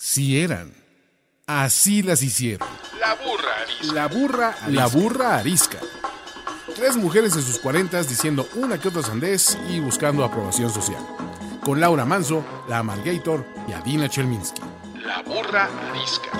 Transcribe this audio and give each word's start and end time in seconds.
Si 0.00 0.40
eran. 0.40 0.72
Así 1.48 2.04
las 2.04 2.22
hicieron. 2.22 2.68
La 3.00 3.14
burra 3.14 3.62
arisca. 3.62 3.94
La 3.94 4.06
burra, 4.06 4.54
la 4.68 4.86
burra 4.86 5.38
arisca. 5.38 5.78
Tres 6.76 6.96
mujeres 6.96 7.34
en 7.34 7.42
sus 7.42 7.58
cuarentas 7.58 8.08
diciendo 8.08 8.46
una 8.54 8.78
que 8.78 8.86
otra 8.86 9.02
sandez 9.02 9.58
y 9.68 9.80
buscando 9.80 10.24
aprobación 10.24 10.70
social. 10.70 11.04
Con 11.64 11.80
Laura 11.80 12.04
Manso, 12.04 12.44
la 12.68 12.78
Amalgator 12.78 13.44
y 13.66 13.72
Adina 13.72 14.08
Chelminsky. 14.08 14.62
La 15.04 15.20
burra 15.22 15.68
arisca. 15.90 16.30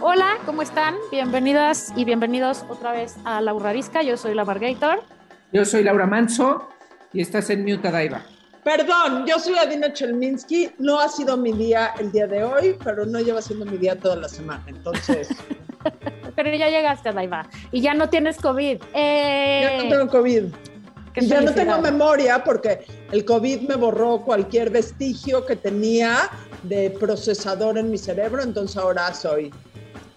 Hola, 0.00 0.38
¿cómo 0.46 0.62
están? 0.62 0.96
Bienvenidas 1.12 1.92
y 1.94 2.04
bienvenidos 2.04 2.64
otra 2.68 2.90
vez 2.90 3.14
a 3.24 3.40
La 3.40 3.52
Burra 3.52 3.70
Arisca. 3.70 4.02
Yo 4.02 4.16
soy 4.16 4.34
la 4.34 4.44
Margator. 4.44 5.04
Yo 5.52 5.64
soy 5.64 5.84
Laura 5.84 6.08
Manso 6.08 6.68
y 7.12 7.20
estás 7.20 7.50
en 7.50 7.64
Mute 7.64 7.92
Daiva. 7.92 8.24
Perdón, 8.66 9.24
yo 9.28 9.38
soy 9.38 9.56
Adina 9.56 9.92
Chelminsky. 9.92 10.72
No 10.78 10.98
ha 10.98 11.08
sido 11.08 11.36
mi 11.36 11.52
día 11.52 11.94
el 12.00 12.10
día 12.10 12.26
de 12.26 12.42
hoy, 12.42 12.76
pero 12.82 13.06
no 13.06 13.20
lleva 13.20 13.40
siendo 13.40 13.64
mi 13.64 13.76
día 13.76 13.96
toda 13.96 14.16
la 14.16 14.28
semana. 14.28 14.64
Entonces. 14.66 15.28
pero 16.34 16.52
ya 16.52 16.68
llegaste, 16.68 17.12
Daiva. 17.12 17.48
Y 17.70 17.80
ya 17.80 17.94
no 17.94 18.08
tienes 18.10 18.38
COVID. 18.38 18.82
Eh... 18.92 19.60
Ya 19.62 19.84
no 19.84 19.88
tengo 19.88 20.08
COVID. 20.08 20.44
Y 21.14 21.26
ya 21.28 21.42
no 21.42 21.54
tengo 21.54 21.78
memoria 21.78 22.42
porque 22.42 22.84
el 23.12 23.24
COVID 23.24 23.68
me 23.68 23.76
borró 23.76 24.22
cualquier 24.22 24.70
vestigio 24.70 25.46
que 25.46 25.54
tenía 25.54 26.28
de 26.64 26.90
procesador 26.90 27.78
en 27.78 27.88
mi 27.88 27.98
cerebro. 27.98 28.42
Entonces 28.42 28.76
ahora 28.76 29.14
soy 29.14 29.54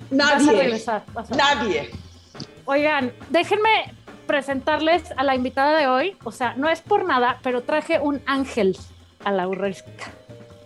nadie. 0.09 0.48
Vas 0.48 0.48
a 0.48 0.59
regresar, 0.59 1.04
vas 1.13 1.31
a 1.31 1.35
nadie. 1.35 1.91
Oigan, 2.66 3.13
déjenme 3.29 3.93
presentarles 4.29 5.11
a 5.17 5.23
la 5.23 5.33
invitada 5.33 5.75
de 5.75 5.88
hoy. 5.88 6.15
O 6.23 6.31
sea, 6.31 6.53
no 6.53 6.70
es 6.70 6.81
por 6.81 7.03
nada, 7.03 7.39
pero 7.41 7.63
traje 7.63 7.99
un 7.99 8.21
ángel 8.27 8.77
a 9.25 9.31
la 9.31 9.47
urresca. 9.47 10.11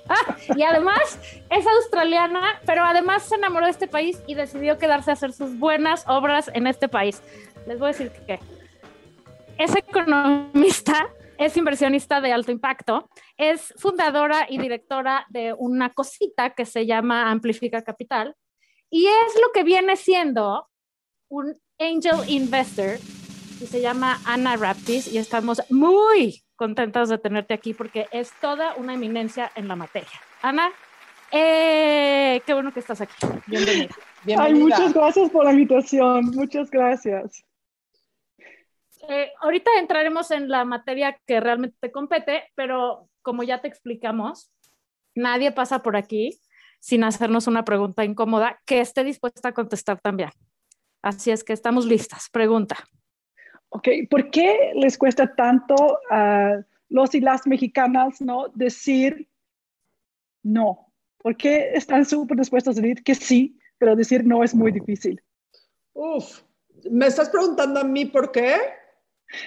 Ah, 0.09 0.35
y 0.53 0.63
además 0.63 1.17
es 1.49 1.65
australiana, 1.65 2.59
pero 2.65 2.83
además 2.83 3.23
se 3.23 3.35
enamoró 3.35 3.67
de 3.67 3.71
este 3.71 3.87
país 3.87 4.21
y 4.27 4.35
decidió 4.35 4.77
quedarse 4.77 5.11
a 5.11 5.13
hacer 5.13 5.31
sus 5.31 5.57
buenas 5.57 6.03
obras 6.09 6.51
en 6.53 6.67
este 6.67 6.89
país. 6.89 7.23
Les 7.65 7.79
voy 7.79 7.85
a 7.85 7.91
decir 7.93 8.11
que 8.27 8.37
es 9.57 9.73
economista, 9.77 11.07
es 11.37 11.55
inversionista 11.55 12.19
de 12.19 12.33
alto 12.33 12.51
impacto, 12.51 13.09
es 13.37 13.73
fundadora 13.77 14.45
y 14.49 14.57
directora 14.57 15.25
de 15.29 15.53
una 15.57 15.93
cosita 15.93 16.49
que 16.49 16.65
se 16.65 16.85
llama 16.85 17.31
Amplifica 17.31 17.81
Capital 17.81 18.35
y 18.89 19.07
es 19.07 19.41
lo 19.41 19.53
que 19.53 19.63
viene 19.63 19.95
siendo 19.95 20.67
un 21.29 21.57
angel 21.79 22.27
investor 22.27 22.99
y 23.63 23.67
se 23.67 23.79
llama 23.79 24.19
Ana 24.25 24.57
Raptis 24.57 25.07
y 25.07 25.17
estamos 25.17 25.61
muy 25.69 26.43
contentas 26.57 27.07
de 27.07 27.17
tenerte 27.17 27.53
aquí 27.53 27.73
porque 27.73 28.07
es 28.11 28.33
toda 28.41 28.75
una 28.75 28.93
eminencia 28.93 29.49
en 29.55 29.69
la 29.69 29.77
materia. 29.77 30.19
Ana, 30.41 30.69
eh, 31.31 32.41
qué 32.45 32.53
bueno 32.53 32.73
que 32.73 32.81
estás 32.81 32.99
aquí. 32.99 33.15
Bienvenida. 33.47 33.95
Ay, 34.37 34.55
muchas 34.55 34.93
gracias 34.93 35.29
por 35.29 35.45
la 35.45 35.53
invitación. 35.53 36.25
Muchas 36.31 36.69
gracias. 36.69 37.45
Eh, 39.07 39.31
ahorita 39.39 39.71
entraremos 39.79 40.29
en 40.31 40.49
la 40.49 40.65
materia 40.65 41.17
que 41.25 41.39
realmente 41.39 41.77
te 41.79 41.89
compete, 41.89 42.51
pero 42.55 43.07
como 43.21 43.43
ya 43.43 43.61
te 43.61 43.69
explicamos, 43.69 44.51
nadie 45.15 45.53
pasa 45.53 45.81
por 45.81 45.95
aquí 45.95 46.37
sin 46.81 47.05
hacernos 47.05 47.47
una 47.47 47.63
pregunta 47.63 48.03
incómoda 48.03 48.59
que 48.65 48.81
esté 48.81 49.05
dispuesta 49.05 49.49
a 49.49 49.53
contestar 49.53 50.01
también. 50.01 50.31
Así 51.01 51.31
es 51.31 51.45
que 51.45 51.53
estamos 51.53 51.85
listas. 51.85 52.27
Pregunta. 52.29 52.75
Ok, 53.75 53.87
¿por 54.07 54.29
qué 54.29 54.71
les 54.75 54.99
cuesta 54.99 55.33
tanto 55.35 55.97
a 56.11 56.63
los 56.89 57.15
y 57.15 57.21
las 57.21 57.47
mexicanas 57.47 58.21
no 58.21 58.49
decir 58.53 59.27
no? 60.43 60.91
¿Por 61.17 61.35
qué 61.37 61.71
están 61.73 62.05
súper 62.05 62.37
dispuestos 62.37 62.77
a 62.77 62.81
decir 62.81 63.03
que 63.03 63.15
sí, 63.15 63.57
pero 63.79 63.95
decir 63.95 64.25
no 64.25 64.43
es 64.43 64.53
muy 64.53 64.71
difícil? 64.71 65.19
Uf, 65.93 66.41
¿me 66.91 67.07
estás 67.07 67.29
preguntando 67.29 67.79
a 67.79 67.83
mí 67.83 68.05
por 68.05 68.31
qué? 68.31 68.57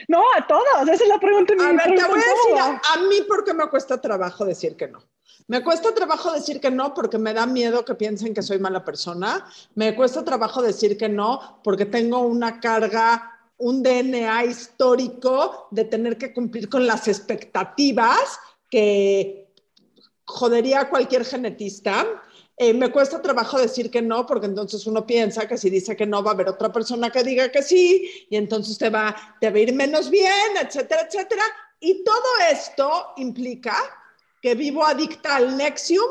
No, 0.09 0.23
a 0.37 0.45
todos, 0.45 0.83
esa 0.83 1.05
es 1.05 1.09
la 1.09 1.21
pregunta. 1.21 1.55
A 1.61 1.73
ver, 1.73 1.95
te 1.95 2.05
voy 2.09 2.19
a 2.19 2.35
decir 2.35 2.59
a, 2.59 2.95
a 2.95 3.03
mí 3.09 3.23
por 3.29 3.45
qué 3.45 3.55
me 3.55 3.69
cuesta 3.69 4.01
trabajo 4.01 4.45
decir 4.45 4.75
que 4.75 4.89
no. 4.89 4.99
Me 5.47 5.63
cuesta 5.63 5.95
trabajo 5.95 6.33
decir 6.33 6.61
que 6.61 6.73
no 6.73 6.95
porque 6.95 7.19
me 7.19 7.33
da 7.33 7.47
miedo 7.47 7.85
que 7.85 7.95
piensen 7.95 8.35
que 8.35 8.43
soy 8.43 8.59
mala 8.59 8.85
persona. 8.85 9.47
Me 9.77 9.95
cuesta 9.95 10.25
trabajo 10.25 10.63
decir 10.63 10.99
que 10.99 11.09
no 11.09 11.61
porque 11.63 11.87
tengo 11.87 12.23
una 12.23 12.59
carga 12.59 13.36
un 13.59 13.83
DNA 13.83 14.45
histórico 14.45 15.69
de 15.71 15.85
tener 15.85 16.19
que 16.19 16.33
cumplir 16.33 16.69
con 16.69 16.87
las 16.87 17.09
expectativas 17.09 18.39
que 18.71 19.49
jodería 20.25 20.81
a 20.81 20.91
cualquier 20.91 21.25
genetista. 21.25 22.07
Eh, 22.59 22.73
me 22.73 22.91
cuesta 22.91 23.21
trabajo 23.21 23.59
decir 23.59 23.91
que 23.91 24.03
no, 24.03 24.27
porque 24.27 24.47
entonces 24.47 24.87
uno 24.87 25.07
piensa 25.07 25.47
que 25.47 25.59
si 25.59 25.71
dice 25.71 25.97
que 25.97 26.07
no 26.07 26.23
va 26.23 26.31
a 26.31 26.35
haber 26.35 26.49
otra 26.49 26.73
persona 26.73 27.11
que 27.11 27.23
diga 27.23 27.51
que 27.51 27.63
sí, 27.63 28.27
y 28.29 28.37
entonces 28.37 28.79
te 28.79 28.91
va, 28.91 29.15
te 29.41 29.51
va 29.51 29.57
a 29.57 29.61
ir 29.61 29.75
menos 29.75 30.11
bien, 30.11 30.57
etcétera, 30.61 31.03
etcétera. 31.03 31.43
Y 31.81 32.03
todo 32.03 32.25
esto 32.51 33.13
implica 33.19 33.77
que 34.41 34.55
vivo 34.55 34.85
adicta 34.85 35.37
al 35.37 35.57
Nexium 35.57 36.09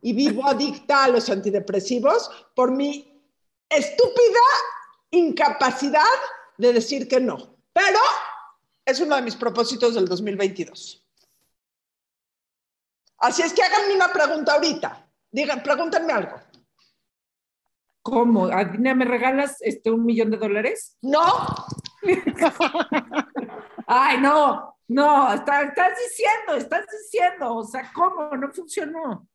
y 0.00 0.12
vivo 0.12 0.46
adicta 0.46 1.04
a 1.04 1.08
los 1.08 1.28
antidepresivos 1.30 2.30
por 2.54 2.70
mi 2.70 3.20
estúpida 3.68 4.40
incapacidad 5.10 6.02
de 6.58 6.72
decir 6.72 7.08
que 7.08 7.20
no. 7.20 7.56
Pero 7.72 7.98
es 8.84 9.00
uno 9.00 9.16
de 9.16 9.22
mis 9.22 9.36
propósitos 9.36 9.94
del 9.94 10.06
2022. 10.06 11.06
Así 13.18 13.42
es 13.42 13.52
que 13.52 13.62
háganme 13.62 13.94
una 13.94 14.12
pregunta 14.12 14.54
ahorita. 14.54 15.08
Digan, 15.30 15.62
pregúntenme 15.62 16.12
algo. 16.12 16.36
¿Cómo? 18.02 18.46
Adina, 18.46 18.94
¿me 18.94 19.04
regalas 19.04 19.58
este 19.60 19.90
un 19.90 20.04
millón 20.04 20.30
de 20.32 20.36
dólares? 20.36 20.98
No. 21.02 21.22
Ay, 23.86 24.18
no, 24.20 24.76
no, 24.88 25.32
estás 25.32 25.72
diciendo, 26.08 26.54
estás 26.56 26.84
diciendo, 26.90 27.54
o 27.54 27.64
sea, 27.64 27.90
¿cómo? 27.94 28.36
No 28.36 28.50
funcionó. 28.50 29.28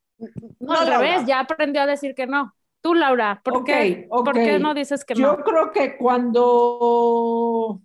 No, 0.60 0.74
al 0.74 0.88
revés, 0.88 1.26
ya 1.26 1.40
aprendió 1.40 1.82
a 1.82 1.86
decir 1.86 2.14
que 2.14 2.28
no. 2.28 2.54
Tú, 2.88 2.94
Laura, 2.94 3.42
¿por, 3.44 3.66
qué, 3.66 4.08
¿por 4.10 4.32
qué 4.32 4.60
no 4.60 4.74
dices 4.74 5.04
que 5.04 5.14
Yo 5.14 5.36
no? 5.36 5.44
creo 5.44 5.74
que 5.74 5.98
cuando... 5.98 7.82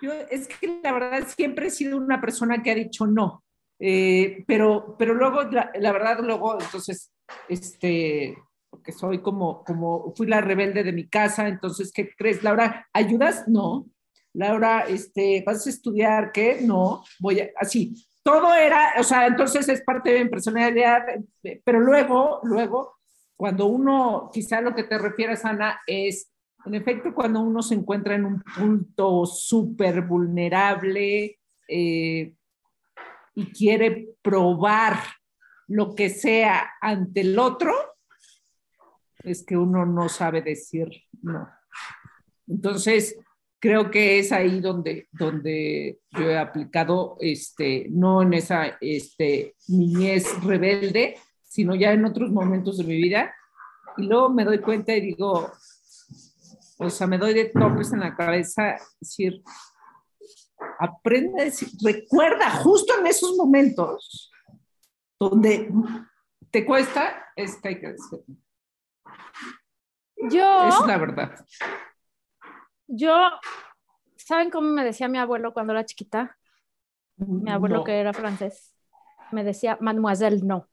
Yo, 0.00 0.12
es 0.30 0.46
que 0.46 0.78
la 0.84 0.92
verdad 0.92 1.26
siempre 1.26 1.66
he 1.66 1.70
sido 1.70 1.96
una 1.96 2.20
persona 2.20 2.62
que 2.62 2.70
ha 2.70 2.76
dicho 2.76 3.08
no, 3.08 3.42
eh, 3.80 4.44
pero, 4.46 4.94
pero 4.96 5.14
luego, 5.14 5.42
la, 5.50 5.72
la, 5.74 5.90
verdad, 5.90 6.20
luego, 6.22 6.60
entonces, 6.60 7.12
este, 7.48 8.38
porque 8.70 8.92
soy 8.92 9.20
como, 9.20 9.64
como, 9.64 10.14
fui 10.14 10.28
la 10.28 10.40
rebelde 10.40 10.84
de 10.84 10.92
mi 10.92 11.08
casa, 11.08 11.48
entonces, 11.48 11.90
¿qué 11.92 12.10
crees, 12.16 12.44
Laura? 12.44 12.86
¿Ayudas? 12.92 13.48
No. 13.48 13.86
Laura, 14.32 14.84
este, 14.88 15.42
¿vas 15.44 15.66
a 15.66 15.70
estudiar? 15.70 16.30
¿Qué? 16.30 16.60
No. 16.62 17.02
Voy 17.18 17.40
a, 17.40 17.50
así. 17.56 17.94
Todo 18.22 18.54
era, 18.54 18.94
o 18.96 19.02
sea, 19.02 19.26
entonces 19.26 19.68
es 19.68 19.82
parte 19.82 20.12
de 20.12 20.22
mi 20.22 20.30
personalidad, 20.30 21.02
pero 21.64 21.80
luego, 21.80 22.38
luego, 22.44 22.93
cuando 23.36 23.66
uno, 23.66 24.30
quizá 24.32 24.60
lo 24.60 24.74
que 24.74 24.84
te 24.84 24.98
refieres, 24.98 25.44
Ana, 25.44 25.80
es, 25.86 26.32
en 26.64 26.74
efecto, 26.74 27.14
cuando 27.14 27.40
uno 27.40 27.62
se 27.62 27.74
encuentra 27.74 28.14
en 28.14 28.24
un 28.24 28.42
punto 28.42 29.26
súper 29.26 30.02
vulnerable 30.02 31.38
eh, 31.68 32.34
y 33.34 33.46
quiere 33.52 34.14
probar 34.22 34.96
lo 35.68 35.94
que 35.94 36.10
sea 36.10 36.72
ante 36.80 37.22
el 37.22 37.38
otro, 37.38 37.72
es 39.18 39.44
que 39.44 39.56
uno 39.56 39.84
no 39.86 40.08
sabe 40.08 40.42
decir 40.42 40.88
no. 41.22 41.48
Entonces, 42.46 43.18
creo 43.58 43.90
que 43.90 44.18
es 44.18 44.30
ahí 44.30 44.60
donde, 44.60 45.08
donde 45.10 45.98
yo 46.10 46.28
he 46.28 46.36
aplicado, 46.36 47.16
este, 47.20 47.86
no 47.90 48.22
en 48.22 48.34
esa 48.34 48.76
este, 48.80 49.54
niñez 49.68 50.26
rebelde, 50.42 51.16
sino 51.54 51.76
ya 51.76 51.92
en 51.92 52.04
otros 52.04 52.32
momentos 52.32 52.78
de 52.78 52.84
mi 52.84 52.96
vida. 52.96 53.32
Y 53.96 54.06
luego 54.06 54.28
me 54.28 54.44
doy 54.44 54.58
cuenta 54.58 54.92
y 54.92 55.00
digo, 55.00 55.52
o 56.78 56.90
sea, 56.90 57.06
me 57.06 57.16
doy 57.16 57.32
de 57.32 57.44
topes 57.44 57.92
en 57.92 58.00
la 58.00 58.16
cabeza, 58.16 58.74
decir, 59.00 59.40
aprende 60.80 61.42
a 61.42 61.44
decir, 61.44 61.68
recuerda 61.80 62.50
justo 62.50 62.98
en 62.98 63.06
esos 63.06 63.36
momentos 63.36 64.32
donde 65.16 65.70
te 66.50 66.66
cuesta, 66.66 67.24
es 67.36 67.60
que 67.62 67.68
hay 67.68 67.80
que 67.80 67.92
decir. 67.92 68.18
Yo. 70.28 70.68
Es 70.68 70.86
la 70.88 70.98
verdad. 70.98 71.46
Yo, 72.88 73.14
¿saben 74.16 74.50
cómo 74.50 74.70
me 74.70 74.82
decía 74.82 75.06
mi 75.06 75.18
abuelo 75.18 75.54
cuando 75.54 75.72
era 75.72 75.84
chiquita? 75.84 76.36
Mi 77.16 77.52
abuelo, 77.52 77.76
no. 77.76 77.84
que 77.84 78.00
era 78.00 78.12
francés, 78.12 78.74
me 79.30 79.44
decía, 79.44 79.78
mademoiselle, 79.80 80.42
no. 80.42 80.68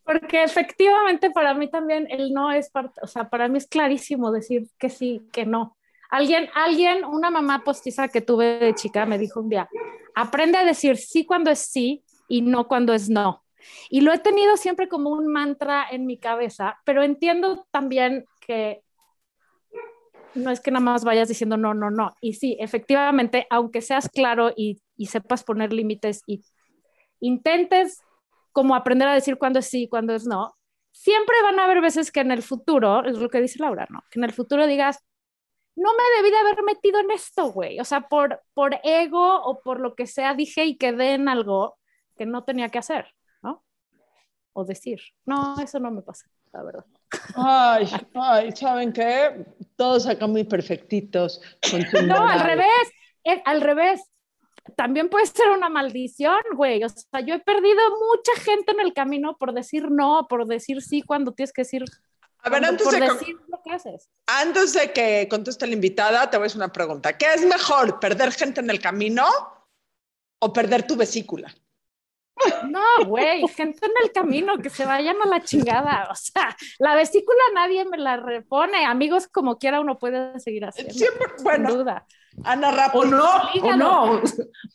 Porque 0.04 0.44
efectivamente 0.44 1.32
para 1.32 1.54
mí 1.54 1.70
también 1.70 2.08
el 2.10 2.34
no 2.34 2.52
es 2.52 2.70
parte, 2.70 3.00
o 3.02 3.08
sea, 3.08 3.30
para 3.30 3.48
mí 3.48 3.58
es 3.58 3.68
clarísimo 3.68 4.32
decir 4.32 4.68
que 4.78 4.90
sí, 4.90 5.22
que 5.32 5.46
no. 5.46 5.78
Alguien, 6.10 6.50
alguien, 6.54 7.06
una 7.06 7.30
mamá 7.30 7.64
postiza 7.64 8.10
que 8.10 8.20
tuve 8.20 8.60
de 8.60 8.76
chica 8.76 9.06
me 9.06 9.18
dijo 9.18 9.40
un 9.40 9.50
día, 9.50 9.70
aprende 10.16 10.58
a 10.58 10.66
decir 10.66 10.98
sí 10.98 11.26
cuando 11.26 11.52
es 11.52 11.60
sí 11.60 12.04
y 12.28 12.42
no 12.42 12.68
cuando 12.68 12.94
es 12.94 13.10
no. 13.10 13.44
Y 13.90 14.02
lo 14.02 14.12
he 14.12 14.18
tenido 14.18 14.58
siempre 14.58 14.90
como 14.90 15.12
un 15.12 15.28
mantra 15.28 15.86
en 15.90 16.06
mi 16.06 16.18
cabeza, 16.18 16.80
pero 16.84 17.04
entiendo 17.04 17.66
también 17.72 18.26
que 18.46 18.84
no 20.34 20.52
es 20.52 20.60
que 20.60 20.72
nada 20.72 20.84
más 20.84 21.04
vayas 21.04 21.28
diciendo 21.28 21.58
no, 21.58 21.74
no, 21.74 21.90
no. 21.90 22.16
Y 22.22 22.34
sí, 22.34 22.58
efectivamente, 22.60 23.48
aunque 23.50 23.82
seas 23.82 24.10
claro 24.10 24.52
y, 24.56 24.82
y 24.98 25.08
sepas 25.08 25.44
poner 25.44 25.74
límites 25.74 26.24
y 26.26 26.44
intentes 27.22 28.02
como 28.52 28.76
aprender 28.76 29.08
a 29.08 29.14
decir 29.14 29.38
cuándo 29.38 29.60
es 29.60 29.68
sí, 29.68 29.88
cuándo 29.88 30.14
es 30.14 30.26
no, 30.28 30.54
siempre 30.92 31.36
van 31.44 31.60
a 31.60 31.66
haber 31.66 31.82
veces 31.82 32.12
que 32.12 32.20
en 32.20 32.32
el 32.32 32.44
futuro, 32.44 33.06
es 33.06 33.18
lo 33.18 33.30
que 33.30 33.42
dice 33.42 33.60
Laura, 33.60 33.88
¿no? 33.90 34.04
Que 34.12 34.20
en 34.20 34.26
el 34.26 34.34
futuro 34.34 34.68
digas, 34.68 35.00
no 35.76 35.90
me 35.94 36.04
debí 36.18 36.32
de 36.32 36.38
haber 36.38 36.64
metido 36.64 37.00
en 37.00 37.12
esto, 37.12 37.52
güey. 37.52 37.80
O 37.80 37.86
sea, 37.86 38.02
por, 38.02 38.42
por 38.54 38.80
ego 38.84 39.42
o 39.44 39.62
por 39.62 39.80
lo 39.80 39.96
que 39.96 40.06
sea, 40.06 40.34
dije 40.34 40.66
y 40.66 40.78
quedé 40.78 41.14
en 41.14 41.30
algo 41.30 41.78
que 42.18 42.26
no 42.26 42.44
tenía 42.44 42.70
que 42.70 42.80
hacer, 42.80 43.08
¿no? 43.42 43.64
O 44.54 44.66
decir, 44.66 45.00
no, 45.26 45.56
eso 45.62 45.80
no 45.80 45.92
me 45.92 46.02
pasa, 46.02 46.30
la 46.52 46.64
verdad. 46.64 46.86
Ay, 47.36 47.88
ay, 48.16 48.52
¿saben 48.52 48.92
qué? 48.92 49.46
Todos 49.76 50.08
acá 50.08 50.28
muy 50.28 50.44
perfectitos. 50.44 51.42
Con 51.70 51.82
No, 52.08 52.28
al 52.28 52.42
revés, 52.42 52.92
al 53.46 53.62
revés. 53.62 54.11
También 54.76 55.10
puede 55.10 55.26
ser 55.26 55.50
una 55.50 55.70
maldición, 55.70 56.40
güey. 56.56 56.84
O 56.84 56.90
sea, 56.90 57.22
yo 57.26 57.36
he 57.36 57.40
perdido 57.40 57.80
mucha 58.00 58.42
gente 58.42 58.72
en 58.72 58.80
el 58.80 58.94
camino 58.94 59.38
por 59.38 59.54
decir 59.54 59.90
no, 59.90 60.28
por 60.30 60.46
decir 60.46 60.82
sí 60.82 61.02
cuando 61.02 61.34
tienes 61.34 61.52
que 61.52 61.62
decir. 61.62 61.84
A 62.44 62.50
ver, 62.50 62.66
antes 62.66 62.84
por 62.84 62.94
de, 62.94 63.02
decir 63.02 63.36
lo 63.48 63.62
que 63.64 63.72
haces. 63.72 64.10
antes 64.28 64.74
de 64.74 64.92
que 64.92 65.28
conteste 65.30 65.68
la 65.68 65.74
invitada, 65.74 66.30
te 66.30 66.38
voy 66.38 66.46
a 66.46 66.48
hacer 66.48 66.58
una 66.58 66.72
pregunta. 66.72 67.18
¿Qué 67.18 67.28
es 67.34 67.46
mejor, 67.46 68.00
perder 68.00 68.32
gente 68.32 68.62
en 68.62 68.70
el 68.70 68.80
camino 68.80 69.28
o 70.40 70.54
perder 70.54 70.88
tu 70.88 70.96
vesícula? 70.96 71.54
No, 72.70 73.06
güey, 73.06 73.48
gente 73.50 73.86
en 73.86 73.92
el 74.04 74.12
camino, 74.12 74.58
que 74.58 74.70
se 74.70 74.86
vayan 74.86 75.18
a 75.24 75.28
la 75.28 75.44
chingada. 75.44 76.08
O 76.12 76.16
sea, 76.16 76.56
la 76.80 76.96
vesícula 76.96 77.40
nadie 77.54 77.86
me 77.86 77.98
la 77.98 78.18
repone. 78.18 78.86
Amigos, 78.86 79.28
como 79.28 79.58
quiera, 79.58 79.80
uno 79.82 79.98
puede 79.98 80.40
seguir 80.40 80.66
haciendo. 80.66 80.94
Siempre, 80.94 81.28
Sin 81.36 81.44
bueno, 81.44 81.74
duda. 81.74 82.06
Ana 82.44 82.70
O 82.70 82.72
Rápido, 82.72 83.06
no, 83.06 83.36
o 83.36 83.50
Hígado. 83.54 83.78
no, 83.78 84.22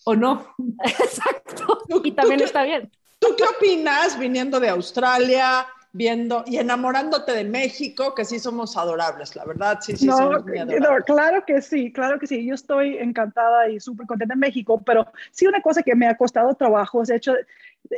o 0.05 0.15
no. 0.15 0.55
Exacto. 0.85 1.79
¿Tú- 1.89 2.03
Y 2.05 2.13
también 2.13 2.39
qué- 2.39 2.45
está 2.45 2.63
bien. 2.65 2.91
¿tú 3.19 3.29
qué 3.37 3.45
opinas 3.45 4.19
viniendo 4.19 4.61
de 4.61 4.69
Australia, 4.69 5.67
viendo 5.97 6.45
y 6.47 6.59
enamorándote 6.59 7.33
de 7.33 7.45
México, 7.45 8.15
que 8.15 8.25
sí 8.25 8.39
somos 8.39 8.77
adorables, 8.77 9.35
la 9.37 9.45
verdad, 9.45 9.79
sí, 9.81 9.97
sí, 9.97 10.07
no, 10.07 10.13
somos 10.13 10.45
muy 10.45 10.59
no, 10.59 10.63
adorables. 10.75 11.05
claro 11.07 11.45
que 11.47 11.63
sí, 11.63 11.93
claro 11.93 12.19
que 12.19 12.27
sí. 12.27 12.45
Yo 12.45 12.55
estoy 12.55 12.99
encantada 12.99 13.69
y 13.71 13.81
súper 13.81 14.07
contenta 14.07 14.35
en 14.35 14.41
México, 14.41 14.83
pero 14.85 15.07
sí 15.31 15.47
una 15.47 15.63
cosa 15.63 15.83
que 15.83 15.95
me 15.95 16.07
ha 16.07 16.17
costado 16.17 16.55
trabajo 16.55 17.03
es 17.03 17.11
hecho, 17.11 17.35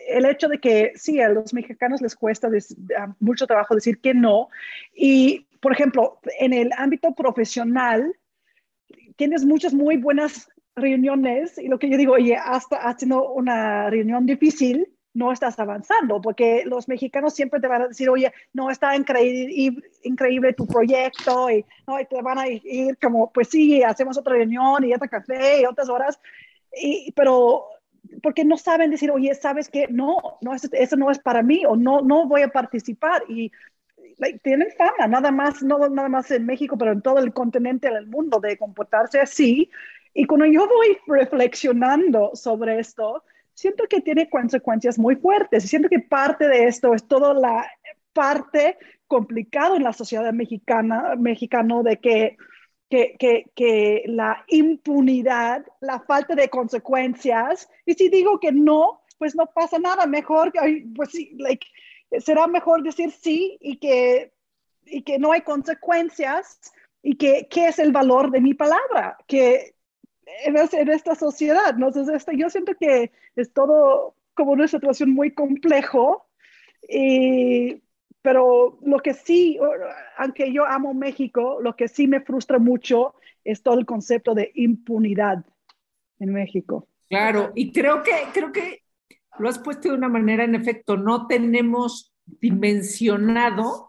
el 0.09 0.25
hecho 0.25 0.49
de 0.49 0.61
que 0.61 0.93
sí, 0.95 1.21
a 1.21 1.29
los 1.29 1.53
mexicanos 1.53 2.01
les 2.01 2.15
cuesta 2.15 2.49
des- 2.49 2.77
mucho 3.19 3.47
trabajo 3.47 3.75
decir 3.75 4.01
que 4.01 4.15
no. 4.15 4.49
Y, 4.95 5.47
por 5.61 5.73
ejemplo, 5.73 6.21
en 6.39 6.53
el 6.53 6.71
ámbito 6.77 7.15
profesional, 7.15 8.15
tienes 9.17 9.45
muchas 9.45 9.75
muy 9.75 9.97
buenas 9.97 10.49
reuniones 10.77 11.59
y 11.59 11.69
lo 11.69 11.79
que 11.79 11.91
yo 11.91 11.97
digo, 11.97 12.13
oye, 12.15 12.37
hasta 12.37 12.77
haciendo 12.89 13.31
una 13.33 13.91
reunión 13.91 14.27
difícil, 14.27 14.89
no 15.19 15.33
estás 15.33 15.59
avanzando, 15.59 16.21
porque 16.21 16.63
los 16.65 16.89
mexicanos 16.89 17.35
siempre 17.35 17.61
te 17.61 17.67
van 17.67 17.83
a 17.83 17.89
decir, 17.89 18.09
oye, 18.09 18.33
no, 18.53 18.71
está 18.71 18.95
increíble, 18.95 20.53
tu 20.53 20.67
proyecto, 20.67 21.51
y, 21.51 21.65
no, 21.87 22.01
y 22.01 22.05
te 22.07 22.23
van 22.23 22.39
a 22.39 22.49
ir 22.49 22.97
como, 22.99 23.31
pues 23.33 23.49
sí, 23.49 23.83
hacemos 23.83 24.17
otra 24.17 24.35
reunión 24.35 24.85
y 24.85 24.95
otro 24.95 25.09
café 25.09 25.61
y 25.61 25.65
otras 25.65 25.89
horas, 25.89 26.21
y, 26.73 27.13
pero 27.13 27.67
porque 28.23 28.45
no 28.45 28.57
saben 28.57 28.91
decir, 28.91 29.11
oye, 29.11 29.35
sabes 29.35 29.69
que 29.69 29.89
no, 29.89 30.17
no, 30.41 30.55
eso, 30.55 30.69
eso 30.73 30.97
no 30.97 31.11
es 31.11 31.19
para 31.19 31.43
mí, 31.43 31.65
o 31.67 31.75
no, 31.77 32.01
no 32.01 32.27
voy 32.29 32.43
a 32.43 32.49
participar, 32.49 33.23
y 33.29 33.51
tienen 34.43 34.69
fama, 34.77 35.07
nada 35.09 35.31
más, 35.31 35.63
no 35.63 35.79
nada 35.89 36.09
más 36.09 36.31
en 36.31 36.47
México, 36.47 36.77
pero 36.79 36.93
en 36.93 37.03
todo 37.03 37.19
el 37.19 37.33
continente, 37.33 37.89
en 37.89 37.97
el 37.97 38.07
mundo, 38.07 38.41
de 38.41 38.57
comportarse 38.57 39.21
así. 39.21 39.71
Y 40.15 40.25
cuando 40.27 40.47
yo 40.47 40.67
voy 40.67 40.99
reflexionando 41.07 42.33
sobre 42.35 42.81
esto, 42.81 43.23
siento 43.59 43.89
que 43.89 44.01
tiene 44.01 44.31
consecuencias 44.31 45.01
muy 45.01 45.17
fuertes. 45.17 45.65
Y 45.65 45.69
siento 45.69 45.89
que 45.89 45.99
parte 45.99 46.47
de 46.47 46.69
esto 46.69 46.95
es 46.95 47.09
toda 47.09 47.35
la 47.35 47.69
parte 48.13 48.79
complicada 49.09 49.77
en 49.77 49.83
la 49.83 49.93
sociedad 49.93 50.33
mexicana, 50.33 51.17
mexicano 51.19 51.83
de 51.83 51.97
que, 51.97 52.37
que, 52.89 53.17
que, 53.19 53.51
que 53.57 54.05
la 54.07 54.45
impunidad, 54.47 55.67
la 55.81 55.99
falta 55.99 56.37
de 56.37 56.49
consecuencias, 56.49 57.69
y 57.85 57.95
si 57.95 58.09
digo 58.09 58.39
que 58.39 58.53
no, 58.53 59.03
pues 59.19 59.35
no 59.35 59.47
pasa 59.47 59.81
nada, 59.81 60.07
mejor, 60.07 60.53
pues 60.95 61.11
sí, 61.11 61.33
like, 61.39 61.67
será 62.21 62.47
mejor 62.47 62.85
decir 62.85 63.11
sí 63.11 63.59
y 63.61 63.79
que, 63.79 64.33
y 64.85 65.03
que 65.03 65.19
no 65.19 65.33
hay 65.33 65.41
consecuencias 65.41 66.61
y 67.03 67.17
que 67.17 67.49
qué 67.51 67.67
es 67.67 67.81
el 67.81 67.91
valor 67.91 68.31
de 68.31 68.41
mi 68.41 68.55
palabra, 68.55 69.17
que 69.27 69.75
en, 70.45 70.57
es- 70.57 70.75
en 70.75 70.89
esta 70.89 71.15
sociedad. 71.15 71.71
Entonces, 71.75 72.09
este, 72.09 72.37
yo 72.37 72.51
siento 72.51 72.75
que 72.79 73.11
es 73.37 73.53
todo 73.53 74.15
como 74.35 74.53
una 74.53 74.69
situación 74.69 75.11
muy 75.11 75.33
complejo, 75.33 76.27
y, 76.89 77.83
pero 78.23 78.79
lo 78.83 78.99
que 79.01 79.15
sí, 79.15 79.59
aunque 80.17 80.53
yo 80.53 80.65
amo 80.65 80.95
México, 80.95 81.59
lo 81.61 81.75
que 81.77 81.89
sí 81.89 82.07
me 82.07 82.21
frustra 82.21 82.59
mucho 82.59 83.15
es 83.45 83.63
todo 83.63 83.79
el 83.79 83.87
concepto 83.87 84.35
de 84.35 84.53
impunidad 84.55 85.45
en 86.21 86.33
México. 86.33 86.87
Claro, 87.09 87.53
y 87.55 87.73
creo 87.73 88.03
que, 88.03 88.13
creo 88.33 88.53
que 88.53 88.83
lo 89.39 89.49
has 89.49 89.59
puesto 89.59 89.89
de 89.89 89.95
una 89.95 90.09
manera, 90.09 90.45
en 90.45 90.55
efecto, 90.55 90.97
no 90.97 91.27
tenemos 91.27 92.13
dimensionado 92.27 93.89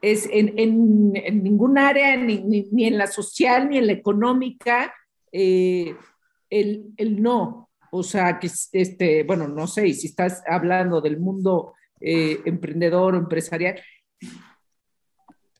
es 0.00 0.28
en, 0.30 0.58
en, 0.58 1.42
ningún 1.42 1.78
área, 1.78 2.16
ni, 2.16 2.38
ni, 2.38 2.86
en 2.86 2.98
la 2.98 3.06
social, 3.06 3.68
ni 3.68 3.78
en 3.78 3.86
la 3.86 3.92
económica, 3.92 4.94
eh, 5.32 5.96
el, 6.50 6.92
el, 6.96 7.22
no. 7.22 7.70
O 7.90 8.02
sea, 8.02 8.38
que 8.38 8.50
este, 8.72 9.24
bueno, 9.24 9.48
no 9.48 9.66
sé, 9.66 9.92
si 9.94 10.08
estás 10.08 10.42
hablando 10.46 11.00
del 11.00 11.18
mundo 11.18 11.74
eh, 12.00 12.40
emprendedor 12.44 13.14
o 13.14 13.18
empresarial, 13.18 13.80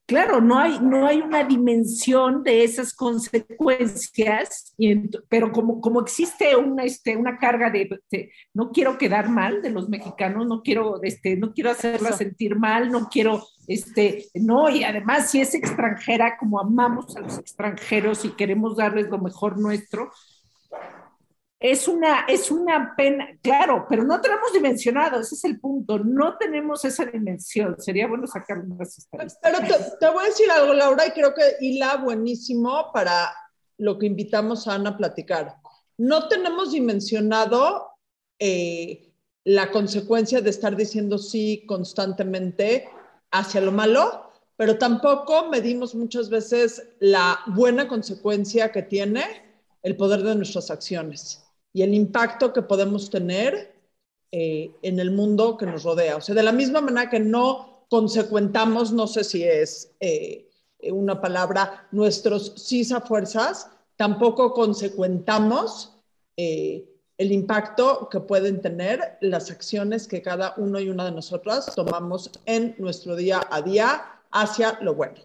claro, 0.09 0.41
no 0.41 0.59
hay, 0.59 0.81
no 0.81 1.07
hay 1.07 1.21
una 1.21 1.45
dimensión 1.45 2.43
de 2.43 2.65
esas 2.65 2.95
consecuencias, 2.95 4.75
y, 4.79 4.97
pero 5.29 5.53
como, 5.53 5.81
como 5.83 6.01
existe 6.01 6.57
una, 6.57 6.85
este, 6.85 7.15
una 7.15 7.37
carga 7.37 7.71
de, 7.71 8.01
de, 8.11 8.33
no 8.55 8.73
quiero 8.73 8.97
quedar 8.97 9.29
mal 9.29 9.61
de 9.61 9.71
los 9.71 9.89
mexicanos, 9.91 10.47
no 10.47 10.63
quiero, 10.63 11.03
este, 11.03 11.37
no 11.37 11.53
quiero 11.53 11.71
hacerla 11.71 12.13
sentir 12.13 12.57
mal, 12.57 12.91
no 12.91 13.09
quiero, 13.11 13.45
este, 13.69 14.29
no, 14.35 14.71
y 14.71 14.83
además 14.83 15.31
si 15.31 15.41
es 15.41 15.55
extranjera, 15.55 16.39
como 16.39 16.59
amamos 16.59 17.15
a 17.17 17.21
los 17.21 17.37
extranjeros 17.37 18.25
y 18.25 18.31
queremos 18.31 18.77
darles 18.77 19.09
lo 19.11 19.19
mejor 19.19 19.59
nuestro, 19.59 20.11
es 21.61 21.87
una, 21.87 22.21
es 22.29 22.51
una 22.51 22.95
pena, 22.97 23.29
claro, 23.43 23.85
pero 23.91 24.05
no 24.05 24.21
tenemos 24.23 24.53
dimensionado, 24.55 25.21
ese 25.21 25.35
es 25.35 25.45
el 25.45 25.61
punto, 25.61 25.99
no 25.99 26.39
tenemos 26.39 26.83
esa 26.87 27.05
dimensión, 27.05 27.77
sería 27.79 28.07
bueno 28.07 28.27
sacar 28.27 28.61
unas 28.61 28.97
estadísticas. 28.97 29.39
Pero 29.43 29.59
te, 29.59 29.97
te, 30.01 30.09
voy 30.13 30.25
a 30.25 30.29
decir 30.29 30.51
algo, 30.51 30.73
Laura, 30.73 31.07
y 31.07 31.11
creo 31.11 31.35
que 31.35 31.43
hila 31.61 31.97
buenísimo 31.97 32.91
para 32.95 33.35
lo 33.77 33.99
que 33.99 34.07
invitamos 34.07 34.67
a 34.67 34.77
Ana 34.77 34.91
a 34.91 34.97
platicar. 34.97 35.57
No 35.99 36.29
tenemos 36.29 36.73
dimensionado 36.73 37.91
eh, 38.39 39.13
la 39.45 39.71
consecuencia 39.71 40.41
de 40.41 40.51
estar 40.51 40.75
diciendo 40.75 41.19
sí 41.19 41.65
constantemente 41.67 42.89
hacia 43.31 43.61
lo 43.61 43.73
malo, 43.73 44.31
pero 44.57 44.79
tampoco 44.79 45.49
medimos 45.49 45.95
muchas 45.95 46.29
veces 46.31 46.89
la 47.01 47.39
buena 47.47 47.87
consecuencia 47.87 48.73
que 48.73 48.83
tiene 48.83 49.25
el 49.83 49.97
poder 49.97 50.23
de 50.23 50.35
nuestras 50.35 50.71
acciones 50.71 51.45
y 51.73 51.83
el 51.83 51.95
impacto 51.95 52.53
que 52.53 52.63
podemos 52.63 53.11
tener 53.11 53.75
eh, 54.33 54.73
en 54.83 54.99
el 54.99 55.11
mundo 55.11 55.57
que 55.57 55.67
nos 55.67 55.85
rodea. 55.85 56.17
O 56.17 56.21
sea, 56.21 56.35
de 56.35 56.43
la 56.43 56.53
misma 56.53 56.81
manera 56.81 57.09
que 57.09 57.21
no 57.21 57.87
consecuentamos, 57.89 58.93
no 58.93 59.07
sé 59.07 59.25
si 59.25 59.45
es 59.45 59.95
eh, 60.01 60.51
una 60.93 61.21
palabra, 61.21 61.89
nuestros 61.93 62.53
a 62.93 63.01
fuerzas, 63.01 63.71
tampoco 63.97 64.53
consecuentamos 64.53 65.97
eh, 66.37 66.89
el 67.19 67.33
impacto 67.33 68.09
que 68.09 68.21
pueden 68.21 68.63
tener 68.63 69.19
las 69.21 69.51
acciones 69.51 70.09
que 70.09 70.23
cada 70.23 70.55
uno 70.57 70.81
y 70.81 70.89
una 70.89 71.05
de 71.05 71.13
nosotras 71.13 71.75
tomamos 71.75 72.31
en 72.47 72.75
nuestro 72.79 73.17
día 73.17 73.47
a 73.51 73.61
día 73.61 74.21
hacia 74.31 74.79
lo 74.81 74.95
bueno. 74.95 75.17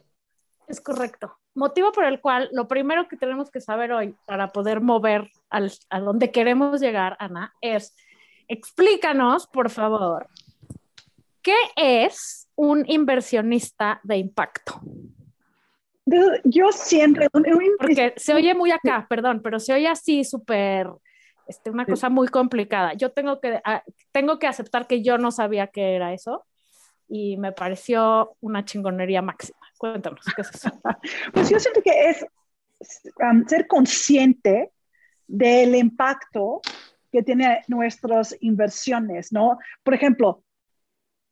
Es 0.68 0.82
correcto 0.82 1.38
motivo 1.56 1.92
por 1.92 2.06
el 2.06 2.20
cual 2.20 2.50
lo 2.52 2.68
primero 2.68 3.08
que 3.08 3.18
tenemos 3.18 3.52
que 3.52 3.62
saber 3.62 3.92
hoy 3.92 4.16
para 4.26 4.52
poder 4.52 4.82
mover 4.82 5.30
al, 5.50 5.72
a 5.90 6.00
donde 6.00 6.32
queremos 6.32 6.82
llegar, 6.82 7.16
Ana, 7.20 7.54
es 7.62 7.96
explícanos, 8.48 9.48
por 9.48 9.70
favor, 9.70 10.28
¿qué 11.42 11.56
es 11.76 12.48
un 12.56 12.84
inversionista 12.88 14.00
de 14.04 14.18
impacto? 14.18 14.80
yo 16.44 16.72
siempre... 16.74 17.30
Porque 17.30 18.14
se 18.18 18.34
oye 18.34 18.54
muy 18.54 18.72
acá, 18.72 19.08
perdón, 19.10 19.42
pero 19.42 19.58
se 19.58 19.74
oye 19.74 19.88
así 19.88 20.26
súper, 20.26 20.88
este, 21.48 21.70
una 21.70 21.86
cosa 21.86 22.10
muy 22.10 22.28
complicada. 22.28 22.94
Yo 22.94 23.12
tengo 23.12 23.40
que, 23.40 23.62
ah, 23.66 23.84
tengo 24.12 24.40
que 24.40 24.48
aceptar 24.48 24.88
que 24.88 25.02
yo 25.02 25.18
no 25.18 25.32
sabía 25.32 25.68
qué 25.68 25.96
era 25.96 26.14
eso 26.14 26.46
y 27.08 27.38
me 27.38 27.52
pareció 27.52 28.36
una 28.40 28.66
chingonería 28.66 29.22
máxima. 29.22 29.60
Cuéntanos, 29.78 30.26
¿qué 30.36 30.42
es 30.42 30.52
eso? 30.54 30.72
pues 31.34 31.50
yo 31.50 31.60
siento 31.60 31.82
que 31.82 32.10
es 32.10 32.26
um, 33.20 33.46
ser 33.46 33.68
consciente 33.68 34.72
del 35.28 35.76
impacto 35.76 36.62
que 37.12 37.24
tienen 37.24 37.60
nuestras 37.68 38.36
inversiones, 38.42 39.32
¿no? 39.32 39.60
Por 39.84 39.94
ejemplo, 39.94 40.44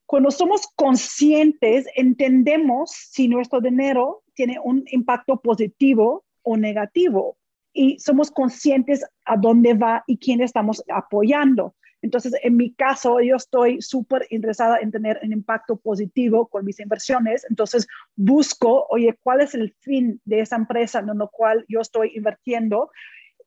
cuando 0.06 0.30
somos 0.30 0.68
conscientes, 0.75 1.88
entendemos 1.96 2.91
si 2.91 3.27
nuestro 3.27 3.62
dinero 3.62 4.24
tiene 4.34 4.60
un 4.62 4.84
impacto 4.88 5.39
positivo 5.39 6.25
o 6.44 6.58
negativo 6.58 7.38
y 7.74 8.00
somos 8.00 8.32
conscientes 8.32 9.06
a 9.25 9.38
dónde 9.38 9.74
va 9.74 10.04
y 10.08 10.18
quién 10.18 10.42
estamos 10.42 10.84
apoyando. 10.90 11.75
Entonces, 12.01 12.34
en 12.42 12.58
mi 12.58 12.74
caso, 12.74 13.22
yo 13.22 13.36
estoy 13.36 13.82
súper 13.82 14.25
interesada 14.32 14.80
en 14.80 14.92
tener 14.92 15.20
un 15.24 15.32
impacto 15.32 15.75
positivo 15.78 16.48
con 16.48 16.66
mis 16.66 16.80
inversiones. 16.80 17.46
Entonces, 17.50 17.88
busco, 18.16 18.88
oye, 18.90 19.18
¿cuál 19.22 19.42
es 19.42 19.54
el 19.54 19.75
fin 19.82 20.20
de 20.25 20.40
esa 20.40 20.56
empresa 20.56 21.00
en 21.00 21.06
la 21.06 21.28
cual 21.28 21.63
yo 21.70 21.80
estoy 21.80 22.12
invirtiendo? 22.16 22.90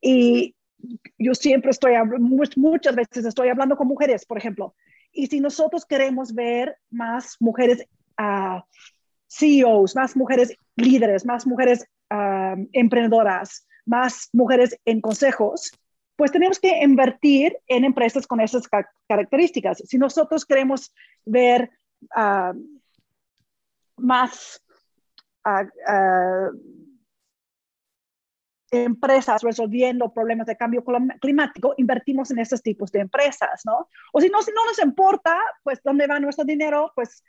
Y 0.01 0.55
yo 1.19 1.35
siempre 1.35 1.73
estoy, 1.73 1.95
muchas 2.57 2.95
veces 2.95 3.25
estoy 3.25 3.49
hablando 3.49 3.77
con 3.77 3.89
mujeres, 3.89 4.25
por 4.25 4.39
ejemplo, 4.39 4.75
y 5.13 5.29
si 5.29 5.41
nosotros 5.41 5.87
queremos 5.87 6.35
ver 6.35 6.77
más 6.91 7.37
mujeres 7.41 7.87
uh, 8.21 8.61
CEOs, 9.29 9.95
más 9.95 10.17
mujeres 10.17 10.57
líderes, 10.77 11.25
más 11.25 11.47
mujeres 11.47 11.87
ah, 12.11 12.57
emprendedoras, 12.73 13.67
más 13.87 14.29
mujeres 14.33 14.79
en 14.85 15.01
consejos, 15.01 15.73
pues 16.17 16.31
tenemos 16.31 16.59
que 16.59 16.83
invertir 16.83 17.59
en 17.67 17.85
empresas 17.85 18.27
con 18.27 18.41
esas 18.41 18.69
características. 19.09 19.83
Si 19.87 19.99
nosotros 19.99 20.45
queremos 20.45 20.95
ver 21.25 21.71
ah, 22.15 22.53
más 23.97 24.63
empresas 28.71 29.43
resolviendo 29.43 30.13
problemas 30.13 30.47
de 30.47 30.57
cambio 30.57 30.85
climático, 31.21 31.75
invertimos 31.77 32.31
en 32.31 32.39
esos 32.39 32.63
tipos 32.63 32.91
de 32.91 33.01
empresas, 33.01 33.63
¿no? 33.65 33.89
O 34.13 34.21
si 34.21 34.29
no, 34.29 34.43
si 34.43 34.53
no 34.53 34.65
nos 34.65 34.79
importa, 34.79 35.39
pues 35.63 35.81
dónde 35.83 36.07
va 36.07 36.19
nuestro 36.19 36.45
dinero, 36.45 36.93
pues 36.95 37.25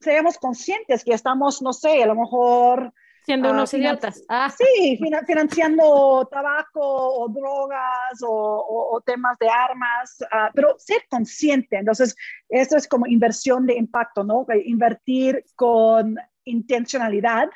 seamos 0.00 0.38
conscientes 0.38 1.04
que 1.04 1.14
estamos, 1.14 1.62
no 1.62 1.72
sé, 1.72 2.02
a 2.02 2.06
lo 2.06 2.14
mejor... 2.14 2.92
Siendo 3.28 3.50
unos 3.50 3.74
uh, 3.74 3.76
idiotas. 3.76 4.24
Ah. 4.26 4.48
Sí, 4.48 4.98
financiando 4.98 6.26
tabaco 6.30 6.80
o 6.80 7.28
drogas 7.28 8.18
o, 8.26 9.02
temas 9.04 9.36
de 9.38 9.50
armas, 9.50 10.16
uh, 10.22 10.50
pero 10.54 10.76
ser 10.78 11.02
consciente. 11.10 11.76
Entonces, 11.76 12.16
eso 12.48 12.78
es 12.78 12.88
como 12.88 13.06
inversión 13.06 13.66
de 13.66 13.74
impacto, 13.74 14.24
¿no? 14.24 14.46
Invertir 14.64 15.44
con 15.56 16.16
intencionalidad 16.46 17.50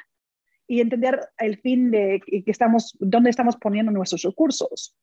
y 0.68 0.82
entender 0.82 1.26
el 1.38 1.58
fin 1.58 1.90
de 1.90 2.20
que 2.26 2.50
estamos, 2.50 2.94
dónde 3.00 3.30
estamos 3.30 3.56
poniendo 3.56 3.90
nuestros 3.92 4.20
recursos. 4.24 4.94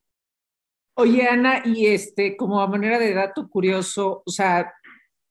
Oye, 0.94 1.28
Ana, 1.28 1.64
y 1.66 1.88
este, 1.88 2.38
como 2.38 2.62
a 2.62 2.68
manera 2.68 3.00
de 3.00 3.16
dato 3.16 3.50
curioso, 3.50 4.22
o 4.24 4.30
sea, 4.30 4.72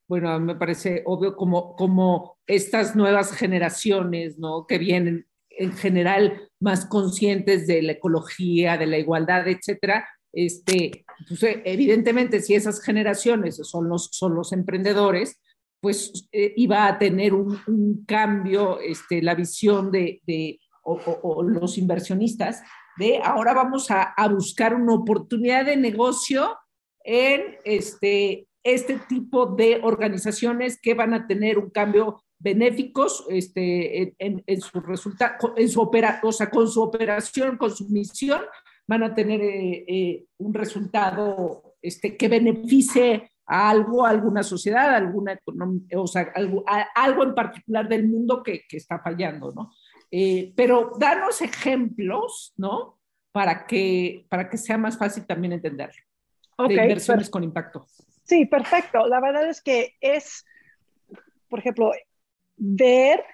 bueno, 0.09 0.41
me 0.41 0.57
parece 0.57 1.05
obvio 1.07 1.37
como, 1.37 1.77
como 1.77 2.39
estas 2.45 2.97
nuevas 2.97 3.31
generaciones, 3.31 4.37
¿no? 4.37 4.67
Que 4.67 4.79
vienen 4.79 5.28
en 5.59 5.73
general 5.73 6.49
más 6.61 6.87
conscientes 6.87 7.67
de 7.67 7.83
la 7.83 7.93
ecología, 7.93 8.77
de 8.77 8.87
la 8.87 8.99
igualdad, 8.99 9.47
etcétera, 9.49 10.09
este, 10.33 11.05
pues, 11.29 11.41
evidentemente 11.65 12.41
si 12.41 12.55
esas 12.55 12.83
generaciones 12.83 13.57
son 13.57 13.89
los, 13.89 14.09
son 14.13 14.35
los 14.35 14.53
emprendedores, 14.53 15.41
pues 15.81 16.29
eh, 16.33 16.53
iba 16.57 16.87
a 16.87 16.99
tener 16.99 17.35
un, 17.35 18.05
cambio, 18.07 18.81
este, 18.81 19.23
la 19.23 19.35
visión 19.35 19.91
de, 19.91 20.21
de 20.27 20.61
o, 20.83 21.43
los 21.43 21.77
inversionistas, 21.77 22.63
de 22.99 23.21
ahora 23.23 23.53
vamos 23.53 23.91
a, 23.91 24.03
a, 24.03 24.29
buscar 24.29 24.75
una 24.75 24.95
oportunidad 24.95 25.67
de 25.67 25.77
negocio 25.77 26.57
en 27.05 27.57
este, 27.65 28.49
este 28.65 28.99
tipo 29.09 29.47
de 29.47 29.81
organizaciones 29.83 30.81
que 30.81 30.95
van 30.95 31.15
a 31.15 31.27
tener 31.27 31.59
un 31.59 31.71
cambio 31.71 32.23
benéficos 32.39 33.27
este, 33.29 34.15
en, 34.19 34.43
en, 34.47 34.61
su 34.61 34.81
resultado, 34.81 35.55
en 35.57 35.69
su 35.69 35.81
opera, 35.81 36.21
o 36.23 36.33
sea, 36.33 36.51
con 36.51 36.69
su 36.69 36.83
operación, 36.83 37.57
con 37.57 37.75
su 37.75 37.89
misión, 37.89 38.43
van 38.87 39.03
a 39.03 39.15
tener 39.15 39.41
eh, 39.41 39.85
eh, 39.87 40.25
un 40.39 40.55
resultado 40.55 41.75
este, 41.83 42.17
que 42.17 42.29
beneficie 42.29 43.31
a 43.47 43.71
algo, 43.71 44.05
a 44.05 44.11
alguna 44.11 44.43
sociedad, 44.43 44.95
alguna 44.95 45.39
o 45.95 46.07
sea, 46.07 46.33
algo, 46.35 46.65
algo, 46.95 47.23
en 47.23 47.35
particular 47.35 47.89
del 47.89 48.09
mundo 48.09 48.43
que, 48.43 48.63
que 48.69 48.77
está 48.77 48.99
fallando, 48.99 49.53
¿no? 49.53 49.73
Eh, 50.11 50.53
pero 50.57 50.93
danos 50.99 51.43
ejemplos, 51.43 52.55
¿no? 52.57 52.99
Para 53.33 53.67
que, 53.67 54.27
para 54.29 54.49
que 54.49 54.57
sea 54.57 54.79
más 54.79 54.97
fácil 54.97 55.27
también 55.27 55.53
entenderlo. 55.53 56.03
de 56.67 56.75
inversiones 56.75 57.29
con 57.31 57.45
impacto. 57.45 57.87
Sí, 58.25 58.47
perfecto. 58.47 59.07
La 59.07 59.21
verdad 59.21 59.49
es 59.49 59.63
que 59.63 59.97
es, 60.01 60.45
por 61.49 61.59
ejemplo, 61.59 61.93
ver 62.59 63.25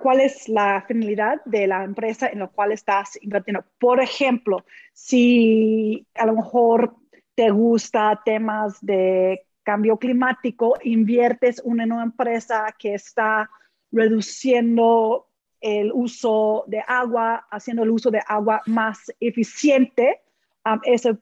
cuál 0.00 0.20
es 0.20 0.48
la 0.48 0.84
finalidad 0.86 1.40
de 1.44 1.66
la 1.66 1.82
empresa 1.82 2.28
en 2.28 2.38
la 2.38 2.46
cual 2.46 2.72
estás 2.72 3.18
invirtiendo. 3.20 3.64
Por 3.78 4.00
ejemplo, 4.00 4.64
si 4.92 6.06
a 6.14 6.26
lo 6.26 6.34
mejor 6.34 6.94
te 7.34 7.50
gusta 7.50 8.22
temas 8.24 8.78
de 8.80 9.44
cambio 9.64 9.96
climático, 9.96 10.74
inviertes 10.84 11.60
en 11.64 11.92
una 11.92 12.04
empresa 12.04 12.66
que 12.78 12.94
está 12.94 13.50
reduciendo 13.90 15.26
el 15.60 15.90
uso 15.92 16.64
de 16.66 16.84
agua, 16.86 17.46
haciendo 17.50 17.82
el 17.82 17.90
uso 17.90 18.10
de 18.10 18.20
agua 18.28 18.60
más 18.66 19.10
eficiente, 19.18 20.20
um, 20.66 20.78
eso 20.84 21.18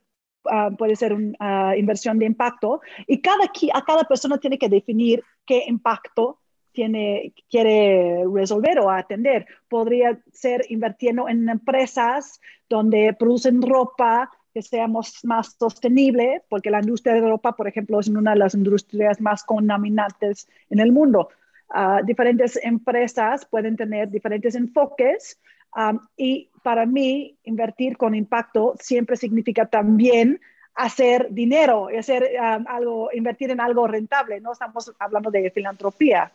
um, 0.51 0.77
puede 0.77 0.97
ser 0.97 1.12
una 1.12 1.71
uh, 1.71 1.79
inversión 1.79 2.19
de 2.19 2.27
impacto. 2.27 2.81
Y 3.07 3.23
cada, 3.23 3.45
a 3.45 3.85
cada 3.85 4.05
persona 4.05 4.39
tiene 4.39 4.59
que 4.59 4.69
definir 4.69 5.23
qué 5.47 5.65
impacto 5.69 6.42
tiene, 6.73 7.33
quiere 7.50 8.25
resolver 8.33 8.79
o 8.81 8.91
atender. 8.91 9.47
Podría 9.69 10.19
ser 10.33 10.64
invirtiendo 10.69 11.29
en 11.29 11.49
empresas 11.49 12.41
donde 12.69 13.14
producen 13.19 13.62
ropa 13.62 14.31
que 14.52 14.62
seamos 14.62 15.25
más 15.25 15.57
sostenible, 15.59 16.43
porque 16.49 16.71
la 16.71 16.81
industria 16.81 17.14
de 17.14 17.21
Europa, 17.21 17.52
por 17.52 17.69
ejemplo, 17.69 18.00
es 18.00 18.09
una 18.09 18.33
de 18.33 18.38
las 18.38 18.55
industrias 18.55 19.21
más 19.21 19.45
contaminantes 19.45 20.49
en 20.69 20.81
el 20.81 20.93
mundo. 20.93 21.29
Uh, 21.75 22.05
diferentes 22.05 22.59
empresas 22.62 23.47
pueden 23.47 23.76
tener 23.76 24.11
diferentes 24.11 24.55
enfoques 24.55 25.38
um, 25.75 25.99
y 26.19 26.50
para 26.62 26.85
mí 26.85 27.38
invertir 27.45 27.97
con 27.97 28.14
impacto 28.14 28.75
siempre 28.79 29.17
significa 29.17 29.64
también 29.64 30.38
hacer 30.75 31.29
dinero, 31.31 31.88
hacer 31.99 32.33
um, 32.38 32.67
algo, 32.69 33.09
invertir 33.12 33.50
en 33.50 33.61
algo 33.61 33.87
rentable. 33.87 34.38
No 34.41 34.52
estamos 34.52 34.93
hablando 34.99 35.31
de 35.31 35.50
filantropía. 35.50 36.31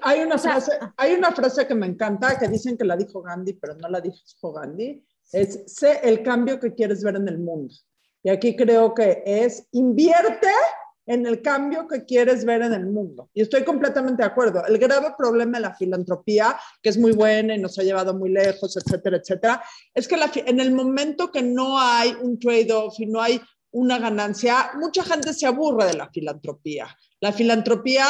Hay 0.00 0.20
una, 0.20 0.38
frase, 0.38 0.72
hay 0.96 1.14
una 1.14 1.32
frase 1.32 1.66
que 1.66 1.74
me 1.74 1.86
encanta, 1.86 2.38
que 2.38 2.48
dicen 2.48 2.78
que 2.78 2.84
la 2.84 2.96
dijo 2.96 3.20
Gandhi, 3.20 3.52
pero 3.54 3.74
no 3.74 3.88
la 3.88 4.00
dijo 4.00 4.52
Gandhi, 4.52 5.04
es 5.32 5.64
sé 5.66 6.00
el 6.02 6.22
cambio 6.22 6.58
que 6.58 6.74
quieres 6.74 7.02
ver 7.02 7.16
en 7.16 7.28
el 7.28 7.38
mundo. 7.38 7.74
Y 8.22 8.30
aquí 8.30 8.56
creo 8.56 8.94
que 8.94 9.22
es 9.26 9.66
invierte 9.72 10.48
en 11.06 11.26
el 11.26 11.42
cambio 11.42 11.88
que 11.88 12.04
quieres 12.04 12.44
ver 12.44 12.62
en 12.62 12.72
el 12.72 12.86
mundo. 12.86 13.28
Y 13.34 13.42
estoy 13.42 13.64
completamente 13.64 14.22
de 14.22 14.28
acuerdo. 14.28 14.64
El 14.64 14.78
grave 14.78 15.14
problema 15.18 15.58
de 15.58 15.62
la 15.62 15.74
filantropía, 15.74 16.56
que 16.80 16.90
es 16.90 16.98
muy 16.98 17.12
buena 17.12 17.54
y 17.54 17.58
nos 17.58 17.78
ha 17.78 17.82
llevado 17.82 18.14
muy 18.14 18.30
lejos, 18.30 18.76
etcétera, 18.76 19.16
etcétera, 19.16 19.62
es 19.94 20.06
que 20.06 20.16
en 20.46 20.60
el 20.60 20.72
momento 20.72 21.30
que 21.30 21.42
no 21.42 21.78
hay 21.78 22.14
un 22.22 22.38
trade-off 22.38 22.98
y 23.00 23.06
no 23.06 23.20
hay 23.20 23.40
una 23.72 23.98
ganancia, 23.98 24.70
mucha 24.78 25.02
gente 25.02 25.32
se 25.32 25.46
aburre 25.46 25.86
de 25.86 25.94
la 25.94 26.08
filantropía. 26.10 26.86
La 27.22 27.32
filantropía 27.32 28.04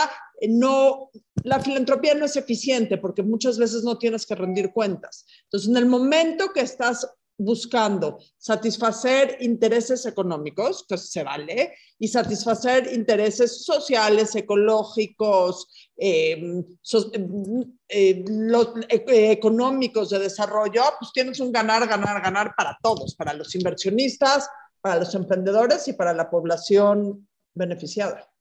no, 0.49 1.11
la 1.45 1.61
filantropía 1.61 2.14
no 2.14 2.25
es 2.25 2.35
eficiente 2.37 2.97
porque 2.97 3.23
muchas 3.23 3.59
veces 3.59 3.85
no 3.85 3.99
tienes 3.99 4.25
que 4.25 4.35
rendir 4.35 4.73
cuentas. 4.73 5.26
Entonces, 5.45 5.69
en 5.69 5.76
el 5.76 5.87
momento 5.87 6.50
que 6.52 6.62
estás 6.62 7.07
buscando 7.37 8.19
satisfacer 8.38 9.37
intereses 9.40 10.07
económicos, 10.07 10.87
que 10.88 10.97
se 10.97 11.23
vale, 11.25 11.75
y 11.99 12.09
satisfacer 12.09 12.90
intereses 12.95 13.66
sociales, 13.66 14.35
ecológicos, 14.35 15.66
em, 15.97 16.64
em, 17.12 17.78
e, 17.88 19.33
económicos 19.33 20.09
de 20.09 20.21
desarrollo, 20.21 20.85
pues 20.99 21.12
tienes 21.12 21.38
un 21.38 21.52
ganar, 21.52 21.87
ganar, 21.87 22.23
ganar 22.23 22.54
para 22.57 22.78
todos, 22.83 23.14
para 23.14 23.35
los 23.35 23.54
inversionistas, 23.54 24.49
para 24.81 25.00
los 25.00 25.14
emprendedores 25.14 25.87
y 25.88 25.92
para 25.92 26.14
la 26.14 26.31
población 26.31 27.28
beneficiada. 27.54 28.32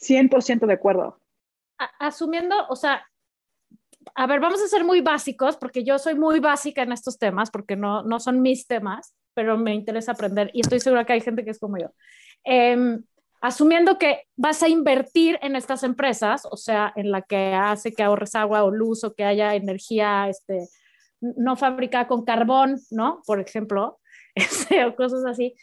100% 0.00 0.66
de 0.66 0.72
acuerdo. 0.72 1.20
Asumiendo, 1.98 2.56
o 2.68 2.76
sea, 2.76 3.06
a 4.14 4.26
ver, 4.26 4.40
vamos 4.40 4.62
a 4.62 4.68
ser 4.68 4.84
muy 4.84 5.00
básicos 5.00 5.56
porque 5.56 5.84
yo 5.84 5.98
soy 5.98 6.14
muy 6.14 6.40
básica 6.40 6.82
en 6.82 6.92
estos 6.92 7.18
temas 7.18 7.50
porque 7.50 7.76
no, 7.76 8.02
no 8.02 8.20
son 8.20 8.42
mis 8.42 8.66
temas, 8.66 9.14
pero 9.34 9.56
me 9.56 9.74
interesa 9.74 10.12
aprender 10.12 10.50
y 10.52 10.60
estoy 10.60 10.80
segura 10.80 11.04
que 11.04 11.12
hay 11.12 11.20
gente 11.20 11.44
que 11.44 11.50
es 11.50 11.58
como 11.58 11.78
yo. 11.78 11.90
Em, 12.44 13.02
asumiendo 13.40 13.98
que 13.98 14.22
vas 14.36 14.62
a 14.62 14.68
invertir 14.68 15.38
en 15.42 15.54
estas 15.54 15.82
empresas, 15.84 16.46
o 16.50 16.56
sea, 16.56 16.92
en 16.96 17.10
la 17.10 17.22
que 17.22 17.54
hace 17.54 17.92
que 17.92 18.02
ahorres 18.02 18.34
agua 18.34 18.64
o 18.64 18.70
luz 18.70 19.04
o 19.04 19.14
que 19.14 19.24
haya 19.24 19.54
energía 19.54 20.28
este, 20.28 20.68
no 21.20 21.56
fabricada 21.56 22.08
con 22.08 22.24
carbón, 22.24 22.80
¿no? 22.90 23.22
Por 23.26 23.40
ejemplo, 23.40 24.00
este, 24.34 24.84
o 24.84 24.96
cosas 24.96 25.24
así, 25.24 25.54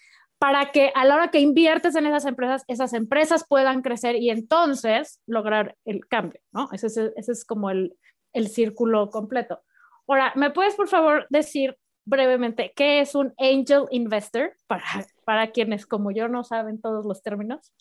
para 0.46 0.72
que 0.72 0.92
a 0.94 1.06
la 1.06 1.16
hora 1.16 1.32
que 1.32 1.40
inviertes 1.40 1.96
en 1.96 2.06
esas 2.06 2.24
empresas, 2.26 2.64
esas 2.68 2.94
empresas 2.94 3.48
puedan 3.50 3.82
crecer 3.82 4.16
y 4.16 4.30
entonces 4.30 5.20
lograr 5.26 5.76
el 5.86 6.08
cambio, 6.08 6.40
¿no? 6.52 6.70
Ese 6.72 6.86
es, 6.86 6.98
ese 6.98 7.32
es 7.32 7.46
como 7.46 7.72
el, 7.72 7.98
el 8.32 8.50
círculo 8.50 9.10
completo. 9.10 9.64
Ahora, 10.08 10.34
¿me 10.36 10.52
puedes 10.52 10.76
por 10.76 10.88
favor 10.88 11.26
decir 11.32 11.76
brevemente 12.06 12.74
qué 12.76 13.00
es 13.02 13.16
un 13.16 13.34
angel 13.40 13.86
investor 13.90 14.56
para, 14.68 14.84
para 15.26 15.50
quienes 15.50 15.88
como 15.88 16.12
yo 16.12 16.28
no 16.28 16.44
saben 16.44 16.80
todos 16.80 17.08
los 17.08 17.24
términos? 17.24 17.74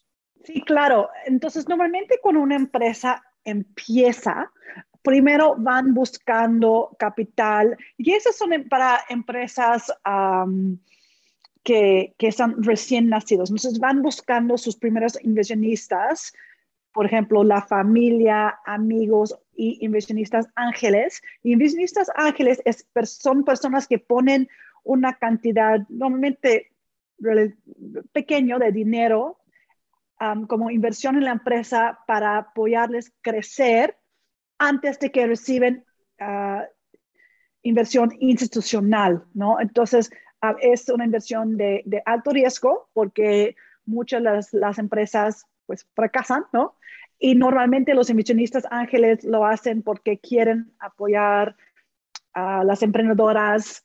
Sí, 0.43 0.63
claro. 0.63 1.11
Entonces, 1.27 1.69
normalmente 1.69 2.19
cuando 2.23 2.41
una 2.41 2.57
empresa 2.57 3.23
empieza, 3.45 4.51
primero 5.03 5.55
van 5.59 5.93
buscando 5.93 6.97
capital 6.99 7.77
y 7.99 8.13
esas 8.13 8.39
son 8.39 8.67
para 8.71 9.01
empresas 9.11 9.93
que, 11.65 12.15
que 12.19 12.29
están 12.29 12.63
recién 12.63 13.09
nacidos. 13.09 13.51
Entonces, 13.51 13.79
van 13.81 14.03
buscando 14.03 14.57
sus 14.59 14.77
primeros 14.77 15.19
inversionistas 15.23 16.33
por 16.95 17.07
ejemplo, 17.07 17.43
la 17.43 17.61
familia, 17.61 18.61
amigos 18.65 19.37
y 19.57 19.85
inversionistas 19.85 20.49
ángeles. 20.55 21.21
inversionistas 21.43 22.09
ángeles 22.15 22.63
es, 22.65 22.87
son 23.03 23.45
personas 23.45 23.89
que 23.89 23.99
ponen 23.99 24.49
una 24.85 25.15
cantidad 25.19 25.81
normalmente 25.89 26.71
pequeño 28.13 28.59
de 28.61 28.71
dinero 28.71 29.41
como 30.49 30.71
inversión 30.71 31.17
en 31.17 31.25
la 31.25 31.33
empresa 31.33 31.99
para 32.07 32.39
apoyarles 32.39 33.13
crecer 33.21 33.99
antes 34.59 34.99
de 35.01 35.11
que 35.11 35.27
reciben 35.27 35.85
uh, 36.21 36.63
inversión 37.63 38.13
institucional, 38.21 39.25
¿no? 39.35 39.61
Entonces, 39.61 40.11
es 40.61 40.89
una 40.89 41.05
inversión 41.05 41.57
de, 41.57 42.03
alto 42.05 42.31
riesgo 42.31 42.89
porque 42.93 43.57
muchas 43.87 44.23
las, 44.23 44.53
las 44.53 44.79
empresas 44.79 45.47
pues 45.67 45.87
fracasan, 45.95 46.45
¿no? 46.53 46.77
Y 47.19 47.35
normalmente 47.35 47.95
los 47.95 48.11
inversionistas 48.11 48.67
ángeles 48.71 49.25
lo 49.25 49.47
hacen 49.47 49.83
porque 49.83 50.19
quieren 50.19 50.73
apoyar 50.79 51.57
a 52.35 52.65
las 52.65 52.83
emprendedoras, 52.83 53.85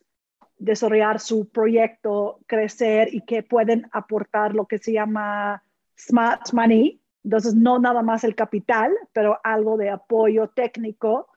desarrollar 0.57 1.19
su 1.19 1.49
proyecto, 1.49 2.39
crecer 2.47 3.13
y 3.13 3.21
que 3.21 3.43
pueden 3.43 3.87
aportar 3.91 4.53
lo 4.53 4.65
que 4.65 4.77
se 4.77 4.91
llama 4.91 5.63
smart 5.97 6.51
money. 6.53 7.01
Entonces, 7.23 7.55
no 7.55 7.79
nada 7.79 8.01
más 8.01 8.23
el 8.23 8.35
capital, 8.35 8.91
pero 9.13 9.39
algo 9.43 9.77
de 9.77 9.89
apoyo 9.89 10.49
técnico 10.49 11.27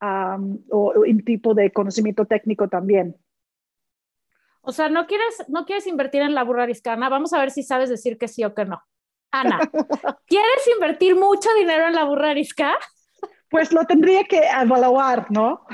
um, 0.00 0.58
o, 0.70 0.94
un 1.00 1.24
tipo 1.24 1.54
de 1.54 1.72
conocimiento 1.72 2.24
técnico 2.24 2.68
también. 2.68 3.16
O 4.62 4.72
sea, 4.72 4.88
no 4.88 5.06
quieres, 5.06 5.42
no 5.48 5.64
quieres 5.64 5.86
invertir 5.86 6.22
en 6.22 6.34
la 6.34 6.44
burra 6.44 6.64
ariscana. 6.64 7.08
Vamos 7.08 7.32
a 7.32 7.38
ver 7.38 7.50
si 7.50 7.62
sabes 7.62 7.88
decir 7.88 8.18
que 8.18 8.28
sí 8.28 8.44
o 8.44 8.54
que 8.54 8.64
no. 8.64 8.82
Ana, 9.30 9.58
¿quieres 10.26 10.68
invertir 10.74 11.14
mucho 11.14 11.48
dinero 11.58 11.86
en 11.86 11.94
la 11.94 12.04
burra 12.04 12.30
arisca? 12.30 12.76
Pues 13.48 13.72
lo 13.72 13.84
tendría 13.84 14.24
que 14.24 14.38
evaluar, 14.38 15.30
¿no? 15.30 15.66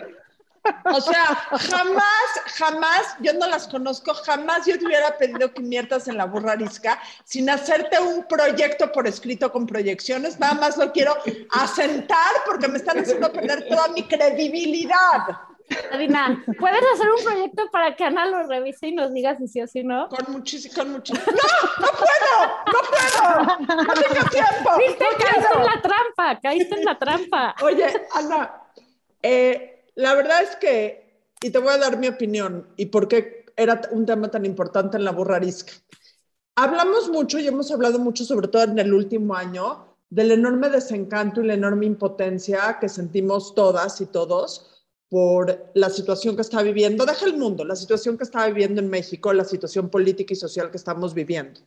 O 0.84 1.00
sea, 1.00 1.26
jamás, 1.50 2.28
jamás, 2.58 3.16
yo 3.20 3.32
no 3.34 3.46
las 3.46 3.68
conozco, 3.68 4.14
jamás 4.14 4.66
yo 4.66 4.78
te 4.78 4.86
hubiera 4.86 5.16
pedido 5.16 5.52
que 5.52 5.62
inviertas 5.62 6.08
en 6.08 6.16
la 6.16 6.24
burra 6.24 6.52
arisca 6.52 7.00
sin 7.24 7.48
hacerte 7.50 7.98
un 8.00 8.24
proyecto 8.24 8.90
por 8.90 9.06
escrito 9.06 9.52
con 9.52 9.66
proyecciones. 9.66 10.40
Nada 10.40 10.54
más 10.54 10.76
lo 10.76 10.92
quiero 10.92 11.16
asentar 11.50 12.32
porque 12.46 12.68
me 12.68 12.78
están 12.78 12.98
haciendo 12.98 13.32
perder 13.32 13.68
toda 13.68 13.88
mi 13.88 14.02
credibilidad. 14.04 15.38
Adina, 15.92 16.44
¿puedes 16.58 16.82
hacer 16.94 17.10
un 17.10 17.24
proyecto 17.24 17.68
para 17.70 17.96
que 17.96 18.04
Ana 18.04 18.26
lo 18.26 18.46
revise 18.46 18.88
y 18.88 18.94
nos 18.94 19.12
diga 19.12 19.36
si 19.36 19.48
sí 19.48 19.60
o 19.60 19.66
si 19.66 19.82
no? 19.82 20.08
Con 20.08 20.32
muchísimo, 20.32 20.74
con 20.74 20.92
muchísimo. 20.92 21.26
¡No! 21.30 21.86
¡No 21.86 21.92
puedo! 21.92 22.46
¡No 22.72 23.66
puedo! 23.66 23.84
¡No 23.84 23.94
tengo 23.94 24.30
tiempo! 24.30 24.70
¿Viste? 24.78 25.04
caíste 25.18 25.58
en 25.58 25.64
la 25.64 25.82
trampa, 25.82 26.40
caíste 26.40 26.74
en 26.76 26.84
la 26.84 26.98
trampa. 26.98 27.54
Oye, 27.62 27.86
Ana, 28.12 28.62
eh, 29.22 29.84
la 29.96 30.14
verdad 30.14 30.42
es 30.42 30.56
que, 30.56 31.24
y 31.42 31.50
te 31.50 31.58
voy 31.58 31.72
a 31.72 31.78
dar 31.78 31.98
mi 31.98 32.08
opinión, 32.08 32.68
y 32.76 32.86
por 32.86 33.08
qué 33.08 33.46
era 33.56 33.80
un 33.90 34.06
tema 34.06 34.30
tan 34.30 34.44
importante 34.44 34.96
en 34.96 35.04
la 35.04 35.12
burra 35.12 35.36
arisca. 35.36 35.72
Hablamos 36.54 37.08
mucho 37.10 37.38
y 37.38 37.46
hemos 37.48 37.70
hablado 37.70 37.98
mucho, 37.98 38.24
sobre 38.24 38.48
todo 38.48 38.62
en 38.62 38.78
el 38.78 38.92
último 38.94 39.34
año, 39.34 39.96
del 40.08 40.30
enorme 40.30 40.70
desencanto 40.70 41.42
y 41.42 41.46
la 41.46 41.54
enorme 41.54 41.86
impotencia 41.86 42.78
que 42.80 42.88
sentimos 42.88 43.54
todas 43.54 44.00
y 44.00 44.06
todos 44.06 44.75
por 45.08 45.70
la 45.74 45.88
situación 45.90 46.34
que 46.34 46.42
está 46.42 46.62
viviendo, 46.62 47.06
deja 47.06 47.26
el 47.26 47.36
mundo, 47.36 47.64
la 47.64 47.76
situación 47.76 48.18
que 48.18 48.24
está 48.24 48.46
viviendo 48.46 48.80
en 48.80 48.88
México, 48.88 49.32
la 49.32 49.44
situación 49.44 49.88
política 49.88 50.32
y 50.32 50.36
social 50.36 50.70
que 50.70 50.76
estamos 50.76 51.14
viviendo. 51.14 51.60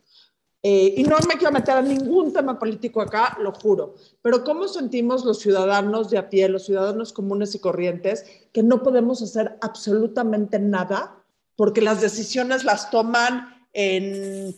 Eh, 0.62 0.96
y 0.98 1.04
no 1.04 1.16
me 1.26 1.36
quiero 1.36 1.54
meter 1.54 1.78
a 1.78 1.82
ningún 1.82 2.34
tema 2.34 2.60
político 2.60 3.02
acá, 3.02 3.38
lo 3.40 3.54
juro, 3.54 3.96
pero 4.22 4.44
¿cómo 4.44 4.68
sentimos 4.68 5.24
los 5.24 5.40
ciudadanos 5.40 6.10
de 6.10 6.18
a 6.18 6.30
pie, 6.30 6.50
los 6.50 6.66
ciudadanos 6.66 7.14
comunes 7.14 7.56
y 7.56 7.60
corrientes, 7.60 8.26
que 8.52 8.62
no 8.62 8.84
podemos 8.84 9.22
hacer 9.22 9.58
absolutamente 9.62 10.60
nada 10.60 11.24
porque 11.56 11.82
las 11.82 12.02
decisiones 12.02 12.66
las 12.66 12.92
toman 12.92 13.68
en, 13.72 14.54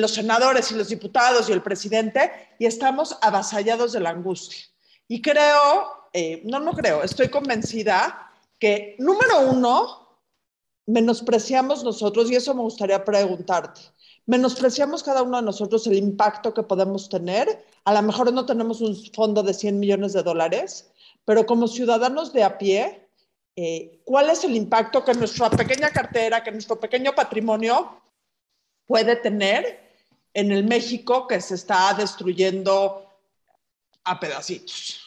los 0.00 0.12
senadores 0.12 0.72
y 0.72 0.74
los 0.74 0.88
diputados 0.88 1.50
y 1.50 1.52
el 1.52 1.60
presidente 1.60 2.30
y 2.58 2.64
estamos 2.64 3.18
avasallados 3.20 3.92
de 3.92 4.00
la 4.00 4.08
angustia? 4.08 4.64
Y 5.06 5.20
creo 5.20 6.03
eh, 6.14 6.42
no, 6.44 6.60
no 6.60 6.72
creo, 6.74 7.02
estoy 7.02 7.28
convencida 7.28 8.30
que, 8.60 8.94
número 9.00 9.50
uno, 9.50 10.20
menospreciamos 10.86 11.82
nosotros, 11.82 12.30
y 12.30 12.36
eso 12.36 12.54
me 12.54 12.62
gustaría 12.62 13.04
preguntarte, 13.04 13.80
menospreciamos 14.24 15.02
cada 15.02 15.22
uno 15.22 15.38
de 15.38 15.42
nosotros 15.42 15.84
el 15.88 15.96
impacto 15.96 16.54
que 16.54 16.62
podemos 16.62 17.08
tener. 17.08 17.66
A 17.84 17.92
lo 17.92 18.00
mejor 18.02 18.32
no 18.32 18.46
tenemos 18.46 18.80
un 18.80 18.96
fondo 19.12 19.42
de 19.42 19.54
100 19.54 19.80
millones 19.80 20.12
de 20.12 20.22
dólares, 20.22 20.88
pero 21.24 21.46
como 21.46 21.66
ciudadanos 21.66 22.32
de 22.32 22.44
a 22.44 22.58
pie, 22.58 23.08
eh, 23.56 24.00
¿cuál 24.04 24.30
es 24.30 24.44
el 24.44 24.54
impacto 24.54 25.04
que 25.04 25.14
nuestra 25.14 25.50
pequeña 25.50 25.90
cartera, 25.90 26.44
que 26.44 26.52
nuestro 26.52 26.78
pequeño 26.78 27.12
patrimonio 27.12 28.00
puede 28.86 29.16
tener 29.16 29.80
en 30.32 30.52
el 30.52 30.64
México 30.64 31.26
que 31.26 31.40
se 31.40 31.56
está 31.56 31.92
destruyendo 31.94 33.04
a 34.04 34.20
pedacitos? 34.20 35.03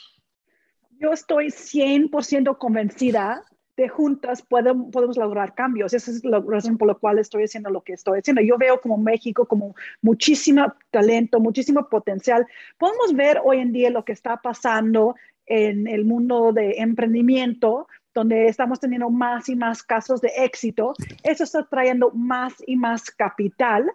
Yo 0.99 1.13
estoy 1.13 1.47
100% 1.47 2.57
convencida 2.57 3.43
de 3.77 3.87
juntas 3.87 4.41
podemos, 4.41 4.91
podemos 4.91 5.17
lograr 5.17 5.53
cambios. 5.53 5.93
Esa 5.93 6.09
es 6.09 6.25
la 6.25 6.39
razón 6.39 6.77
por 6.79 6.87
la 6.87 6.95
cual 6.95 7.19
estoy 7.19 7.43
haciendo 7.43 7.69
lo 7.69 7.81
que 7.81 7.93
estoy 7.93 8.19
haciendo. 8.19 8.41
Yo 8.41 8.57
veo 8.57 8.81
como 8.81 8.97
México 8.97 9.45
como 9.45 9.75
muchísimo 10.01 10.73
talento, 10.89 11.39
muchísimo 11.39 11.87
potencial. 11.87 12.45
Podemos 12.79 13.13
ver 13.13 13.39
hoy 13.45 13.59
en 13.59 13.71
día 13.71 13.91
lo 13.91 14.03
que 14.03 14.13
está 14.13 14.37
pasando 14.37 15.15
en 15.45 15.87
el 15.87 16.05
mundo 16.05 16.51
de 16.51 16.79
emprendimiento, 16.79 17.87
donde 18.15 18.47
estamos 18.47 18.79
teniendo 18.79 19.11
más 19.11 19.47
y 19.47 19.55
más 19.55 19.83
casos 19.83 20.21
de 20.21 20.31
éxito. 20.37 20.93
Eso 21.21 21.43
está 21.43 21.63
trayendo 21.67 22.09
más 22.11 22.55
y 22.65 22.75
más 22.75 23.11
capital. 23.11 23.91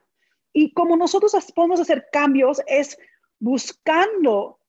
Y 0.52 0.72
como 0.72 0.96
nosotros 0.96 1.34
podemos 1.56 1.80
hacer 1.80 2.06
cambios 2.12 2.62
es 2.68 2.96
buscando 3.40 4.60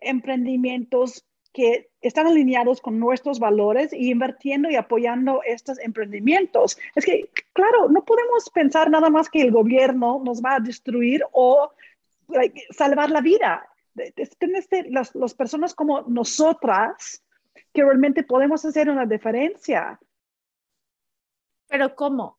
emprendimientos 0.00 1.26
que 1.54 1.88
están 2.00 2.26
alineados 2.26 2.80
con 2.80 2.98
nuestros 2.98 3.38
valores 3.38 3.92
y 3.92 4.10
invirtiendo 4.10 4.68
y 4.68 4.74
apoyando 4.74 5.40
estos 5.46 5.78
emprendimientos. 5.78 6.76
Es 6.96 7.06
que, 7.06 7.30
claro, 7.52 7.88
no 7.88 8.04
podemos 8.04 8.50
pensar 8.50 8.90
nada 8.90 9.08
más 9.08 9.30
que 9.30 9.40
el 9.40 9.52
gobierno 9.52 10.20
nos 10.24 10.42
va 10.42 10.56
a 10.56 10.60
destruir 10.60 11.22
o 11.30 11.70
salvar 12.70 13.10
la 13.10 13.20
vida. 13.20 13.68
Este, 13.94 14.90
las, 14.90 15.14
las 15.14 15.34
personas 15.34 15.74
como 15.74 16.02
nosotras 16.02 17.22
que 17.72 17.84
realmente 17.84 18.24
podemos 18.24 18.64
hacer 18.64 18.90
una 18.90 19.06
diferencia. 19.06 20.00
Pero 21.68 21.94
¿cómo? 21.94 22.38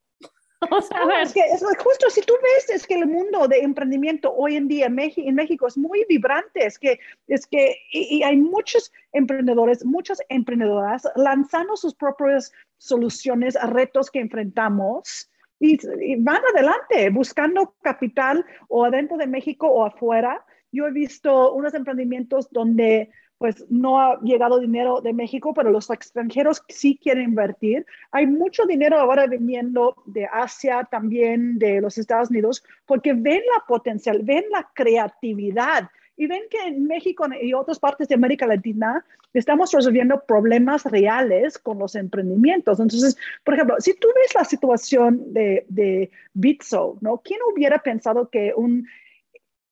es 1.21 1.33
que 1.33 1.41
es 1.41 1.63
justo 1.77 2.09
si 2.09 2.21
tú 2.21 2.33
ves 2.41 2.69
es 2.69 2.87
que 2.87 2.95
el 2.95 3.07
mundo 3.07 3.47
de 3.47 3.59
emprendimiento 3.59 4.33
hoy 4.33 4.55
en 4.55 4.67
día 4.67 4.87
en 4.87 4.95
México, 5.35 5.67
es 5.67 5.77
muy 5.77 6.05
vibrante, 6.07 6.65
es 6.65 6.79
que, 6.79 6.99
es 7.27 7.45
que 7.45 7.75
y, 7.91 8.23
hay 8.23 8.37
muchos 8.37 8.91
emprendedores, 9.11 9.85
muchas 9.85 10.19
emprendedoras 10.29 11.07
lanzando 11.15 11.75
sus 11.75 11.93
propias 11.93 12.51
soluciones 12.77 13.55
a 13.55 13.67
retos 13.67 14.09
que 14.09 14.19
enfrentamos 14.19 15.29
y, 15.59 15.77
van 16.17 16.41
adelante 16.53 17.09
buscando 17.09 17.75
capital 17.81 18.45
o 18.67 18.85
adentro 18.85 19.17
de 19.17 19.27
México 19.27 19.67
o 19.67 19.85
afuera. 19.85 20.45
Yo 20.71 20.87
he 20.87 20.91
visto 20.91 21.53
unos 21.53 21.73
emprendimientos 21.73 22.49
donde 22.51 23.09
pues 23.37 23.65
no 23.69 23.99
ha 23.99 24.19
llegado 24.21 24.59
dinero 24.59 25.01
de 25.01 25.13
México, 25.13 25.53
pero 25.53 25.69
los 25.69 25.89
extranjeros 25.89 26.63
sí 26.69 26.97
quieren 27.01 27.25
invertir. 27.25 27.85
Hay 28.11 28.27
mucho 28.27 28.65
dinero 28.65 28.97
ahora 28.97 29.27
viniendo 29.27 29.95
de 30.05 30.25
Asia, 30.31 30.87
también 30.89 31.59
de 31.59 31.81
los 31.81 31.97
Estados 31.97 32.29
Unidos, 32.29 32.63
porque 32.85 33.13
ven 33.13 33.41
la 33.53 33.63
potencial, 33.67 34.21
ven 34.23 34.45
la 34.51 34.69
creatividad 34.73 35.89
y 36.17 36.27
ven 36.27 36.43
que 36.49 36.59
en 36.65 36.87
México 36.87 37.25
y 37.41 37.53
otras 37.53 37.79
partes 37.79 38.07
de 38.07 38.15
América 38.15 38.47
Latina 38.47 39.05
estamos 39.33 39.71
resolviendo 39.73 40.23
problemas 40.25 40.85
reales 40.85 41.57
con 41.57 41.77
los 41.79 41.95
emprendimientos. 41.95 42.79
Entonces, 42.79 43.17
por 43.43 43.53
ejemplo, 43.53 43.75
si 43.79 43.93
tú 43.95 44.07
ves 44.15 44.33
la 44.33 44.45
situación 44.45 45.33
de, 45.33 45.65
de 45.67 46.09
Bitso, 46.33 46.97
¿no? 47.01 47.17
¿Quién 47.17 47.39
hubiera 47.51 47.79
pensado 47.79 48.29
que 48.29 48.53
un, 48.55 48.87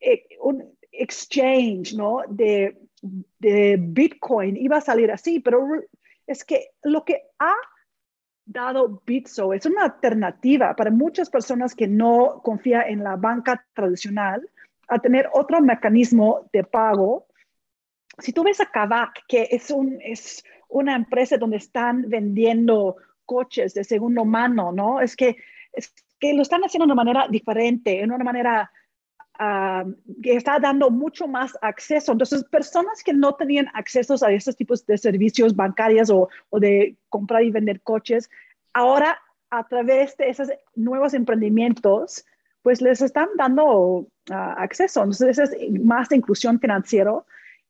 eh, 0.02 0.26
un 0.41 0.65
exchange, 0.91 1.93
¿no? 1.95 2.19
De, 2.28 2.78
de 3.39 3.78
Bitcoin 3.80 4.56
iba 4.56 4.78
a 4.78 4.82
salir 4.82 5.12
así, 5.12 5.39
pero 5.39 5.68
es 6.26 6.44
que 6.44 6.70
lo 6.84 7.04
que 7.04 7.22
ha 7.39 7.54
dado 8.46 9.02
Bitso 9.06 9.54
es 9.54 9.66
una 9.66 9.84
alternativa 9.84 10.76
para 10.76 10.92
muchas 10.92 11.30
personas 11.30 11.76
que 11.76 11.88
no 11.88 12.42
confían 12.44 12.84
en 12.88 13.04
la 13.04 13.16
banca 13.16 13.66
tradicional 13.74 14.50
a 14.88 15.00
tener 15.00 15.30
otro 15.34 15.62
mecanismo 15.62 16.50
de 16.52 16.63
pago. 16.63 17.28
Si 18.20 18.32
tú 18.32 18.44
ves 18.44 18.62
a 18.62 18.66
Kavak, 18.66 19.26
que 19.28 19.48
es, 19.52 19.72
un, 19.72 19.98
es 20.02 20.44
una 20.70 20.96
empresa 20.96 21.38
donde 21.38 21.58
están 21.58 22.10
vendiendo 22.10 22.98
coches 23.26 23.74
de 23.74 23.84
segundo 23.84 24.26
mano, 24.26 24.72
¿no? 24.72 25.02
Es 25.02 25.16
que, 25.16 25.38
es 25.72 25.94
que 26.20 26.34
lo 26.34 26.42
están 26.42 26.62
haciendo 26.63 26.86
de 26.86 26.94
una 26.94 27.04
manera 27.04 27.28
diferente, 27.30 28.02
en 28.02 28.12
una 28.12 28.24
manera 28.24 28.72
que 29.38 30.36
está 30.36 30.60
dando 30.60 30.89
mucho 30.89 31.28
más 31.28 31.58
acceso. 31.62 32.12
Entonces, 32.12 32.43
personas 32.43 33.04
que 33.04 33.13
no 33.13 33.34
tenían 33.34 33.67
acceso 33.74 34.15
a 34.24 34.32
estos 34.32 34.56
tipos 34.56 34.86
de 34.86 34.98
servicios 34.98 35.56
bancarios 35.56 36.10
o, 36.10 36.30
o 36.50 36.60
de 36.60 36.96
comprar 37.10 37.43
y 37.43 37.52
vender 37.52 37.82
coches, 37.82 38.30
ahora 38.74 39.17
a 39.50 39.67
través 39.67 40.17
de 40.17 40.30
esos 40.30 40.50
nuevos 40.76 41.13
emprendimientos, 41.13 42.26
pues 42.63 42.82
les 42.82 43.02
están 43.02 43.30
dando 43.38 43.65
uh, 43.67 44.08
acceso. 44.30 45.02
Entonces, 45.02 45.38
esa 45.38 45.56
es 45.56 45.84
más 45.84 46.10
de 46.10 46.15
inclusión 46.15 46.60
financiera. 46.60 47.24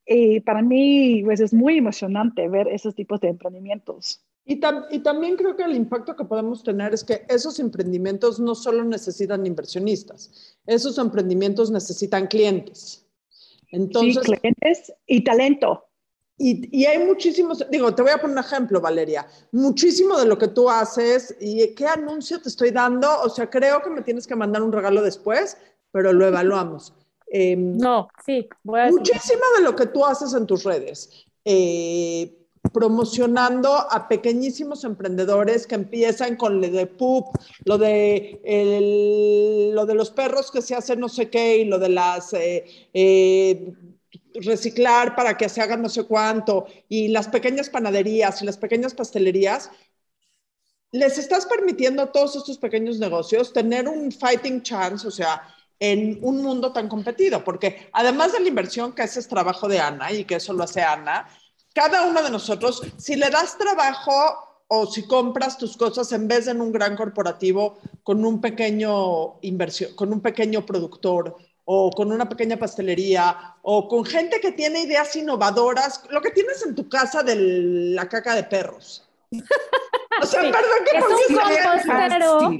Y 0.05 0.39
para 0.41 0.61
mí, 0.61 1.21
pues 1.25 1.39
es 1.39 1.53
muy 1.53 1.77
emocionante 1.77 2.47
ver 2.47 2.67
esos 2.67 2.95
tipos 2.95 3.19
de 3.19 3.29
emprendimientos. 3.29 4.23
Y, 4.45 4.57
tam 4.57 4.85
y, 4.91 4.99
también 4.99 5.37
creo 5.37 5.55
que 5.55 5.63
el 5.63 5.75
impacto 5.75 6.15
que 6.15 6.25
podemos 6.25 6.63
tener 6.63 6.93
es 6.93 7.03
que 7.03 7.25
esos 7.29 7.59
emprendimientos 7.59 8.39
no 8.39 8.55
solo 8.55 8.83
necesitan 8.83 9.45
inversionistas, 9.45 10.57
esos 10.65 10.97
emprendimientos 10.97 11.71
necesitan 11.71 12.27
clientes. 12.27 13.05
Entonces, 13.71 14.23
sí, 14.25 14.31
clientes 14.31 14.93
y 15.07 15.23
talento. 15.23 15.85
Y, 16.37 16.67
y, 16.77 16.85
hay 16.85 17.05
muchísimos, 17.05 17.65
digo, 17.69 17.95
te 17.95 18.01
voy 18.01 18.11
a 18.11 18.17
poner 18.17 18.37
un 18.37 18.43
ejemplo, 18.43 18.81
Valeria, 18.81 19.25
muchísimo 19.51 20.17
de 20.19 20.25
lo 20.25 20.37
que 20.37 20.49
tú 20.49 20.69
haces 20.69 21.35
y 21.39 21.73
qué 21.75 21.87
anuncio 21.87 22.41
te 22.41 22.49
estoy 22.49 22.71
dando, 22.71 23.07
o 23.21 23.29
sea, 23.29 23.49
creo 23.49 23.81
que 23.81 23.91
me 23.91 24.01
tienes 24.01 24.27
que 24.27 24.35
mandar 24.35 24.61
un 24.61 24.73
regalo 24.73 25.01
después, 25.01 25.57
pero 25.91 26.11
lo 26.11 26.27
evaluamos. 26.27 26.93
Eh, 27.27 27.55
no, 27.55 28.09
sí, 28.25 28.47
voy 28.63 28.81
a 28.81 28.91
muchísimo 28.91 29.41
de 29.57 29.63
lo 29.63 29.75
que 29.75 29.85
tú 29.87 30.05
haces 30.05 30.33
en 30.33 30.45
tus 30.45 30.63
redes. 30.63 31.25
Eh, 31.45 32.42
promocionando 32.73 33.71
a 33.73 34.07
pequeñísimos 34.07 34.83
emprendedores 34.83 35.67
que 35.67 35.75
empiezan 35.75 36.35
con 36.35 36.59
lo 36.59 36.67
de 36.69 36.87
PUP, 36.87 37.27
lo 37.65 37.77
de, 37.77 38.41
lo 39.73 39.85
de 39.85 39.95
los 39.95 40.09
perros 40.09 40.51
que 40.51 40.61
se 40.61 40.75
hacen 40.75 40.99
no 40.99 41.07
sé 41.07 41.29
qué 41.29 41.57
y 41.57 41.65
lo 41.65 41.79
de 41.79 41.89
las 41.89 42.33
eh, 42.33 42.65
eh, 42.93 43.73
reciclar 44.35 45.15
para 45.15 45.37
que 45.37 45.49
se 45.49 45.61
hagan 45.61 45.81
no 45.81 45.89
sé 45.89 46.03
cuánto 46.05 46.65
y 46.89 47.09
las 47.09 47.27
pequeñas 47.27 47.69
panaderías 47.69 48.41
y 48.41 48.45
las 48.45 48.57
pequeñas 48.57 48.93
pastelerías, 48.93 49.69
les 50.91 51.17
estás 51.17 51.45
permitiendo 51.45 52.03
a 52.03 52.11
todos 52.11 52.35
estos 52.35 52.57
pequeños 52.57 52.99
negocios 52.99 53.53
tener 53.53 53.87
un 53.87 54.11
fighting 54.11 54.61
chance, 54.61 55.07
o 55.07 55.11
sea, 55.11 55.41
en 55.79 56.19
un 56.21 56.41
mundo 56.41 56.71
tan 56.71 56.87
competido, 56.87 57.43
porque 57.43 57.89
además 57.93 58.31
de 58.31 58.39
la 58.39 58.47
inversión, 58.47 58.93
que 58.93 59.03
ese 59.03 59.19
es 59.19 59.27
trabajo 59.27 59.67
de 59.67 59.79
Ana 59.79 60.11
y 60.11 60.23
que 60.23 60.35
eso 60.35 60.53
lo 60.53 60.63
hace 60.63 60.81
Ana, 60.81 61.27
cada 61.73 62.03
uno 62.03 62.21
de 62.23 62.29
nosotros, 62.29 62.81
si 62.97 63.15
le 63.15 63.29
das 63.29 63.57
trabajo 63.57 64.13
o 64.67 64.85
si 64.85 65.05
compras 65.07 65.57
tus 65.57 65.75
cosas 65.75 66.11
en 66.11 66.27
vez 66.27 66.45
de 66.45 66.51
en 66.51 66.61
un 66.61 66.71
gran 66.71 66.95
corporativo 66.95 67.79
con 68.03 68.23
un 68.23 68.39
pequeño 68.41 69.39
inversión, 69.41 69.93
con 69.95 70.13
un 70.13 70.21
pequeño 70.21 70.65
productor 70.65 71.35
o 71.65 71.91
con 71.91 72.11
una 72.11 72.27
pequeña 72.27 72.57
pastelería 72.57 73.55
o 73.61 73.87
con 73.87 74.05
gente 74.05 74.39
que 74.39 74.51
tiene 74.51 74.81
ideas 74.81 75.15
innovadoras, 75.15 76.03
lo 76.09 76.21
que 76.21 76.31
tienes 76.31 76.65
en 76.65 76.75
tu 76.75 76.89
casa 76.89 77.23
de 77.23 77.35
la 77.35 78.07
caca 78.07 78.35
de 78.35 78.43
perros. 78.43 79.07
O 80.21 80.25
sea, 80.27 80.41
perdón 80.41 80.61
que 80.89 80.97
es 80.97 81.03
un 81.03 81.35
compostero. 81.35 82.51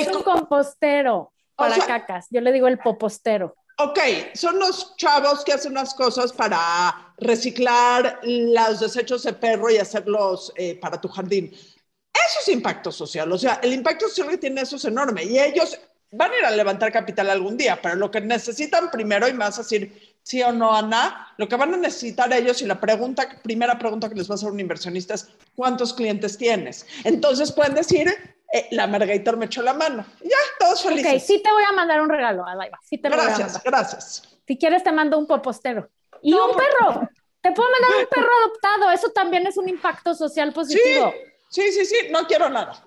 es 0.00 0.16
un 0.16 0.22
compostero 0.22 1.32
para 1.54 1.76
cacas. 1.86 2.26
Yo 2.30 2.40
le 2.40 2.50
digo 2.52 2.68
el 2.68 2.78
popostero 2.78 3.54
ok, 3.78 3.98
son 4.34 4.58
los 4.58 4.96
chavos 4.96 5.44
que 5.44 5.52
hacen 5.52 5.72
unas 5.72 5.94
cosas 5.94 6.32
para 6.32 7.14
reciclar 7.18 8.20
los 8.22 8.80
desechos 8.80 9.22
de 9.22 9.32
perro 9.32 9.70
y 9.70 9.78
hacerlos 9.78 10.52
eh, 10.56 10.78
para 10.80 11.00
tu 11.00 11.08
jardín. 11.08 11.52
Eso 11.52 12.40
es 12.40 12.48
impacto 12.48 12.90
social, 12.90 13.30
o 13.30 13.38
sea, 13.38 13.60
el 13.62 13.72
impacto 13.72 14.08
social 14.08 14.30
que 14.30 14.38
tiene 14.38 14.62
eso 14.62 14.76
es 14.76 14.84
enorme 14.86 15.24
y 15.24 15.38
ellos 15.38 15.78
van 16.10 16.32
a 16.32 16.38
ir 16.38 16.44
a 16.44 16.50
levantar 16.50 16.90
capital 16.90 17.28
algún 17.28 17.56
día, 17.56 17.80
pero 17.82 17.94
lo 17.94 18.10
que 18.10 18.20
necesitan 18.20 18.90
primero, 18.90 19.28
y 19.28 19.34
más 19.34 19.58
decir 19.58 20.16
sí 20.22 20.42
o 20.42 20.50
no, 20.50 20.74
Ana, 20.74 21.34
lo 21.36 21.48
que 21.48 21.56
van 21.56 21.74
a 21.74 21.76
necesitar 21.76 22.32
ellos 22.32 22.62
y 22.62 22.66
la 22.66 22.80
pregunta, 22.80 23.28
primera 23.42 23.78
pregunta 23.78 24.08
que 24.08 24.16
les 24.16 24.28
va 24.28 24.34
a 24.34 24.36
hacer 24.36 24.50
un 24.50 24.58
inversionista 24.58 25.14
es, 25.14 25.28
¿cuántos 25.54 25.92
clientes 25.94 26.36
tienes? 26.38 26.86
Entonces 27.04 27.52
pueden 27.52 27.74
decir, 27.74 28.35
eh, 28.56 28.68
la 28.70 28.86
Margator 28.86 29.36
me 29.36 29.46
echó 29.46 29.62
la 29.62 29.74
mano. 29.74 30.04
Ya, 30.22 30.36
todos 30.58 30.82
felices. 30.82 31.22
Ok, 31.22 31.26
sí 31.26 31.42
te 31.42 31.50
voy 31.50 31.62
a 31.62 31.72
mandar 31.72 32.00
un 32.00 32.08
regalo, 32.08 32.44
Sí 32.82 32.98
te 32.98 33.08
gracias, 33.08 33.28
voy 33.28 33.42
a 33.42 33.46
mandar. 33.46 33.62
gracias. 33.64 34.38
Si 34.46 34.58
quieres 34.58 34.82
te 34.82 34.92
mando 34.92 35.18
un 35.18 35.26
popostero. 35.26 35.88
Y 36.22 36.32
un 36.32 36.50
perro. 36.56 37.08
Te 37.40 37.52
puedo 37.52 37.68
mandar 37.70 37.90
un 38.00 38.06
perro 38.10 38.30
adoptado. 38.44 38.90
Eso 38.90 39.10
también 39.10 39.46
es 39.46 39.56
un 39.56 39.68
impacto 39.68 40.14
social 40.14 40.52
positivo. 40.52 41.12
Sí, 41.50 41.70
sí, 41.72 41.84
sí, 41.84 41.96
no 42.10 42.26
quiero 42.26 42.48
nada. 42.48 42.82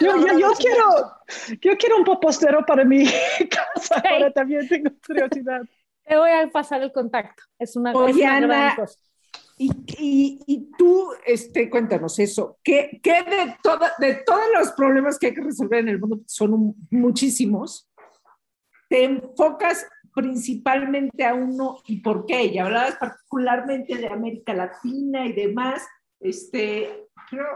yo, 0.00 0.16
yo, 0.38 0.52
quiero, 0.52 1.12
yo 1.60 1.76
quiero 1.78 1.96
un 1.96 2.04
popostero 2.04 2.64
para 2.66 2.84
mi 2.84 3.06
casa, 3.50 3.98
okay. 3.98 4.32
también 4.32 4.68
tengo 4.68 4.90
curiosidad. 5.06 5.62
Te 6.04 6.16
voy 6.16 6.30
a 6.30 6.46
pasar 6.48 6.82
el 6.82 6.92
contacto. 6.92 7.42
Es 7.58 7.74
una, 7.74 7.92
Oye, 7.92 8.10
es 8.10 8.16
una 8.16 8.40
gran 8.40 8.76
cosa. 8.76 8.98
Y, 9.58 9.70
y, 9.98 10.40
y, 10.46 10.70
tú, 10.76 11.12
este, 11.24 11.70
cuéntanos 11.70 12.18
eso, 12.18 12.58
¿qué, 12.62 13.00
qué 13.02 13.22
de, 13.22 13.56
toda, 13.62 13.92
de 13.98 14.16
todos 14.16 14.44
los 14.54 14.72
problemas 14.72 15.18
que 15.18 15.28
hay 15.28 15.34
que 15.34 15.40
resolver 15.40 15.80
en 15.80 15.88
el 15.88 15.98
mundo, 15.98 16.20
son 16.26 16.52
un, 16.52 16.88
muchísimos, 16.90 17.90
te 18.90 19.04
enfocas 19.04 19.86
principalmente 20.14 21.24
a 21.24 21.34
uno 21.34 21.78
y 21.86 22.00
por 22.00 22.26
qué? 22.26 22.44
Y 22.44 22.58
hablabas 22.58 22.96
particularmente 22.96 23.96
de 23.96 24.08
América 24.08 24.52
Latina 24.52 25.24
y 25.26 25.32
demás, 25.32 25.86
este, 26.20 27.08
creo, 27.30 27.46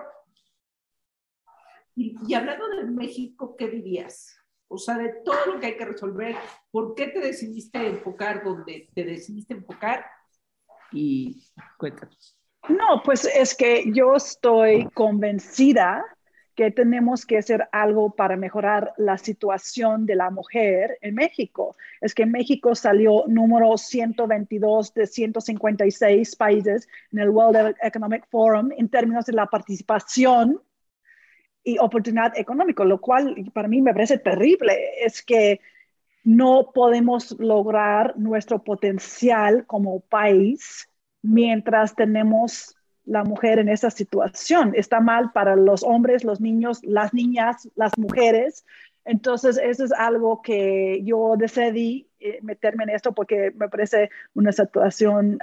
y, 1.95 2.17
y 2.27 2.33
hablando 2.33 2.67
de 2.69 2.85
México, 2.85 3.57
¿qué 3.59 3.69
dirías? 3.69 4.39
O 4.69 4.79
sea, 4.79 4.97
de 4.97 5.17
todo 5.23 5.37
lo 5.47 5.61
que 5.61 5.67
hay 5.67 5.77
que 5.77 5.85
resolver, 5.85 6.35
¿por 6.71 6.95
qué 6.95 7.09
te 7.09 7.21
decidiste 7.21 7.87
enfocar 7.87 8.43
donde 8.43 8.89
te 8.95 9.05
decidiste 9.05 9.53
enfocar 9.53 10.07
y 10.93 11.43
cuéntanos. 11.79 12.37
No, 12.69 13.03
pues 13.05 13.25
es 13.25 13.55
que 13.55 13.91
yo 13.93 14.15
estoy 14.15 14.87
convencida 14.95 16.05
que 16.55 16.71
tenemos 16.71 17.25
que 17.25 17.39
hacer 17.39 17.67
algo 17.73 18.11
para 18.11 18.37
mejorar 18.37 18.93
la 18.99 19.17
situación 19.17 20.05
de 20.05 20.15
la 20.15 20.31
mujer 20.31 20.99
en 21.01 21.15
México. 21.15 21.75
Es 22.03 22.15
que 22.15 22.27
México 22.27 22.75
salió 22.75 23.25
número 23.29 23.79
122 23.79 24.93
de 24.93 25.07
156 25.07 26.37
países 26.37 26.87
en 27.13 27.21
el 27.21 27.31
World 27.31 27.77
Economic 27.83 28.27
Forum 28.29 28.73
en 28.77 28.91
términos 28.91 29.25
de 29.25 29.33
la 29.33 29.47
participación 29.47 30.61
y 31.65 31.79
oportunidad 31.79 32.39
económica, 32.39 32.85
lo 32.85 33.01
cual 33.01 33.51
para 33.55 33.69
mí 33.69 33.81
me 33.81 33.93
parece 33.93 34.19
terrible. 34.19 35.03
Es 35.03 35.23
que 35.23 35.61
no 36.25 36.71
podemos 36.75 37.37
lograr 37.39 38.17
nuestro 38.19 38.63
potencial 38.63 39.67
como 39.67 40.01
país 40.01 40.89
mientras 41.23 41.95
tenemos 41.95 42.77
la 43.05 43.25
mujer 43.25 43.59
en 43.59 43.69
esa 43.69 43.91
situación. 43.91 44.73
Está 44.77 45.01
mal 45.01 45.33
para 45.33 45.57
los 45.57 45.83
hombres, 45.83 46.25
los 46.25 46.41
niños, 46.41 46.81
las 46.85 47.13
niñas, 47.15 47.69
las 47.75 47.97
mujeres. 47.99 48.65
Entonces, 49.05 49.59
eso 49.63 49.85
es 49.85 49.93
algo 49.93 50.43
que 50.43 51.01
yo 51.03 51.35
decidí 51.37 52.09
eh, 52.21 52.39
meterme 52.43 52.85
en 52.85 52.91
esto 52.91 53.13
porque 53.13 53.51
me 53.57 53.69
parece 53.69 54.11
una 54.35 54.53
situación 54.53 55.39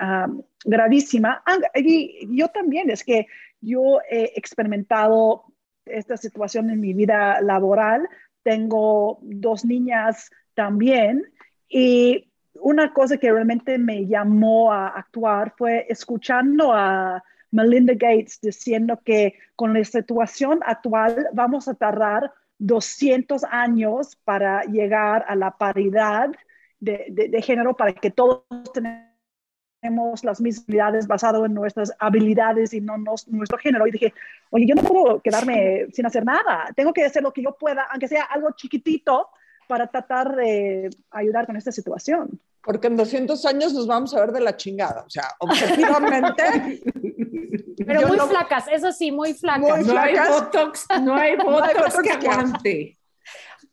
gravísima. 0.64 1.42
Ah, 1.46 1.58
y 1.76 2.28
yo 2.38 2.50
también, 2.50 2.90
es 2.90 3.04
que 3.04 3.28
yo 3.60 4.00
he 4.10 4.32
experimentado 4.36 5.46
esta 5.86 6.18
situación 6.18 6.70
en 6.70 6.80
mi 6.80 6.94
vida 6.94 7.42
laboral. 7.42 8.08
Tengo 8.44 9.20
dos 9.24 9.66
niñas 9.66 10.30
también. 10.58 11.24
Y 11.70 12.28
una 12.56 12.92
cosa 12.92 13.18
que 13.18 13.32
realmente 13.32 13.78
me 13.78 14.08
llamó 14.08 14.74
a 14.74 14.88
actuar 14.88 15.54
fue 15.56 15.86
escuchando 15.88 16.74
a 16.74 17.24
Melinda 17.52 17.94
Gates 17.94 18.42
diciendo 18.42 19.00
que 19.06 19.36
con 19.56 19.74
la 19.74 19.84
situación 19.84 20.60
actual 20.66 21.28
vamos 21.34 21.68
a 21.68 21.76
tardar 21.76 22.34
200 22.58 23.44
años 23.44 24.16
para 24.26 24.64
llegar 24.64 25.24
a 25.28 25.36
la 25.36 25.52
paridad 25.52 26.32
de, 26.80 27.42
género, 27.44 27.76
para 27.76 27.94
que 27.94 28.10
todos 28.10 28.44
tenemos 28.74 30.24
las 30.24 30.42
mismas 30.42 30.66
habilidades 30.66 31.08
basadas 31.08 31.46
en 31.46 31.54
nuestras 31.54 31.94
habilidades 32.00 32.74
y 32.74 32.82
no 32.82 32.98
nuestro 32.98 33.60
género. 33.60 33.86
Y 33.86 33.92
dije, 33.92 34.14
oye, 34.50 34.66
yo 34.66 34.74
no 34.74 34.82
puedo 34.82 35.22
quedarme 35.22 35.86
sin 35.94 36.08
hacer 36.08 36.26
nada, 36.26 36.74
tengo 36.76 36.94
que 36.94 37.06
hacer 37.06 37.22
lo 37.22 37.32
que 37.32 37.44
yo 37.44 37.56
pueda, 37.56 37.84
aunque 37.92 38.08
sea 38.08 38.24
algo 38.24 38.50
chiquitito, 38.56 39.30
para 39.68 39.88
tratar 39.88 40.36
de 40.36 40.90
ayudar 41.12 41.46
con 41.46 41.56
esta 41.56 41.72
situación. 41.72 42.40
Porque 42.62 42.88
en 42.88 42.98
200 42.98 43.46
años 43.46 43.74
nos 43.74 43.88
vamos 43.88 44.14
a 44.14 44.20
ver 44.20 44.32
de 44.32 44.42
la 44.42 44.58
chingada. 44.58 45.04
O 45.06 45.10
sea, 45.10 45.30
objetivamente. 45.40 46.82
Pero 47.86 48.08
muy 48.08 48.18
flacas, 48.18 48.66
eso 48.70 48.92
sí, 48.92 49.12
muy 49.12 49.34
flacas. 49.34 49.86
no 49.88 49.98
hay 49.98 50.16
botox, 50.18 50.88
no 51.02 51.16
hay 51.16 51.38
botox, 51.38 51.98
que 52.02 52.12
aguante. 52.12 52.98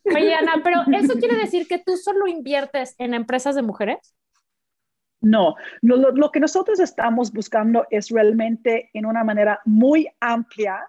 Oye, 0.05 0.35
Ana, 0.35 0.61
pero 0.63 0.83
¿eso 0.95 1.15
quiere 1.15 1.35
decir 1.35 1.67
que 1.67 1.79
tú 1.79 1.97
solo 1.97 2.27
inviertes 2.27 2.93
en 2.99 3.15
empresas 3.15 3.55
de 3.55 3.63
mujeres? 3.63 4.15
No, 5.19 5.55
lo, 5.81 6.11
lo, 6.11 6.31
que 6.31 6.39
nosotros 6.39 6.79
estamos 6.79 7.33
buscando 7.33 7.87
es 7.89 8.09
realmente 8.09 8.91
en 8.93 9.07
una 9.07 9.23
manera 9.23 9.61
muy 9.65 10.07
amplia 10.19 10.87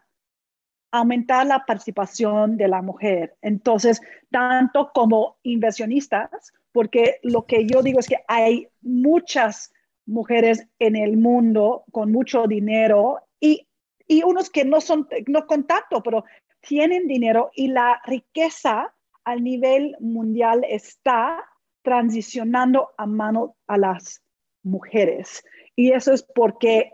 aumentar 0.91 1.47
la 1.47 1.65
participación 1.65 2.57
de 2.57 2.69
la 2.69 2.83
mujer. 2.83 3.37
Entonces, 3.43 4.01
tanto 4.31 4.91
como 4.95 5.37
inversionistas 5.43 6.53
porque 6.73 7.21
lo 7.23 7.47
que 7.47 7.67
yo 7.67 7.83
digo 7.83 8.01
es 8.01 8.07
que 8.07 8.23
hay 8.29 8.69
muchas 8.83 9.73
mujeres 10.05 10.69
en 10.79 10.95
el 10.97 11.17
mundo 11.17 11.85
con 11.91 12.13
mucho 12.13 12.47
dinero 12.47 13.21
y, 13.41 13.67
y 14.07 14.23
unos 14.23 14.51
que 14.51 14.65
no 14.65 14.81
son, 14.81 15.09
no 15.27 15.47
contacto, 15.47 16.03
pero 16.03 16.25
tienen 16.61 17.09
dinero 17.09 17.51
y 17.55 17.69
la 17.69 18.01
riqueza 18.05 18.95
a 19.25 19.37
nivel 19.37 19.97
mundial 20.01 20.65
está 20.69 21.45
transicionando 21.83 22.91
a 22.99 23.07
mano 23.07 23.57
a 23.67 23.79
las 23.79 24.23
mujeres. 24.63 25.45
Y 25.75 25.93
eso 25.93 26.13
es 26.13 26.23
porque 26.23 26.93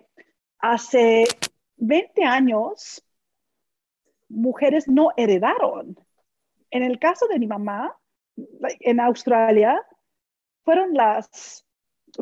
hace 0.58 1.24
20 1.76 2.24
años 2.24 3.04
mujeres 4.32 4.88
no 4.88 5.10
heredaron. 5.16 5.96
En 6.70 6.82
el 6.82 6.98
caso 6.98 7.26
de 7.28 7.38
mi 7.38 7.46
mamá, 7.46 7.96
en 8.80 9.00
Australia 9.00 9.84
fueron 10.64 10.94
las 10.94 11.66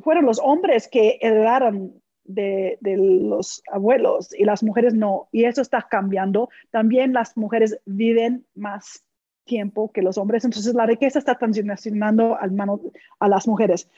fueron 0.03 0.25
los 0.25 0.39
hombres 0.39 0.89
que 0.89 1.19
heredaron 1.21 2.01
de, 2.23 2.79
de, 2.81 2.97
los 2.97 3.63
abuelos 3.73 4.33
y 4.33 4.45
las 4.45 4.63
mujeres 4.63 4.95
no. 4.95 5.29
Y 5.33 5.45
eso 5.45 5.63
está 5.63 5.87
cambiando. 5.91 6.49
También 6.71 7.13
las 7.13 7.37
mujeres 7.37 7.81
viven 7.87 8.47
más 8.55 9.05
tiempo 9.45 9.91
que 9.91 10.03
los 10.03 10.17
hombres. 10.17 10.45
Entonces 10.45 10.75
la 10.75 10.87
riqueza 10.87 11.19
está 11.19 11.37
transicionando 11.37 12.37
al 12.39 12.53
mano 12.53 12.81
a 13.19 13.29
las 13.29 13.49
mujeres. 13.49 13.89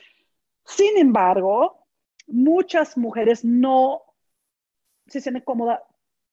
Sin 0.65 0.97
embargo, 0.97 1.85
muchas 2.25 2.97
mujeres 2.97 3.45
no 3.45 4.01
se 5.07 5.21
sienten 5.21 5.43
cómodas 5.43 5.81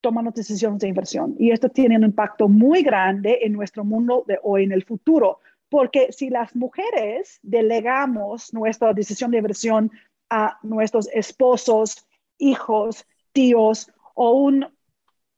tomando 0.00 0.30
decisiones 0.30 0.80
de 0.80 0.88
inversión. 0.88 1.34
Y 1.38 1.50
esto 1.50 1.68
tiene 1.68 1.96
un 1.96 2.04
impacto 2.04 2.48
muy 2.48 2.82
grande 2.82 3.40
en 3.42 3.52
nuestro 3.52 3.84
mundo 3.84 4.24
de 4.26 4.38
hoy, 4.42 4.64
en 4.64 4.72
el 4.72 4.84
futuro, 4.84 5.40
porque 5.68 6.12
si 6.12 6.30
las 6.30 6.54
mujeres 6.56 7.38
delegamos 7.42 8.52
nuestra 8.52 8.92
decisión 8.92 9.30
de 9.30 9.38
inversión 9.38 9.90
a 10.28 10.58
nuestros 10.62 11.08
esposos, 11.12 12.06
hijos, 12.38 13.06
tíos 13.32 13.90
o 14.14 14.32
un 14.32 14.66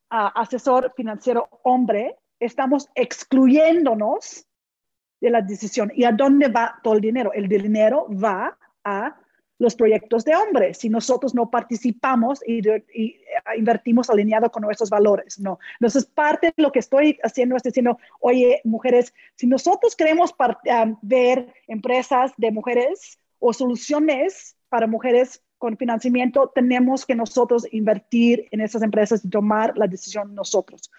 asesor 0.08 0.92
financiero 0.96 1.48
hombre, 1.62 2.16
estamos 2.38 2.88
excluyéndonos 2.94 4.46
de 5.20 5.30
la 5.30 5.40
decisión. 5.40 5.92
¿Y 5.94 6.04
a 6.04 6.12
dónde 6.12 6.48
va 6.48 6.78
todo 6.82 6.94
el 6.94 7.00
dinero? 7.00 7.32
El 7.32 7.48
dinero 7.48 8.06
va 8.10 8.58
a 8.84 9.21
los 9.62 9.76
proyectos 9.76 10.24
de 10.24 10.34
hombres 10.34 10.78
si 10.78 10.88
nosotros 10.88 11.34
no 11.34 11.48
participamos 11.48 12.40
y, 12.44 12.60
invertimos 13.56 14.10
alineado 14.10 14.50
con 14.50 14.62
nuestros 14.62 14.90
valores. 14.90 15.38
No. 15.38 15.60
Entonces, 15.78 16.04
parte 16.04 16.52
de 16.56 16.62
lo 16.62 16.72
que 16.72 16.80
estoy 16.80 17.18
haciendo 17.22 17.54
es 17.54 17.62
diciendo, 17.62 17.96
oye, 18.18 18.60
mujeres, 18.64 19.14
si 19.36 19.46
nosotros 19.46 19.94
queremos 19.94 20.34
um, 20.38 20.96
ver 21.02 21.54
empresas 21.68 22.32
de 22.36 22.50
mujeres 22.50 23.20
o 23.38 23.52
soluciones 23.52 24.56
para 24.68 24.88
mujeres 24.88 25.40
con 25.58 25.76
financiamiento, 25.76 26.50
tenemos 26.52 27.06
que 27.06 27.14
nosotros 27.14 27.64
invertir 27.70 28.48
en 28.50 28.62
esas 28.62 28.82
empresas 28.82 29.24
y 29.24 29.30
tomar 29.30 29.78
la 29.78 29.86
decisión 29.86 30.34
nosotros. 30.34 30.90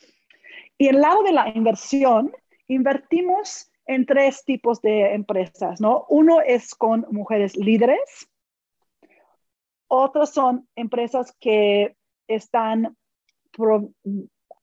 Y 0.77 0.87
el 0.87 1.01
lado 1.01 1.21
de 1.23 1.33
la 1.33 1.51
inversión, 1.53 2.31
invertimos 2.67 3.69
en 3.87 4.05
tres 4.05 4.45
tipos 4.45 4.81
de 4.81 5.13
empresas, 5.13 5.81
¿no? 5.81 6.05
Uno 6.07 6.39
es 6.39 6.73
con 6.75 7.05
mujeres 7.11 7.57
líderes, 7.57 8.29
otros 9.93 10.31
son 10.31 10.67
empresas 10.75 11.35
que 11.39 11.95
están 12.27 12.97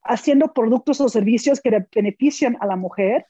haciendo 0.03 0.53
productos 0.53 1.01
o 1.01 1.09
servicios 1.09 1.61
que 1.61 1.87
benefician 1.95 2.57
a 2.61 2.67
la 2.67 2.75
mujer. 2.75 3.27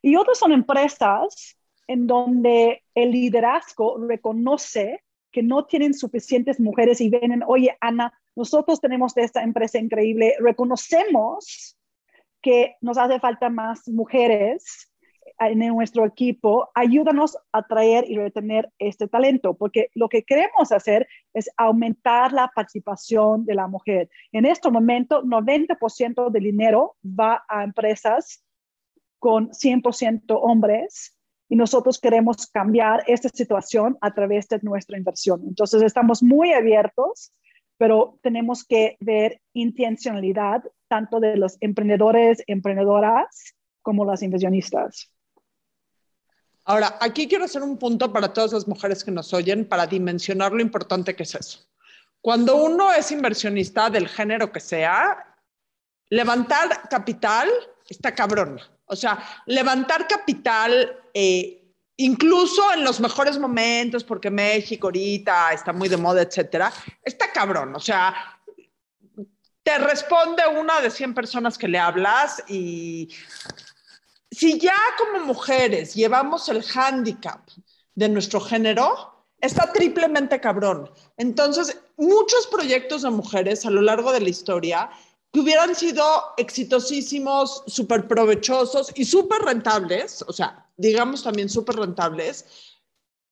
Y 0.00 0.16
otras 0.16 0.38
son 0.38 0.52
empresas 0.52 1.58
en 1.86 2.06
donde 2.06 2.82
el 2.94 3.10
liderazgo 3.10 3.98
reconoce 3.98 5.02
que 5.30 5.42
no 5.42 5.66
tienen 5.66 5.92
suficientes 5.92 6.58
mujeres 6.58 7.02
y 7.02 7.10
ven, 7.10 7.42
oye, 7.46 7.76
Ana, 7.80 8.18
nosotros 8.34 8.80
tenemos 8.80 9.14
esta 9.16 9.42
empresa 9.42 9.78
increíble, 9.78 10.34
reconocemos 10.38 11.76
que 12.40 12.76
nos 12.80 12.96
hace 12.96 13.20
falta 13.20 13.50
más 13.50 13.86
mujeres 13.88 14.90
en 15.48 15.58
nuestro 15.58 16.04
equipo, 16.04 16.70
ayúdanos 16.74 17.36
a 17.52 17.62
traer 17.62 18.10
y 18.10 18.16
retener 18.16 18.70
este 18.78 19.08
talento, 19.08 19.54
porque 19.54 19.88
lo 19.94 20.08
que 20.08 20.22
queremos 20.22 20.72
hacer 20.72 21.08
es 21.32 21.50
aumentar 21.56 22.32
la 22.32 22.50
participación 22.54 23.44
de 23.44 23.54
la 23.54 23.66
mujer. 23.66 24.10
En 24.32 24.46
este 24.46 24.70
momento, 24.70 25.22
90% 25.22 26.30
del 26.30 26.42
dinero 26.42 26.96
va 27.04 27.44
a 27.48 27.64
empresas 27.64 28.44
con 29.18 29.50
100% 29.50 30.38
hombres 30.40 31.16
y 31.48 31.56
nosotros 31.56 32.00
queremos 32.00 32.46
cambiar 32.46 33.04
esta 33.06 33.28
situación 33.28 33.96
a 34.00 34.12
través 34.12 34.48
de 34.48 34.58
nuestra 34.62 34.96
inversión. 34.96 35.42
Entonces, 35.46 35.82
estamos 35.82 36.22
muy 36.22 36.52
abiertos, 36.52 37.32
pero 37.78 38.18
tenemos 38.22 38.64
que 38.64 38.96
ver 39.00 39.40
intencionalidad 39.52 40.62
tanto 40.88 41.20
de 41.20 41.36
los 41.36 41.56
emprendedores, 41.60 42.42
emprendedoras, 42.46 43.54
como 43.82 44.04
las 44.04 44.22
inversionistas. 44.22 45.12
Ahora, 46.64 46.96
aquí 47.00 47.26
quiero 47.26 47.44
hacer 47.44 47.62
un 47.62 47.78
punto 47.78 48.12
para 48.12 48.32
todas 48.32 48.52
las 48.52 48.68
mujeres 48.68 49.02
que 49.02 49.10
nos 49.10 49.32
oyen 49.32 49.64
para 49.68 49.86
dimensionar 49.86 50.52
lo 50.52 50.62
importante 50.62 51.16
que 51.16 51.24
es 51.24 51.34
eso. 51.34 51.60
Cuando 52.20 52.56
uno 52.56 52.92
es 52.92 53.10
inversionista 53.10 53.90
del 53.90 54.08
género 54.08 54.52
que 54.52 54.60
sea, 54.60 55.36
levantar 56.08 56.88
capital 56.88 57.50
está 57.88 58.14
cabrón. 58.14 58.60
O 58.86 58.96
sea, 58.96 59.22
levantar 59.46 60.06
capital, 60.06 61.00
eh, 61.14 61.74
incluso 61.96 62.72
en 62.72 62.84
los 62.84 63.00
mejores 63.00 63.38
momentos, 63.38 64.04
porque 64.04 64.30
México 64.30 64.88
ahorita 64.88 65.52
está 65.52 65.72
muy 65.72 65.88
de 65.88 65.96
moda, 65.96 66.22
etcétera, 66.22 66.72
está 67.02 67.32
cabrón. 67.32 67.74
O 67.74 67.80
sea, 67.80 68.38
te 69.62 69.78
responde 69.78 70.42
una 70.46 70.80
de 70.80 70.90
100 70.90 71.14
personas 71.14 71.56
que 71.56 71.68
le 71.68 71.78
hablas 71.78 72.42
y 72.48 73.08
si 74.32 74.58
ya 74.58 74.74
como 74.98 75.26
mujeres 75.26 75.94
llevamos 75.94 76.48
el 76.48 76.62
hándicap 76.62 77.46
de 77.94 78.08
nuestro 78.08 78.40
género, 78.40 79.26
está 79.40 79.70
triplemente 79.72 80.40
cabrón. 80.40 80.90
Entonces, 81.18 81.78
muchos 81.98 82.46
proyectos 82.46 83.02
de 83.02 83.10
mujeres 83.10 83.66
a 83.66 83.70
lo 83.70 83.82
largo 83.82 84.10
de 84.10 84.22
la 84.22 84.30
historia 84.30 84.90
que 85.32 85.40
hubieran 85.40 85.74
sido 85.74 86.04
exitosísimos, 86.38 87.62
súper 87.66 88.08
provechosos 88.08 88.92
y 88.94 89.04
súper 89.04 89.42
rentables, 89.42 90.22
o 90.26 90.32
sea, 90.32 90.66
digamos 90.76 91.22
también 91.22 91.48
súper 91.48 91.76
rentables, 91.76 92.71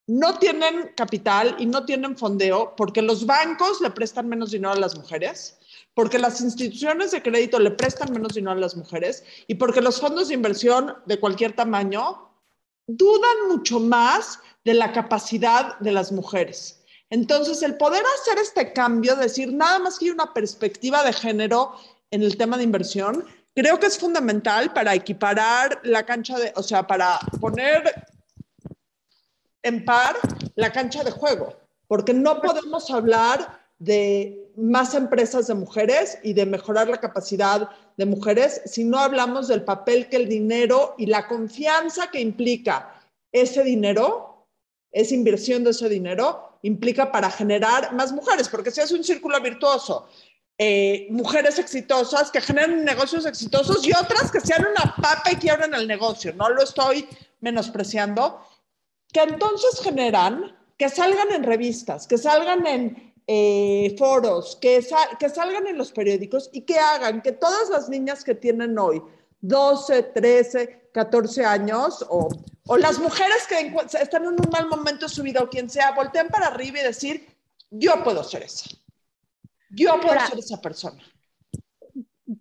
no 0.07 0.37
tienen 0.39 0.91
capital 0.95 1.55
y 1.59 1.65
no 1.65 1.85
tienen 1.85 2.17
fondeo 2.17 2.75
porque 2.75 3.01
los 3.01 3.25
bancos 3.25 3.81
le 3.81 3.91
prestan 3.91 4.27
menos 4.27 4.51
dinero 4.51 4.73
a 4.73 4.79
las 4.79 4.97
mujeres 4.97 5.57
porque 5.93 6.19
las 6.19 6.41
instituciones 6.41 7.11
de 7.11 7.21
crédito 7.21 7.59
le 7.59 7.71
prestan 7.71 8.11
menos 8.13 8.33
dinero 8.33 8.53
a 8.53 8.55
las 8.55 8.75
mujeres 8.75 9.23
y 9.47 9.55
porque 9.55 9.81
los 9.81 9.99
fondos 9.99 10.29
de 10.29 10.35
inversión 10.35 10.95
de 11.05 11.19
cualquier 11.19 11.53
tamaño 11.53 12.29
dudan 12.87 13.47
mucho 13.49 13.79
más 13.79 14.39
de 14.63 14.73
la 14.73 14.91
capacidad 14.91 15.77
de 15.79 15.91
las 15.91 16.11
mujeres. 16.11 16.83
Entonces, 17.09 17.61
el 17.61 17.75
poder 17.75 18.03
hacer 18.19 18.37
este 18.37 18.71
cambio, 18.71 19.15
decir 19.15 19.53
nada 19.53 19.79
más 19.79 19.99
que 19.99 20.05
hay 20.05 20.11
una 20.11 20.33
perspectiva 20.33 21.03
de 21.03 21.11
género 21.11 21.75
en 22.09 22.23
el 22.23 22.37
tema 22.37 22.57
de 22.57 22.63
inversión, 22.63 23.25
creo 23.53 23.79
que 23.79 23.87
es 23.87 23.97
fundamental 23.97 24.71
para 24.71 24.95
equiparar 24.95 25.81
la 25.83 26.05
cancha 26.05 26.39
de, 26.39 26.53
o 26.55 26.63
sea, 26.63 26.87
para 26.87 27.19
poner 27.41 27.83
en 29.63 29.85
par 29.85 30.15
la 30.55 30.71
cancha 30.71 31.03
de 31.03 31.11
juego, 31.11 31.55
porque 31.87 32.13
no 32.13 32.41
podemos 32.41 32.89
hablar 32.89 33.59
de 33.79 34.51
más 34.55 34.93
empresas 34.93 35.47
de 35.47 35.53
mujeres 35.53 36.17
y 36.23 36.33
de 36.33 36.45
mejorar 36.45 36.87
la 36.87 36.99
capacidad 36.99 37.69
de 37.97 38.05
mujeres 38.05 38.61
si 38.65 38.83
no 38.83 38.99
hablamos 38.99 39.47
del 39.47 39.63
papel 39.63 40.07
que 40.07 40.17
el 40.17 40.27
dinero 40.27 40.93
y 40.97 41.07
la 41.07 41.27
confianza 41.27 42.11
que 42.11 42.19
implica 42.19 42.93
ese 43.31 43.63
dinero, 43.63 44.45
esa 44.91 45.15
inversión 45.15 45.63
de 45.63 45.71
ese 45.71 45.89
dinero, 45.89 46.57
implica 46.63 47.11
para 47.11 47.31
generar 47.31 47.93
más 47.93 48.11
mujeres, 48.11 48.49
porque 48.49 48.71
si 48.71 48.81
es 48.81 48.91
un 48.91 49.03
círculo 49.03 49.41
virtuoso, 49.41 50.07
eh, 50.57 51.07
mujeres 51.09 51.57
exitosas 51.57 52.29
que 52.29 52.39
generen 52.39 52.85
negocios 52.85 53.25
exitosos 53.25 53.85
y 53.87 53.91
otras 53.93 54.31
que 54.31 54.39
sean 54.39 54.63
una 54.63 54.95
papa 54.95 55.31
y 55.31 55.37
quiebren 55.37 55.73
el 55.73 55.87
negocio, 55.87 56.33
no 56.35 56.49
lo 56.49 56.61
estoy 56.61 57.07
menospreciando, 57.39 58.45
que 59.11 59.21
entonces 59.21 59.81
generan 59.81 60.55
que 60.77 60.89
salgan 60.89 61.31
en 61.31 61.43
revistas, 61.43 62.07
que 62.07 62.17
salgan 62.17 62.65
en 62.65 63.13
eh, 63.27 63.95
foros, 63.99 64.57
que, 64.59 64.83
que 65.19 65.29
salgan 65.29 65.67
en 65.67 65.77
los 65.77 65.91
periódicos 65.91 66.49
y 66.51 66.61
que 66.61 66.79
hagan 66.79 67.21
que 67.21 67.33
todas 67.33 67.69
las 67.69 67.87
niñas 67.87 68.23
que 68.23 68.33
tienen 68.33 68.77
hoy 68.79 69.01
12, 69.41 70.03
13, 70.03 70.89
14 70.91 71.45
años 71.45 72.03
o, 72.09 72.29
o 72.65 72.77
las 72.77 72.99
mujeres 72.99 73.45
que 73.47 73.75
están 74.01 74.23
en 74.23 74.29
un 74.29 74.49
mal 74.51 74.67
momento 74.67 75.05
de 75.05 75.13
su 75.13 75.21
vida 75.23 75.41
o 75.41 75.49
quien 75.49 75.69
sea, 75.69 75.91
volteen 75.91 76.29
para 76.29 76.47
arriba 76.47 76.79
y 76.79 76.83
decir, 76.83 77.27
yo 77.69 78.03
puedo 78.03 78.23
ser 78.23 78.43
esa. 78.43 78.69
Yo 79.69 79.99
puedo 80.01 80.19
ser 80.19 80.39
esa 80.39 80.59
persona. 80.59 81.01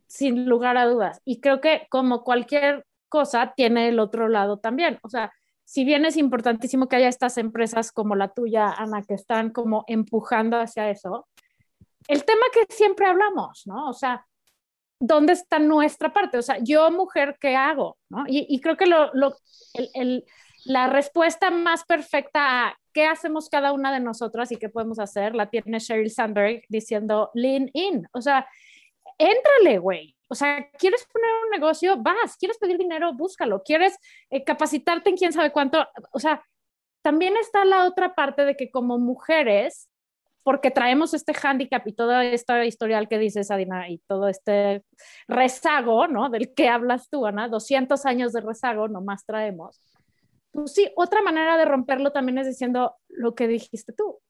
Sin 0.07 0.47
lugar 0.47 0.77
a 0.77 0.87
dudas. 0.87 1.21
Y 1.25 1.41
creo 1.41 1.61
que 1.61 1.87
como 1.91 2.25
cualquier 2.25 2.87
cosa, 3.09 3.53
tiene 3.55 3.89
el 3.89 3.99
otro 3.99 4.29
lado 4.29 4.59
también. 4.59 4.99
O 5.03 5.11
sea, 5.11 5.33
si 5.71 5.85
bien 5.85 6.05
es 6.05 6.17
importantísimo 6.17 6.89
que 6.89 6.97
haya 6.97 7.07
estas 7.07 7.39
empresas 7.39 7.93
como 7.93 8.17
la 8.17 8.35
tuya, 8.35 8.73
Ana, 8.73 9.05
que 9.07 9.15
están 9.15 9.51
como 9.51 9.85
empujando 9.87 10.59
hacia 10.59 10.91
eso, 10.91 11.29
el 12.09 12.25
tema 12.25 12.43
que 12.53 12.75
siempre 12.75 13.07
hablamos, 13.07 13.69
¿no? 13.69 13.89
O 13.89 13.93
sea, 13.93 14.27
¿dónde 14.99 15.35
está 15.35 15.61
nuestra 15.61 16.13
parte? 16.13 16.39
O 16.39 16.43
sea, 16.43 16.59
yo 16.61 16.91
mujer, 16.91 17.37
¿qué 17.41 17.55
hago? 17.55 17.97
¿no? 18.09 18.25
Y, 18.27 18.61
creo 18.61 18.77
que 18.77 18.87
la 20.65 20.89
respuesta 20.89 21.53
más 21.53 21.85
perfecta 21.85 22.67
a 22.67 22.77
qué 22.93 23.07
hacemos 23.07 23.49
cada 23.49 23.73
una 23.73 23.93
de 23.93 24.01
nosotras 24.01 24.51
y 24.51 24.57
qué 24.57 24.71
podemos 24.71 24.99
hacer 24.99 25.37
la 25.37 25.51
tiene 25.51 25.79
Sheryl 25.79 26.11
Sandberg 26.11 26.63
diciendo 26.69 27.31
lean 27.33 27.71
in. 27.75 28.09
O 28.11 28.21
sea, 28.21 28.45
éntrale, 29.19 29.79
güey. 29.79 30.17
O 30.33 30.37
sea, 30.37 30.71
¿quieres 30.79 31.05
poner 31.13 31.29
un 31.45 31.51
negocio? 31.51 31.97
Vas. 31.97 32.37
¿Quieres 32.39 32.57
pedir 32.57 32.79
dinero? 32.79 33.13
Búscalo. 33.13 33.65
¿Quieres 33.65 33.97
eh, 34.31 34.45
capacitarte 34.45 35.11
en 35.11 35.17
quién 35.17 35.33
sabe 35.33 35.51
cuánto? 35.51 35.85
O 36.13 36.21
sea, 36.21 36.41
también 37.03 37.37
está 37.37 37.65
la 37.65 37.85
otra 37.85 38.15
parte 38.15 38.45
de 38.45 38.57
que 38.57 38.71
como 38.71 38.97
mujeres, 38.99 39.91
porque 40.45 40.71
traemos 40.71 41.15
este 41.15 41.35
hándicap 41.35 41.85
y 41.89 41.93
toda 41.93 42.25
esta 42.25 42.65
historial 42.65 43.09
que 43.09 43.19
dices, 43.19 43.51
Adina, 43.51 43.89
y 43.89 43.99
todo 44.07 44.29
este 44.29 44.85
rezago, 45.27 46.07
¿no? 46.07 46.31
Del 46.31 46.55
que 46.55 46.69
hablas 46.69 47.11
tú, 47.11 47.27
Ana, 47.27 47.49
200 47.49 48.07
años 48.07 48.33
de 48.33 48.41
rezago 48.41 48.87
nomás 48.87 49.27
traemos. 49.27 49.81
Pues 50.53 50.73
sí, 50.73 50.93
otra 50.95 51.23
manera 51.23 51.57
de 51.57 51.65
romperlo 51.65 52.13
también 52.13 52.39
es 52.39 52.47
diciendo 52.47 52.95
lo 53.09 53.35
que 53.35 53.49
dijiste 53.49 53.93
tú. 53.93 54.21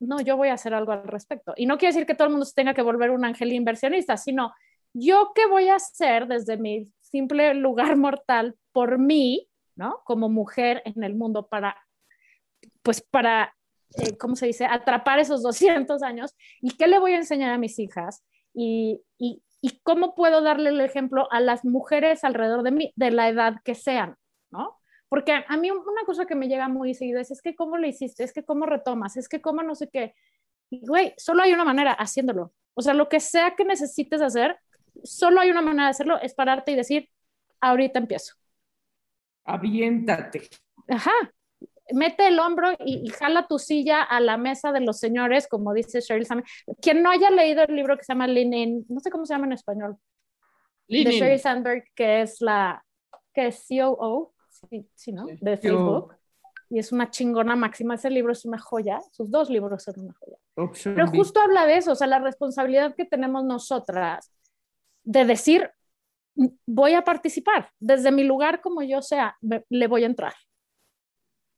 No, 0.00 0.20
yo 0.20 0.36
voy 0.36 0.48
a 0.48 0.54
hacer 0.54 0.74
algo 0.74 0.92
al 0.92 1.04
respecto. 1.04 1.54
Y 1.56 1.64
no 1.64 1.78
quiere 1.78 1.94
decir 1.94 2.06
que 2.06 2.14
todo 2.14 2.26
el 2.26 2.32
mundo 2.32 2.44
se 2.44 2.52
tenga 2.52 2.74
que 2.74 2.82
volver 2.82 3.10
un 3.10 3.24
ángel 3.24 3.54
inversionista, 3.54 4.18
sino 4.18 4.52
yo 4.98 5.32
qué 5.34 5.46
voy 5.46 5.68
a 5.68 5.76
hacer 5.76 6.26
desde 6.26 6.56
mi 6.56 6.86
simple 7.00 7.52
lugar 7.54 7.96
mortal 7.96 8.56
por 8.72 8.98
mí, 8.98 9.48
¿no? 9.74 10.00
Como 10.04 10.28
mujer 10.28 10.82
en 10.86 11.04
el 11.04 11.14
mundo 11.14 11.48
para, 11.48 11.76
pues 12.82 13.02
para, 13.02 13.54
eh, 13.98 14.16
¿cómo 14.16 14.36
se 14.36 14.46
dice? 14.46 14.64
Atrapar 14.64 15.18
esos 15.18 15.42
200 15.42 16.02
años 16.02 16.34
y 16.62 16.76
qué 16.76 16.86
le 16.86 16.98
voy 16.98 17.12
a 17.12 17.18
enseñar 17.18 17.52
a 17.52 17.58
mis 17.58 17.78
hijas 17.78 18.24
y, 18.54 19.02
y, 19.18 19.42
y 19.60 19.80
cómo 19.82 20.14
puedo 20.14 20.40
darle 20.40 20.70
el 20.70 20.80
ejemplo 20.80 21.28
a 21.30 21.40
las 21.40 21.64
mujeres 21.64 22.24
alrededor 22.24 22.62
de 22.62 22.70
mí, 22.70 22.92
de 22.96 23.10
la 23.10 23.28
edad 23.28 23.56
que 23.64 23.74
sean, 23.74 24.16
¿no? 24.50 24.78
Porque 25.08 25.44
a 25.46 25.56
mí 25.56 25.70
una 25.70 26.04
cosa 26.06 26.24
que 26.24 26.34
me 26.34 26.48
llega 26.48 26.68
muy 26.68 26.94
seguido 26.94 27.20
es, 27.20 27.30
es 27.30 27.42
que 27.42 27.54
cómo 27.54 27.76
lo 27.76 27.86
hiciste, 27.86 28.24
es 28.24 28.32
que 28.32 28.44
cómo 28.44 28.64
retomas, 28.64 29.16
es 29.16 29.28
que 29.28 29.40
cómo 29.42 29.62
no 29.62 29.74
sé 29.74 29.88
qué. 29.88 30.14
Y, 30.70 30.86
güey, 30.86 31.14
solo 31.16 31.42
hay 31.42 31.52
una 31.52 31.64
manera, 31.64 31.92
haciéndolo. 31.92 32.52
O 32.74 32.82
sea, 32.82 32.92
lo 32.92 33.08
que 33.08 33.20
sea 33.20 33.54
que 33.54 33.64
necesites 33.64 34.20
hacer, 34.20 34.58
solo 35.04 35.40
hay 35.40 35.50
una 35.50 35.62
manera 35.62 35.84
de 35.84 35.90
hacerlo, 35.90 36.20
es 36.20 36.34
pararte 36.34 36.72
y 36.72 36.76
decir, 36.76 37.08
ahorita 37.60 37.98
empiezo. 37.98 38.34
Aviéntate. 39.44 40.48
Ajá. 40.88 41.12
Mete 41.92 42.26
el 42.26 42.38
hombro 42.40 42.72
y, 42.84 43.08
jala 43.10 43.46
tu 43.46 43.58
silla 43.58 44.02
a 44.02 44.18
la 44.18 44.36
mesa 44.36 44.72
de 44.72 44.80
los 44.80 44.98
señores, 44.98 45.46
como 45.46 45.72
dice 45.72 46.00
Sheryl 46.00 46.26
Sandberg. 46.26 46.48
Quien 46.80 47.02
no 47.02 47.10
haya 47.10 47.30
leído 47.30 47.62
el 47.62 47.76
libro 47.76 47.96
que 47.96 48.02
se 48.02 48.12
llama 48.12 48.26
Lean 48.26 48.84
no 48.88 49.00
sé 49.00 49.10
cómo 49.10 49.24
se 49.24 49.34
llama 49.34 49.46
en 49.46 49.52
español, 49.52 49.96
de 50.88 51.04
Sheryl 51.04 51.38
Sandberg, 51.38 51.84
que 51.94 52.22
es 52.22 52.40
la, 52.40 52.84
que 53.32 53.48
es 53.48 53.64
COO, 53.68 54.34
sí, 54.48 54.88
sí 54.94 55.12
¿no? 55.12 55.26
De 55.40 55.56
Facebook. 55.56 56.16
Y 56.68 56.80
es 56.80 56.90
una 56.90 57.08
chingona 57.10 57.54
máxima. 57.54 57.94
Ese 57.94 58.10
libro 58.10 58.32
es 58.32 58.44
una 58.44 58.58
joya. 58.58 58.98
Sus 59.12 59.30
dos 59.30 59.48
libros 59.48 59.84
son 59.84 59.94
una 60.00 60.14
joya. 60.14 60.38
Pero 60.82 61.06
justo 61.08 61.40
habla 61.40 61.66
de 61.66 61.76
eso, 61.76 61.92
o 61.92 61.94
sea, 61.94 62.08
la 62.08 62.18
responsabilidad 62.18 62.96
que 62.96 63.04
tenemos 63.04 63.44
nosotras 63.44 64.32
de 65.06 65.24
decir, 65.24 65.70
voy 66.66 66.94
a 66.94 67.04
participar, 67.04 67.70
desde 67.78 68.12
mi 68.12 68.24
lugar 68.24 68.60
como 68.60 68.82
yo 68.82 69.00
sea, 69.00 69.36
le 69.40 69.86
voy 69.86 70.02
a 70.02 70.06
entrar. 70.06 70.34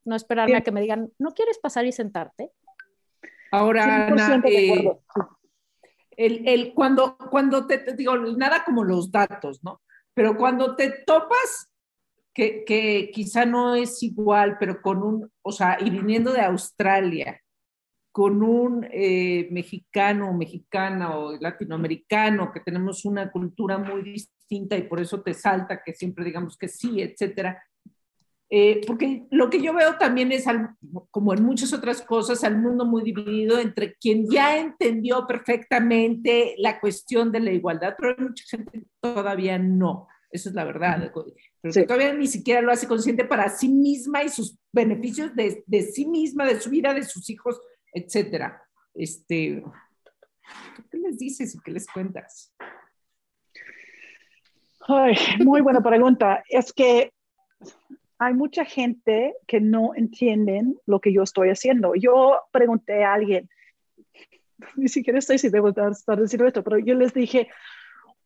No 0.04 0.14
esperarme 0.14 0.56
a 0.56 0.60
que 0.60 0.70
me 0.70 0.80
digan, 0.80 1.10
¿no 1.18 1.32
quieres 1.32 1.58
pasar 1.58 1.84
y 1.86 1.92
sentarte? 1.92 2.52
Ahora, 3.50 4.06
Ana, 4.06 4.42
eh, 4.44 4.90
el, 6.10 6.48
el, 6.48 6.74
cuando, 6.74 7.16
cuando 7.16 7.66
te, 7.66 7.78
te, 7.78 7.94
digo, 7.94 8.16
nada 8.16 8.64
como 8.64 8.84
los 8.84 9.10
datos, 9.10 9.64
¿no? 9.64 9.80
Pero 10.14 10.36
cuando 10.36 10.76
te 10.76 10.90
topas, 11.06 11.70
que, 12.34 12.64
que 12.64 13.10
quizá 13.12 13.46
no 13.46 13.74
es 13.74 14.02
igual, 14.02 14.58
pero 14.60 14.80
con 14.80 15.02
un, 15.02 15.32
o 15.42 15.52
sea, 15.52 15.78
y 15.80 15.90
viniendo 15.90 16.32
de 16.32 16.42
Australia, 16.42 17.40
con 18.18 18.42
un 18.42 18.84
eh, 18.90 19.46
mexicano, 19.52 20.32
mexicana 20.32 21.16
o 21.16 21.36
latinoamericano, 21.38 22.50
que 22.52 22.58
tenemos 22.58 23.04
una 23.04 23.30
cultura 23.30 23.78
muy 23.78 24.02
distinta 24.02 24.76
y 24.76 24.82
por 24.82 24.98
eso 24.98 25.22
te 25.22 25.34
salta 25.34 25.84
que 25.84 25.94
siempre 25.94 26.24
digamos 26.24 26.58
que 26.58 26.66
sí, 26.66 27.00
etcétera. 27.00 27.62
Eh, 28.50 28.80
porque 28.88 29.28
lo 29.30 29.48
que 29.48 29.62
yo 29.62 29.72
veo 29.72 29.98
también 29.98 30.32
es, 30.32 30.46
como 31.12 31.32
en 31.32 31.44
muchas 31.44 31.72
otras 31.72 32.02
cosas, 32.02 32.42
al 32.42 32.58
mundo 32.58 32.84
muy 32.84 33.04
dividido 33.04 33.60
entre 33.60 33.94
quien 33.94 34.28
ya 34.28 34.58
entendió 34.58 35.24
perfectamente 35.24 36.56
la 36.58 36.80
cuestión 36.80 37.30
de 37.30 37.38
la 37.38 37.52
igualdad, 37.52 37.94
pero 37.96 38.16
hay 38.18 38.24
mucha 38.24 38.42
gente 38.48 38.82
todavía 39.00 39.60
no. 39.60 40.08
Eso 40.32 40.48
es 40.48 40.56
la 40.56 40.64
verdad. 40.64 41.12
Pero 41.62 41.72
que 41.72 41.82
todavía 41.84 42.12
ni 42.14 42.26
siquiera 42.26 42.62
lo 42.62 42.72
hace 42.72 42.88
consciente 42.88 43.24
para 43.24 43.48
sí 43.48 43.68
misma 43.68 44.24
y 44.24 44.28
sus 44.28 44.58
beneficios 44.72 45.36
de, 45.36 45.62
de 45.64 45.82
sí 45.82 46.04
misma, 46.04 46.46
de 46.46 46.60
su 46.60 46.68
vida, 46.68 46.92
de 46.92 47.04
sus 47.04 47.30
hijos, 47.30 47.60
etcétera. 47.98 48.62
Este, 48.94 49.62
¿Qué 50.90 50.98
les 50.98 51.18
dices 51.18 51.54
y 51.54 51.60
qué 51.60 51.72
les 51.72 51.86
cuentas? 51.86 52.54
Ay, 54.86 55.14
muy 55.44 55.60
buena 55.60 55.80
pregunta. 55.80 56.42
Es 56.48 56.72
que 56.72 57.12
hay 58.18 58.34
mucha 58.34 58.64
gente 58.64 59.34
que 59.46 59.60
no 59.60 59.94
entienden 59.94 60.78
lo 60.86 61.00
que 61.00 61.12
yo 61.12 61.22
estoy 61.22 61.50
haciendo. 61.50 61.94
Yo 61.94 62.38
pregunté 62.50 63.04
a 63.04 63.14
alguien, 63.14 63.48
ni 64.76 64.88
siquiera 64.88 65.18
estoy 65.18 65.38
si 65.38 65.50
debo 65.50 65.68
estar 65.68 66.20
diciendo 66.20 66.46
esto, 66.46 66.64
pero 66.64 66.78
yo 66.78 66.94
les 66.94 67.12
dije, 67.12 67.48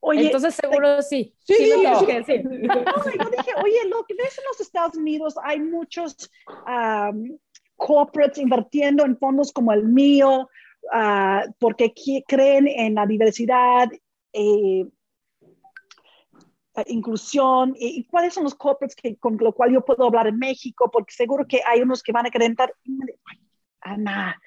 Oye, 0.05 0.27
Entonces 0.27 0.57
seguro 0.57 1.01
sí. 1.01 1.33
Sí, 1.45 1.55
sí, 1.55 1.71
sí, 1.71 2.07
sí. 2.09 2.23
sí. 2.27 2.43
No, 2.43 2.75
yo 2.75 3.31
dije, 3.31 3.53
oye, 3.63 3.89
lo 3.89 4.05
que 4.05 4.15
ves 4.15 4.37
en 4.37 4.45
los 4.51 4.61
Estados 4.61 4.97
Unidos, 4.97 5.37
hay 5.45 5.61
muchos 5.61 6.29
um, 6.67 7.39
corporates 7.77 8.39
invirtiendo 8.39 9.05
en 9.05 9.17
fondos 9.19 9.53
como 9.53 9.73
el 9.73 9.85
mío, 9.85 10.49
uh, 10.93 11.53
porque 11.59 11.93
creen 12.27 12.69
en 12.69 12.95
la 12.95 13.07
diversidad, 13.07 13.89
eh, 14.33 14.87
inclusión, 16.87 17.75
y, 17.79 18.05
cuáles 18.05 18.35
son 18.35 18.45
los 18.45 18.55
corporates 18.55 18.97
que, 18.97 19.17
con 19.17 19.37
lo 19.39 19.53
cual 19.53 19.73
yo 19.73 19.85
puedo 19.85 20.07
hablar 20.07 20.27
en 20.27 20.39
México, 20.39 20.91
porque 20.91 21.13
seguro 21.13 21.47
que 21.47 21.61
hay 21.67 21.83
unos 21.83 22.03
que 22.03 22.13
van 22.13 22.27
a 22.27 22.31
querer 22.31 22.51
entrar. 22.51 22.75
Ana, 23.85 24.41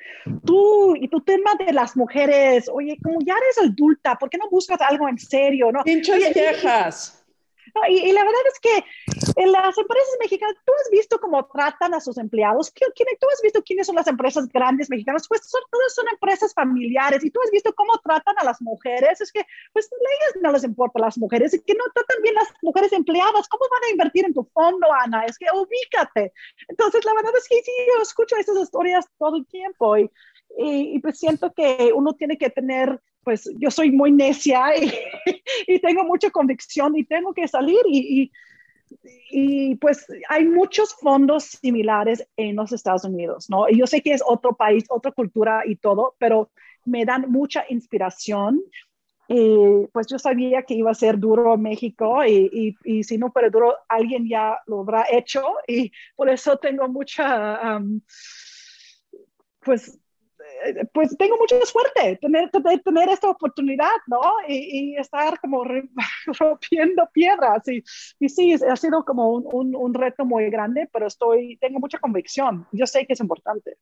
tú 0.45 0.95
y 0.95 1.09
tu 1.09 1.21
tema 1.21 1.51
de 1.55 1.73
las 1.73 1.97
mujeres, 1.97 2.69
oye, 2.71 2.97
como 3.03 3.19
ya 3.19 3.33
eres 3.33 3.69
adulta, 3.69 4.15
¿por 4.15 4.29
qué 4.29 4.37
no 4.37 4.49
buscas 4.49 4.79
algo 4.81 5.09
en 5.09 5.17
serio? 5.17 5.71
No? 5.71 5.83
Pinches 5.83 6.33
viejas. 6.33 7.14
Y, 7.89 8.11
la 8.11 8.23
verdad 8.23 8.41
es 8.51 8.59
que 8.59 9.41
en 9.41 9.51
las 9.51 9.77
empresas 9.77 10.17
mexicanas, 10.19 10.55
tú 10.65 10.71
has 10.73 10.89
visto 10.89 11.19
cómo 11.19 11.45
tratan 11.47 11.93
a 11.93 11.99
sus 11.99 12.17
empleados. 12.17 12.71
¿Quién, 12.71 12.91
tú 12.95 13.27
has 13.31 13.41
visto 13.41 13.63
quiénes 13.63 13.87
son 13.87 13.95
las 13.95 14.07
empresas 14.07 14.47
grandes 14.47 14.89
mexicanas? 14.89 15.27
Pues 15.27 15.41
son, 15.49 15.61
todas 15.71 15.93
son 15.93 16.05
empresas 16.11 16.53
familiares. 16.53 17.23
Y 17.23 17.31
tú 17.31 17.39
has 17.43 17.51
visto 17.51 17.73
cómo 17.73 17.97
tratan 17.99 18.35
a 18.39 18.45
las 18.45 18.61
mujeres. 18.61 19.21
Es 19.21 19.31
que, 19.31 19.45
pues, 19.73 19.85
a 19.91 19.95
ellas 19.95 20.41
no 20.41 20.51
les 20.51 20.63
importa 20.63 20.99
las 20.99 21.17
mujeres. 21.17 21.53
Es 21.53 21.63
que 21.63 21.73
no 21.73 21.83
tratan 21.93 22.21
bien 22.21 22.35
las 22.35 22.47
mujeres 22.61 22.91
empleadas. 22.93 23.47
¿Cómo 23.47 23.65
van 23.71 23.89
a 23.89 23.91
invertir 23.91 24.25
en 24.25 24.33
tu 24.33 24.43
fondo, 24.53 24.87
Ana? 25.03 25.25
Es 25.25 25.37
que 25.37 25.47
ubícate. 25.53 26.33
Entonces, 26.67 27.03
la 27.05 27.13
verdad 27.13 27.33
es 27.37 27.47
que 27.47 27.61
sí, 27.61 27.71
yo 27.87 28.01
escucho 28.01 28.35
esas 28.37 28.57
historias 28.57 29.05
todo 29.17 29.37
el 29.37 29.45
tiempo. 29.47 29.97
Y, 29.97 30.09
y, 30.57 30.99
pues 30.99 31.19
siento 31.19 31.51
que 31.53 31.91
uno 31.93 32.13
tiene 32.13 32.37
que 32.37 32.49
tener, 32.49 33.01
pues 33.23 33.49
yo 33.57 33.69
soy 33.71 33.91
muy 33.91 34.11
necia 34.11 34.63
y, 35.67 35.79
tengo 35.79 36.03
mucha 36.03 36.29
convicción 36.29 36.95
y 36.95 37.03
tengo 37.03 37.33
que 37.33 37.47
salir 37.47 37.79
y, 37.87 38.31
y, 39.31 39.75
pues 39.75 40.05
hay 40.29 40.45
muchos 40.45 40.93
fondos 40.93 41.43
similares 41.43 42.27
en 42.37 42.55
los 42.55 42.71
Estados 42.71 43.03
Unidos, 43.03 43.49
¿no? 43.49 43.67
Y 43.69 43.77
yo 43.79 43.87
sé 43.87 44.01
que 44.01 44.13
es 44.13 44.23
otro 44.25 44.55
país, 44.55 44.85
otra 44.89 45.11
cultura 45.11 45.63
y 45.65 45.75
todo, 45.75 46.15
pero 46.19 46.49
me 46.85 47.05
dan 47.05 47.29
mucha 47.29 47.65
inspiración. 47.69 48.61
Y 49.27 49.87
pues 49.91 50.05
yo 50.05 50.19
sabía 50.19 50.61
que 50.61 50.75
iba 50.75 50.91
a 50.91 50.93
ser 50.93 51.17
duro 51.17 51.57
México 51.57 52.23
y, 52.23 52.77
y, 52.83 53.03
si 53.03 53.17
no 53.17 53.31
fuera 53.31 53.49
duro, 53.49 53.75
alguien 53.89 54.29
ya 54.29 54.59
lo 54.67 54.81
habrá 54.81 55.07
hecho 55.11 55.41
y 55.67 55.91
por 56.15 56.29
eso 56.29 56.57
tengo 56.57 56.87
mucha, 56.87 57.81
pues 59.61 59.97
eh, 59.97 60.04
pues 60.93 61.15
tengo 61.17 61.37
mucha 61.37 61.55
suerte 61.65 62.17
tener, 62.21 62.49
tener, 62.49 63.09
esta 63.09 63.29
oportunidad, 63.29 63.91
¿no? 64.07 64.21
Y, 64.47 64.95
estar 64.97 65.39
como 65.39 65.63
rompiendo 66.39 67.07
piedras. 67.13 67.67
Y, 67.67 67.83
y, 68.19 68.29
sí, 68.29 68.53
ha 68.53 68.75
sido 68.75 69.03
como 69.03 69.29
un, 69.31 69.75
un, 69.75 69.93
reto 69.93 70.25
muy 70.25 70.49
grande, 70.49 70.89
pero 70.91 71.07
estoy, 71.07 71.57
tengo 71.57 71.79
mucha 71.79 71.99
convicción. 71.99 72.67
Yo 72.71 72.85
sé 72.85 73.05
que 73.05 73.13
es 73.13 73.19
importante. 73.19 73.77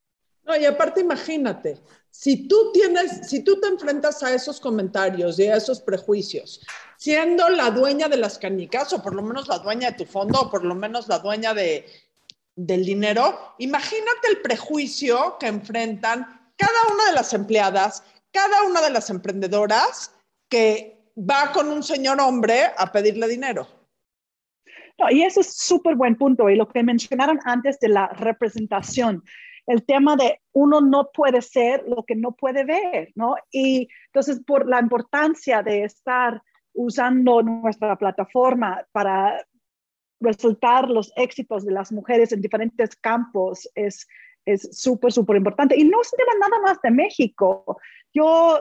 No, 0.46 0.58
y 0.58 0.66
aparte 0.66 1.00
imagínate, 1.00 1.80
si 2.10 2.48
tú 2.48 2.72
tienes, 2.74 3.30
si 3.30 3.44
tú 3.44 3.62
te 3.62 3.68
enfrentas 3.68 4.22
a 4.24 4.34
esos 4.34 4.60
comentarios 4.60 5.40
y 5.40 5.48
a 5.48 5.56
esos 5.56 5.80
prejuicios, 5.80 6.60
siendo 6.98 7.50
la 7.50 7.72
dueña 7.72 8.10
de 8.10 8.18
las 8.18 8.38
canicas, 8.38 8.92
o 8.92 9.02
por 9.02 9.16
lo 9.16 9.22
menos 9.22 9.48
la 9.48 9.60
dueña 9.60 9.92
de 9.92 9.98
tu 9.98 10.06
fondo, 10.06 10.42
o 10.42 10.52
por 10.52 10.66
lo 10.66 10.76
menos 10.76 11.08
la 11.08 11.20
dueña 11.20 11.54
de, 11.54 11.86
del 12.56 12.86
dinero, 12.86 13.56
imagínate 13.58 14.28
el 14.30 14.42
prejuicio 14.42 15.38
que 15.40 15.48
enfrentan 15.48 16.43
cada 16.58 16.94
una 16.94 17.06
de 17.06 17.14
las 17.14 17.34
empleadas, 17.34 18.04
cada 18.32 18.64
una 18.64 18.82
de 18.82 18.90
las 18.90 19.10
emprendedoras 19.10 20.16
que 20.50 21.12
va 21.18 21.52
con 21.52 21.70
un 21.70 21.84
señor 21.84 22.20
hombre 22.22 22.64
a 22.78 22.92
pedirle 22.92 23.28
dinero. 23.28 23.68
No, 24.98 25.10
y 25.10 25.24
ese 25.24 25.42
es 25.42 25.56
súper 25.56 25.96
buen 25.96 26.16
punto. 26.16 26.50
Y 26.50 26.56
lo 26.56 26.68
que 26.68 26.84
mencionaron 26.84 27.40
antes 27.46 27.80
de 27.80 27.90
la 27.90 28.08
representación, 28.08 29.24
el 29.66 29.86
tema 29.86 30.16
de 30.16 30.42
uno 30.52 30.82
no 30.82 31.10
puede 31.12 31.42
ser 31.42 31.84
lo 31.88 32.04
que 32.04 32.16
no 32.16 32.34
puede 32.34 32.66
ver, 32.66 33.12
¿no? 33.16 33.36
Y 33.52 33.88
entonces, 34.08 34.42
por 34.46 34.68
la 34.68 34.80
importancia 34.80 35.64
de 35.64 35.84
estar 35.84 36.42
usando 36.74 37.42
nuestra 37.42 37.96
plataforma 37.96 38.86
para 38.92 39.46
resultar 40.20 40.90
los 40.90 41.12
éxitos 41.16 41.66
de 41.66 41.72
las 41.72 41.92
mujeres 41.92 42.32
en 42.32 42.42
diferentes 42.42 42.96
campos 42.96 43.70
es 43.76 44.08
es 44.46 44.70
súper, 44.72 45.12
súper 45.12 45.38
importante. 45.38 45.76
Y 45.78 45.84
no 45.84 46.04
se 46.04 46.16
debe 46.18 46.40
nada 46.40 46.62
más 46.62 46.82
de 46.82 46.92
México. 46.92 47.78
Yo 48.14 48.60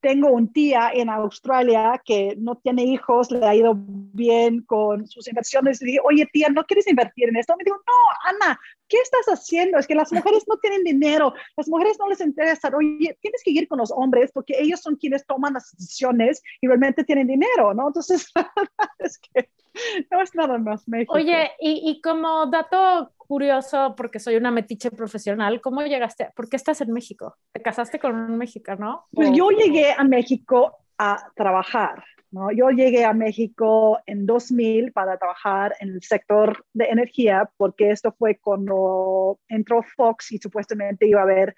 tengo 0.00 0.30
un 0.30 0.52
tía 0.52 0.90
en 0.94 1.10
Australia 1.10 2.00
que 2.04 2.36
no 2.38 2.56
tiene 2.56 2.84
hijos, 2.84 3.30
le 3.30 3.44
ha 3.44 3.54
ido 3.54 3.74
bien 3.76 4.62
con 4.62 5.06
sus 5.08 5.26
inversiones. 5.26 5.82
Y 5.82 5.86
dije, 5.86 5.98
oye, 6.04 6.28
tía, 6.32 6.48
¿no 6.48 6.64
quieres 6.64 6.86
invertir 6.86 7.28
en 7.28 7.36
esto? 7.36 7.56
Me 7.56 7.64
dijo, 7.64 7.76
no, 7.78 8.36
Ana, 8.46 8.60
¿qué 8.88 8.98
estás 8.98 9.26
haciendo? 9.26 9.78
Es 9.78 9.86
que 9.86 9.94
las 9.94 10.12
mujeres 10.12 10.44
no 10.46 10.58
tienen 10.58 10.84
dinero, 10.84 11.34
las 11.56 11.68
mujeres 11.68 11.96
no 11.98 12.08
les 12.08 12.20
interesa. 12.20 12.70
Oye, 12.76 13.18
tienes 13.20 13.42
que 13.44 13.50
ir 13.50 13.66
con 13.66 13.78
los 13.78 13.90
hombres 13.90 14.30
porque 14.32 14.54
ellos 14.58 14.80
son 14.80 14.96
quienes 14.96 15.26
toman 15.26 15.54
las 15.54 15.72
decisiones 15.76 16.42
y 16.60 16.68
realmente 16.68 17.02
tienen 17.02 17.26
dinero, 17.26 17.74
¿no? 17.74 17.88
Entonces, 17.88 18.32
es 19.00 19.18
que 19.18 19.50
no 20.10 20.22
es 20.22 20.34
nada 20.34 20.58
más 20.58 20.88
México. 20.88 21.14
Oye, 21.14 21.50
y, 21.60 21.90
y 21.90 22.00
como 22.00 22.46
dato 22.46 23.12
curioso, 23.16 23.94
porque 23.96 24.18
soy 24.18 24.36
una 24.36 24.50
metiche 24.50 24.90
profesional, 24.90 25.60
¿cómo 25.60 25.82
llegaste? 25.82 26.30
¿Por 26.34 26.48
qué 26.48 26.56
estás 26.56 26.80
en 26.80 26.92
México? 26.92 27.36
¿Te 27.52 27.60
casaste 27.60 27.98
con 27.98 28.14
un 28.14 28.38
mexicano? 28.38 29.06
Pues 29.12 29.30
yo 29.32 29.50
llegué 29.50 29.92
a 29.92 30.04
México 30.04 30.76
a 30.98 31.30
trabajar. 31.34 32.04
¿no? 32.30 32.50
Yo 32.50 32.70
llegué 32.70 33.04
a 33.04 33.12
México 33.12 34.00
en 34.06 34.26
2000 34.26 34.92
para 34.92 35.16
trabajar 35.16 35.74
en 35.80 35.90
el 35.90 36.02
sector 36.02 36.64
de 36.72 36.86
energía, 36.86 37.48
porque 37.56 37.90
esto 37.90 38.12
fue 38.12 38.38
cuando 38.38 39.38
entró 39.48 39.82
Fox 39.82 40.32
y 40.32 40.38
supuestamente 40.38 41.06
iba 41.06 41.20
a 41.20 41.24
haber 41.24 41.54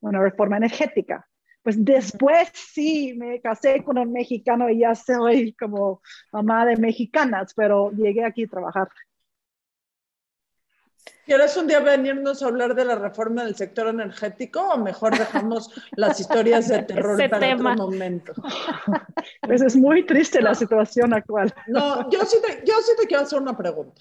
una 0.00 0.20
reforma 0.20 0.56
energética. 0.56 1.26
Pues 1.62 1.84
después 1.84 2.48
sí, 2.54 3.14
me 3.16 3.40
casé 3.40 3.84
con 3.84 3.98
un 3.98 4.12
mexicano 4.12 4.70
y 4.70 4.78
ya 4.78 4.94
soy 4.94 5.52
como 5.54 6.00
mamá 6.32 6.64
de 6.64 6.76
mexicanas, 6.76 7.52
pero 7.54 7.90
llegué 7.92 8.24
aquí 8.24 8.44
a 8.44 8.48
trabajar. 8.48 8.88
¿Quieres 11.26 11.56
un 11.56 11.68
día 11.68 11.80
venirnos 11.80 12.42
a 12.42 12.46
hablar 12.46 12.74
de 12.74 12.84
la 12.84 12.96
reforma 12.96 13.44
del 13.44 13.54
sector 13.54 13.86
energético 13.86 14.60
o 14.62 14.78
mejor 14.78 15.16
dejamos 15.16 15.70
las 15.92 16.18
historias 16.18 16.68
de 16.68 16.82
terror 16.82 17.16
para 17.30 17.54
otro 17.54 17.74
momento? 17.76 18.32
Pues 19.42 19.62
es 19.62 19.76
muy 19.76 20.06
triste 20.06 20.40
la 20.40 20.54
situación 20.54 21.12
actual. 21.12 21.52
No, 21.66 22.08
yo 22.10 22.24
sí 22.24 22.38
te, 22.44 22.64
yo 22.64 22.74
sí 22.82 22.92
te 22.98 23.06
quiero 23.06 23.22
hacer 23.22 23.40
una 23.40 23.56
pregunta. 23.56 24.00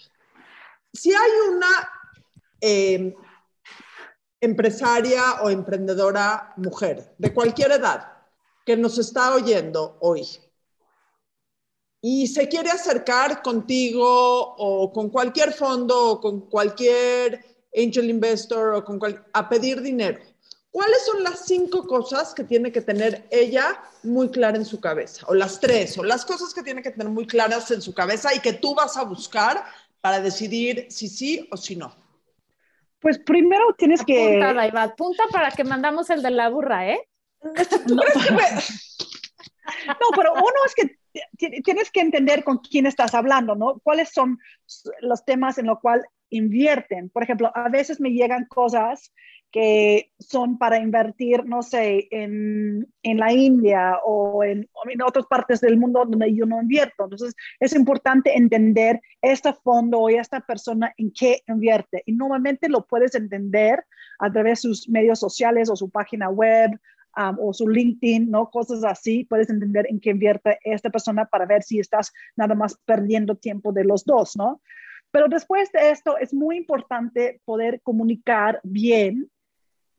Si 0.94 1.12
hay 1.12 1.32
una 1.52 1.68
eh, 2.62 3.16
empresaria 4.42 5.42
o 5.42 5.50
emprendedora 5.50 6.54
mujer 6.58 7.14
de 7.18 7.34
cualquier 7.34 7.72
edad 7.72 8.14
que 8.66 8.78
nos 8.78 8.98
está 8.98 9.36
oyendo 9.36 9.98
hoy 10.00 10.28
y 12.02 12.28
se 12.28 12.48
quiere 12.48 12.70
acercar 12.70 13.42
contigo 13.42 14.56
o 14.58 14.94
con 14.94 15.10
cualquier 15.10 15.54
fondo 15.54 16.12
o 16.12 16.22
con 16.22 16.50
cualquier 16.50 17.44
angel 17.76 18.10
investor 18.10 18.76
o 18.76 18.86
con 18.86 19.00
a 19.34 19.50
pedir 19.50 19.82
dinero, 19.82 20.20
¿cuáles 20.72 21.06
son 21.06 21.24
las 21.24 21.46
cinco 21.46 21.86
cosas 21.86 22.34
que 22.34 22.44
tiene 22.44 22.72
que 22.72 22.82
tener 22.82 23.28
ella 23.32 23.84
muy 24.04 24.30
clara 24.30 24.58
en 24.58 24.66
su 24.66 24.80
cabeza? 24.80 25.26
O 25.28 25.34
las 25.34 25.60
tres, 25.60 25.98
o 25.98 26.04
las 26.04 26.26
cosas 26.26 26.54
que 26.54 26.64
tiene 26.64 26.82
que 26.82 26.92
tener 26.92 27.10
muy 27.10 27.28
claras 27.28 27.70
en 27.72 27.82
su 27.82 27.94
cabeza 27.94 28.34
y 28.34 28.40
que 28.40 28.54
tú 28.54 28.74
vas 28.74 28.96
a 28.96 29.04
buscar 29.04 29.66
para 30.02 30.22
decidir 30.22 30.88
si 30.90 31.10
sí 31.10 31.48
o 31.52 31.58
si 31.58 31.76
no. 31.76 31.94
Pues 33.00 33.20
primero 33.20 33.74
tienes 33.78 34.04
que... 34.04 34.40
Punta, 34.42 34.96
punta 34.96 35.24
para 35.32 35.52
que 35.52 35.64
mandamos 35.64 36.10
el 36.10 36.22
de 36.22 36.32
la 36.32 36.50
burra, 36.50 36.90
¿eh? 36.90 37.00
no, 39.88 40.08
pero 40.16 40.34
uno 40.34 40.66
es 40.66 40.76
que 40.76 40.98
tienes 41.64 41.92
que 41.92 42.02
entender 42.02 42.44
con 42.44 42.58
quién 42.58 42.86
estás 42.86 43.14
hablando, 43.16 43.56
¿no? 43.56 43.80
¿Cuáles 43.84 44.10
son 44.10 44.40
los 45.02 45.24
temas 45.24 45.58
en 45.58 45.68
los 45.68 45.80
cuales 45.80 46.06
invierten? 46.30 47.10
Por 47.10 47.24
ejemplo, 47.24 47.52
a 47.56 47.70
veces 47.70 48.02
me 48.02 48.12
llegan 48.12 48.46
cosas 48.46 49.14
que 49.52 50.12
son 50.20 50.58
para 50.58 50.80
invertir, 50.80 51.46
no 51.46 51.64
sé, 51.64 52.08
en, 52.12 52.88
en 53.02 53.18
la 53.18 53.34
India 53.34 53.98
o 54.06 54.44
en, 54.44 54.70
en, 54.90 55.02
otras 55.02 55.26
partes 55.26 55.60
del 55.62 55.78
mundo 55.78 56.06
donde 56.06 56.34
yo 56.36 56.46
no 56.46 56.62
invierto. 56.62 57.06
Entonces, 57.06 57.36
es 57.60 57.74
importante 57.74 58.38
entender 58.38 59.02
este 59.22 59.54
fondo 59.54 60.00
o 60.00 60.10
esta 60.10 60.40
persona 60.42 60.94
en 60.98 61.12
qué 61.12 61.42
invierte. 61.48 62.04
Y 62.06 62.14
normalmente 62.14 62.70
lo 62.70 62.86
puedes 62.86 63.16
entender 63.16 63.84
a 64.20 64.32
través 64.32 64.62
de 64.62 64.70
sus 64.70 64.88
medios 64.88 65.20
sociales 65.20 65.70
o 65.70 65.76
su 65.76 65.90
página 65.90 66.30
web 66.30 66.72
o 67.40 67.54
su 67.54 67.68
LinkedIn, 67.68 68.30
¿no? 68.30 68.50
Cosas 68.50 68.84
así, 68.84 69.26
puedes 69.26 69.50
entender 69.50 69.88
en 69.90 70.00
qué 70.00 70.12
invierte 70.12 70.60
esta 70.64 70.90
persona 70.90 71.26
para 71.26 71.46
ver 71.46 71.64
si 71.64 71.80
estás 71.80 72.14
nada 72.36 72.56
más 72.56 72.78
perdiendo 72.86 73.36
tiempo 73.36 73.74
de 73.74 73.84
los 73.84 74.06
dos, 74.06 74.38
¿no? 74.38 74.62
Pero 75.12 75.28
después 75.28 75.72
de 75.72 75.90
esto 75.90 76.18
es 76.18 76.34
muy 76.34 76.58
importante 76.58 77.42
poder 77.46 77.82
comunicar 77.82 78.62
bien 78.64 79.30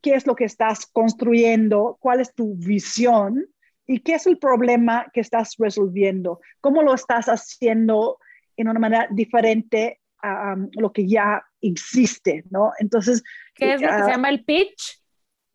qué 0.01 0.15
es 0.15 0.25
lo 0.27 0.35
que 0.35 0.45
estás 0.45 0.85
construyendo, 0.87 1.97
cuál 1.99 2.19
es 2.21 2.33
tu 2.33 2.55
visión 2.55 3.45
y 3.85 3.99
qué 3.99 4.15
es 4.15 4.27
el 4.27 4.37
problema 4.37 5.07
que 5.13 5.21
estás 5.21 5.55
resolviendo, 5.57 6.39
cómo 6.59 6.81
lo 6.81 6.93
estás 6.93 7.27
haciendo 7.27 8.17
en 8.57 8.67
una 8.69 8.79
manera 8.79 9.07
diferente 9.11 9.99
a 10.23 10.55
lo 10.73 10.91
que 10.91 11.07
ya 11.07 11.43
existe, 11.61 12.43
¿no? 12.51 12.71
Entonces... 12.79 13.23
¿Qué 13.55 13.73
es 13.73 13.81
lo 13.81 13.87
que 13.87 13.93
se 13.93 14.01
ah, 14.01 14.11
llama 14.11 14.29
el 14.29 14.45
pitch? 14.45 15.01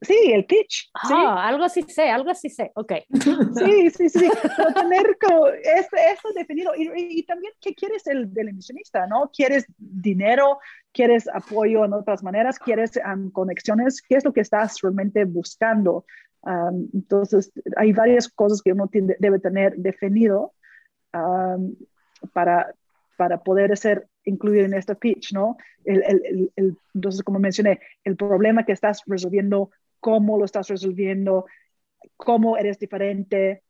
Sí, 0.03 0.31
el 0.33 0.45
pitch. 0.45 0.91
Ah, 0.95 1.47
algo 1.49 1.69
sí 1.69 1.83
sé, 1.89 2.11
algo 2.11 2.35
sí 2.35 2.51
sé, 2.51 2.71
ok. 2.75 2.93
Sí, 3.65 3.91
sí, 3.91 4.09
sí, 4.11 4.29
pero 4.57 4.73
tener 4.75 5.17
como 5.19 5.47
esto, 5.49 6.33
definido. 6.35 6.73
Y, 6.77 7.23
también, 7.25 7.53
¿qué 7.61 7.75
quieres 7.75 8.05
del, 8.05 8.33
del 8.33 8.49
emisionista? 8.49 9.07
¿no? 9.07 9.31
¿Quieres 9.35 9.65
dinero? 9.79 10.59
¿Quieres 10.97 11.29
apoyo 11.29 11.85
en 11.85 11.93
otras 11.93 12.23
maneras? 12.23 12.59
¿Quieres 12.59 12.99
conexiones? 13.33 14.01
¿Qué 14.01 14.17
es 14.17 14.25
lo 14.25 14.33
que 14.33 14.41
estás 14.41 14.81
realmente 14.81 15.27
buscando? 15.27 16.07
entonces, 16.95 17.53
hay 17.77 17.93
varias 17.93 18.29
cosas 18.29 18.63
que 18.63 18.73
uno 18.73 18.89
debe 19.19 19.39
tener 19.41 19.77
definido. 19.77 20.55
para, 22.33 22.73
para 23.19 23.43
poder 23.43 23.77
ser 23.77 24.09
incluido 24.25 24.65
en 24.65 24.73
este 24.73 24.95
pitch, 24.95 25.33
¿no? 25.35 25.59
El, 25.85 26.03
el, 26.05 26.53
el, 26.57 26.79
entonces, 26.95 27.23
como 27.23 27.41
mencioné, 27.41 27.81
el 28.05 28.17
problema 28.17 28.65
que 28.65 28.73
estás 28.73 29.03
resolviendo, 29.07 29.71
cómo 30.01 30.39
lo 30.39 30.47
estás 30.47 30.69
resolviendo, 30.69 31.45
cómo 32.17 32.57
eres 32.57 32.79
diferente. 32.79 33.63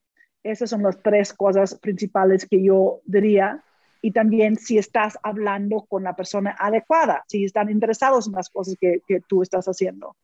Esas 0.45 0.71
son 0.71 0.83
las 0.85 1.03
tres 1.03 1.33
cosas 1.33 1.75
principales 1.75 2.47
que 2.47 2.63
yo 2.63 3.01
diría. 3.05 3.65
Y 4.07 4.13
también 4.13 4.55
si 4.55 4.79
estás 4.79 5.19
hablando 5.25 5.85
con 5.89 6.05
la 6.05 6.15
persona 6.15 6.55
adecuada, 6.57 7.25
si 7.27 7.45
están 7.45 7.71
interesados 7.71 8.29
en 8.29 8.35
las 8.35 8.49
cosas 8.49 8.77
que, 8.81 9.01
que 9.05 9.21
tú 9.21 9.43
estás 9.43 9.67
haciendo. 9.67 10.17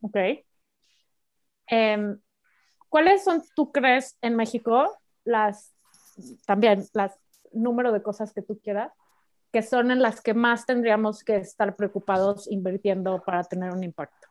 Ok. 0.00 0.16
Um, 1.70 2.18
¿Cuáles 2.88 3.22
son, 3.22 3.40
tú 3.54 3.70
crees, 3.70 4.18
en 4.20 4.34
México, 4.34 4.98
las, 5.22 5.72
también, 6.44 6.84
las 6.92 7.16
número 7.52 7.92
de 7.92 8.02
cosas 8.02 8.32
que 8.32 8.42
tú 8.42 8.58
quieras, 8.58 8.90
que 9.52 9.62
son 9.62 9.92
en 9.92 10.02
las 10.02 10.20
que 10.20 10.34
más 10.34 10.66
tendríamos 10.66 11.22
que 11.22 11.36
estar 11.36 11.76
preocupados 11.76 12.50
invirtiendo 12.50 13.22
para 13.24 13.44
tener 13.44 13.70
un 13.70 13.84
impacto? 13.84 14.26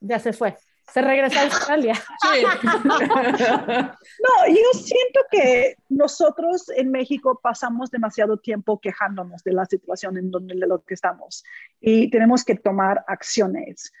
Ya 0.00 0.18
se 0.18 0.32
fue. 0.32 0.56
Se 0.96 1.02
regresa 1.02 1.40
a 1.40 1.44
Australia. 1.44 1.92
no, 2.86 4.48
yo 4.48 4.72
siento 4.72 5.20
que 5.30 5.76
nosotros 5.90 6.70
en 6.74 6.90
México 6.90 7.38
pasamos 7.42 7.90
demasiado 7.90 8.38
tiempo 8.38 8.80
quejándonos 8.80 9.44
de 9.44 9.52
la 9.52 9.66
situación 9.66 10.16
en 10.16 10.30
donde 10.30 10.54
lo 10.54 10.82
que 10.82 10.94
estamos 10.94 11.44
y 11.82 12.08
tenemos 12.08 12.46
que 12.46 12.54
tomar 12.54 13.04
acciones. 13.08 13.92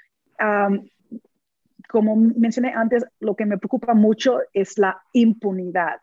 como 1.86 2.16
mencioné 2.16 2.72
antes, 2.74 3.04
lo 3.20 3.36
que 3.36 3.44
me 3.44 3.58
preocupa 3.58 3.92
mucho 3.92 4.38
es 4.54 4.78
la 4.78 4.98
impunidad. 5.12 6.00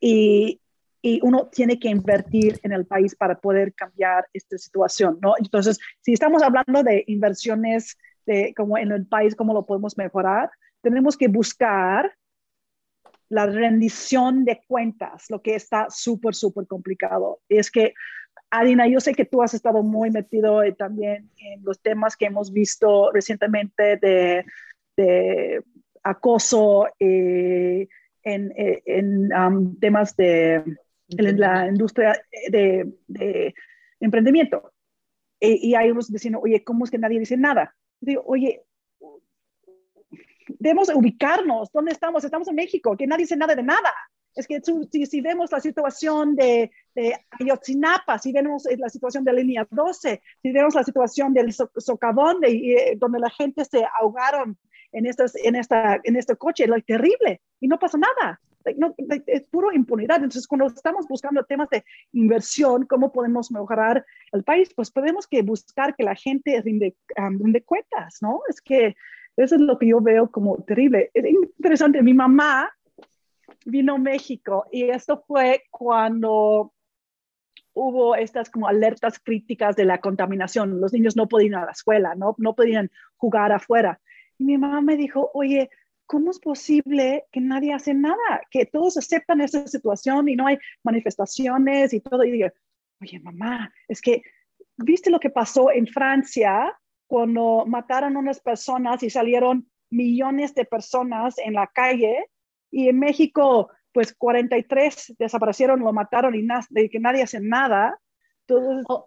Y, 0.00 0.58
y, 1.02 1.20
uno 1.22 1.48
tiene 1.48 1.78
que 1.78 1.90
invertir 1.90 2.58
en 2.62 2.72
el 2.72 2.86
país 2.86 3.14
para 3.14 3.38
poder 3.38 3.74
cambiar 3.74 4.26
esta 4.32 4.56
situación, 4.56 5.18
¿no? 5.20 5.34
Entonces, 5.38 5.78
si 6.00 6.14
estamos 6.14 6.42
hablando 6.42 6.82
de 6.82 7.04
inversiones 7.08 7.98
de 8.26 8.54
como 8.54 8.78
en 8.78 8.92
el 8.92 9.06
país, 9.06 9.34
cómo 9.34 9.54
lo 9.54 9.66
podemos 9.66 9.96
mejorar, 9.96 10.50
tenemos 10.82 11.16
que 11.16 11.28
buscar 11.28 12.12
la 13.28 13.46
rendición 13.46 14.44
de 14.44 14.62
cuentas, 14.68 15.26
lo 15.30 15.40
que 15.40 15.54
está 15.54 15.86
súper, 15.88 16.34
súper 16.34 16.66
complicado. 16.66 17.40
Es 17.48 17.70
que, 17.70 17.94
Adina, 18.50 18.86
yo 18.86 19.00
sé 19.00 19.14
que 19.14 19.24
tú 19.24 19.42
has 19.42 19.54
estado 19.54 19.82
muy 19.82 20.10
metido 20.10 20.60
también 20.74 21.30
en 21.38 21.64
los 21.64 21.80
temas 21.80 22.16
que 22.16 22.26
hemos 22.26 22.52
visto 22.52 23.10
recientemente 23.10 23.96
de, 23.96 24.44
de 24.96 25.62
acoso 26.02 26.88
eh, 26.98 27.88
en, 28.22 28.52
eh, 28.56 28.82
en 28.84 29.32
um, 29.32 29.78
temas 29.78 30.14
de 30.16 30.62
en 31.18 31.40
la 31.40 31.66
industria 31.68 32.22
de, 32.50 32.92
de 33.06 33.54
emprendimiento. 34.00 34.72
E, 35.40 35.58
y 35.60 35.74
hay 35.74 35.90
unos 35.90 36.12
diciendo, 36.12 36.40
oye, 36.42 36.62
¿cómo 36.64 36.84
es 36.84 36.90
que 36.90 36.98
nadie 36.98 37.18
dice 37.18 37.36
nada? 37.36 37.74
Digo, 38.02 38.22
oye, 38.26 38.62
debemos 40.58 40.88
ubicarnos, 40.94 41.70
¿dónde 41.72 41.92
estamos? 41.92 42.24
Estamos 42.24 42.48
en 42.48 42.56
México, 42.56 42.96
que 42.96 43.06
nadie 43.06 43.24
dice 43.24 43.36
nada 43.36 43.54
de 43.54 43.62
nada. 43.62 43.92
Es 44.34 44.46
que 44.46 44.60
si, 44.62 45.06
si, 45.06 45.20
vemos 45.20 45.52
la 45.52 45.60
situación 45.60 46.34
de, 46.34 46.70
Ayotzinapa, 47.38 48.18
si 48.18 48.32
vemos 48.32 48.64
la 48.78 48.88
situación 48.88 49.24
de 49.24 49.32
línea 49.34 49.66
12, 49.70 50.22
si 50.40 50.52
vemos 50.52 50.74
la 50.74 50.84
situación 50.84 51.34
del 51.34 51.52
socavón, 51.52 52.38
eh, 52.42 52.96
donde 52.96 53.18
la 53.18 53.30
gente 53.30 53.64
se 53.64 53.84
ahogaron 54.00 54.58
en, 54.90 55.06
esta, 55.06 56.00
este 56.02 56.36
coche, 56.36 56.66
lo 56.66 56.80
terrible, 56.80 57.42
y 57.60 57.68
no 57.68 57.78
pasa 57.78 57.98
nada. 57.98 58.40
No, 58.76 58.94
es 59.26 59.42
puro 59.44 59.72
impunidad. 59.72 60.16
Entonces, 60.16 60.46
cuando 60.46 60.66
estamos 60.66 61.06
buscando 61.08 61.44
temas 61.44 61.68
de 61.70 61.84
inversión, 62.12 62.86
cómo 62.86 63.12
podemos 63.12 63.50
mejorar 63.50 64.04
el 64.32 64.44
país, 64.44 64.72
pues 64.74 64.90
podemos 64.90 65.26
que 65.26 65.42
buscar 65.42 65.94
que 65.94 66.04
la 66.04 66.14
gente 66.14 66.60
rinde, 66.62 66.96
um, 67.18 67.38
cuentas, 67.64 68.18
¿no? 68.20 68.40
Es 68.48 68.60
que 68.60 68.94
eso 69.36 69.54
es 69.54 69.60
lo 69.60 69.78
que 69.78 69.88
yo 69.88 70.00
veo 70.00 70.30
como 70.30 70.62
terrible. 70.62 71.10
Es 71.14 71.24
interesante, 71.24 72.02
mi 72.02 72.14
mamá 72.14 72.70
vino 73.64 73.94
a 73.94 73.98
México 73.98 74.66
y 74.70 74.84
esto 74.84 75.22
fue 75.26 75.64
cuando 75.70 76.72
hubo 77.74 78.14
estas 78.14 78.50
como 78.50 78.68
alertas 78.68 79.18
críticas 79.18 79.76
de 79.76 79.84
la 79.84 79.98
contaminación. 79.98 80.80
Los 80.80 80.92
niños 80.92 81.16
no 81.16 81.28
podían 81.28 81.52
ir 81.52 81.56
a 81.56 81.66
la 81.66 81.72
escuela, 81.72 82.14
no, 82.14 82.34
no 82.38 82.54
podían 82.54 82.90
jugar 83.16 83.52
afuera. 83.52 84.00
Y 84.38 84.44
mi 84.44 84.58
mamá 84.58 84.80
me 84.82 84.96
dijo, 84.96 85.30
oye, 85.34 85.70
¿cómo 86.12 86.30
es 86.30 86.38
posible 86.38 87.24
que 87.32 87.40
nadie 87.40 87.72
hace 87.72 87.94
nada? 87.94 88.42
Que 88.50 88.66
todos 88.66 88.98
aceptan 88.98 89.40
esa 89.40 89.66
situación 89.66 90.28
y 90.28 90.36
no 90.36 90.46
hay 90.46 90.58
manifestaciones 90.84 91.94
y 91.94 92.00
todo. 92.00 92.22
Y 92.22 92.32
digo, 92.32 92.48
oye, 93.00 93.18
mamá, 93.20 93.72
es 93.88 94.02
que, 94.02 94.20
¿viste 94.76 95.08
lo 95.08 95.18
que 95.18 95.30
pasó 95.30 95.72
en 95.72 95.86
Francia 95.86 96.78
cuando 97.06 97.64
mataron 97.66 98.14
a 98.14 98.18
unas 98.18 98.40
personas 98.40 99.02
y 99.02 99.08
salieron 99.08 99.70
millones 99.88 100.54
de 100.54 100.66
personas 100.66 101.38
en 101.38 101.54
la 101.54 101.66
calle? 101.68 102.26
Y 102.70 102.90
en 102.90 102.98
México, 102.98 103.70
pues 103.90 104.14
43 104.14 105.14
desaparecieron, 105.18 105.80
lo 105.80 105.94
mataron 105.94 106.34
y, 106.34 106.46
y 106.78 106.88
que 106.90 107.00
nadie 107.00 107.22
hace 107.22 107.40
nada. 107.40 107.98
o, 108.50 109.06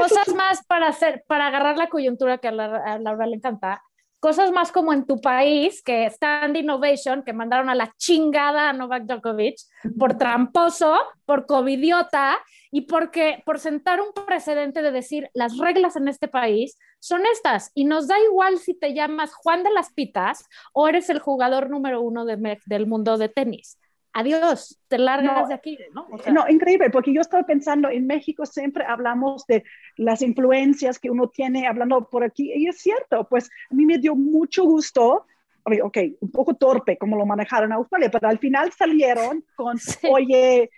cosas 0.00 0.34
más 0.34 0.64
para 0.64 0.88
hacer, 0.88 1.22
para 1.26 1.48
agarrar 1.48 1.76
la 1.76 1.90
coyuntura 1.90 2.38
que 2.38 2.48
a 2.48 2.52
Laura 2.52 3.26
le 3.26 3.36
encanta, 3.36 3.82
cosas 4.20 4.50
más 4.50 4.72
como 4.72 4.92
en 4.92 5.06
tu 5.06 5.20
país, 5.20 5.82
que 5.82 6.06
Stand 6.06 6.56
Innovation, 6.56 7.22
que 7.22 7.32
mandaron 7.32 7.68
a 7.68 7.74
la 7.74 7.92
chingada 7.96 8.70
a 8.70 8.72
Novak 8.72 9.04
Djokovic 9.04 9.56
por 9.98 10.16
tramposo, 10.16 10.96
por 11.24 11.46
covidiota 11.46 12.38
y 12.70 12.82
porque 12.82 13.42
por 13.44 13.58
sentar 13.58 14.00
un 14.00 14.12
precedente 14.26 14.82
de 14.82 14.92
decir 14.92 15.30
las 15.34 15.58
reglas 15.58 15.96
en 15.96 16.08
este 16.08 16.28
país 16.28 16.78
son 16.98 17.22
estas 17.32 17.70
y 17.74 17.84
nos 17.84 18.08
da 18.08 18.18
igual 18.20 18.58
si 18.58 18.74
te 18.74 18.94
llamas 18.94 19.34
Juan 19.34 19.62
de 19.62 19.70
las 19.70 19.92
Pitas 19.92 20.44
o 20.72 20.88
eres 20.88 21.08
el 21.10 21.18
jugador 21.18 21.70
número 21.70 22.00
uno 22.00 22.24
de, 22.24 22.58
del 22.66 22.86
mundo 22.86 23.18
de 23.18 23.28
tenis 23.28 23.78
adiós, 24.16 24.80
te 24.88 24.98
largas 24.98 25.48
de 25.48 25.54
aquí, 25.54 25.78
¿no? 25.92 26.08
no, 26.32 26.48
increíble, 26.48 26.88
porque 26.88 27.12
yo 27.12 27.20
estaba 27.20 27.44
pensando, 27.44 27.90
en 27.90 28.06
México 28.06 28.46
siempre 28.46 28.82
hablamos 28.86 29.46
de 29.46 29.62
las 29.96 30.22
influencias 30.22 30.98
que 30.98 31.10
uno 31.10 31.28
tiene 31.28 31.66
hablando 31.66 32.08
por 32.08 32.24
aquí, 32.24 32.50
y 32.54 32.66
es 32.66 32.78
cierto, 32.78 33.28
pues 33.28 33.50
a 33.70 33.74
mí 33.74 33.84
me 33.84 33.98
dio 33.98 34.16
mucho 34.16 34.64
gusto, 34.64 35.26
ok, 35.64 35.98
un 36.20 36.30
poco 36.30 36.54
torpe 36.54 36.96
como 36.96 37.18
lo 37.18 37.26
manejaron 37.26 37.70
en 37.70 37.76
Australia, 37.76 38.10
pero 38.10 38.28
al 38.28 38.38
final 38.38 38.72
salieron 38.72 39.44
con, 39.54 39.76
oye, 40.10 40.70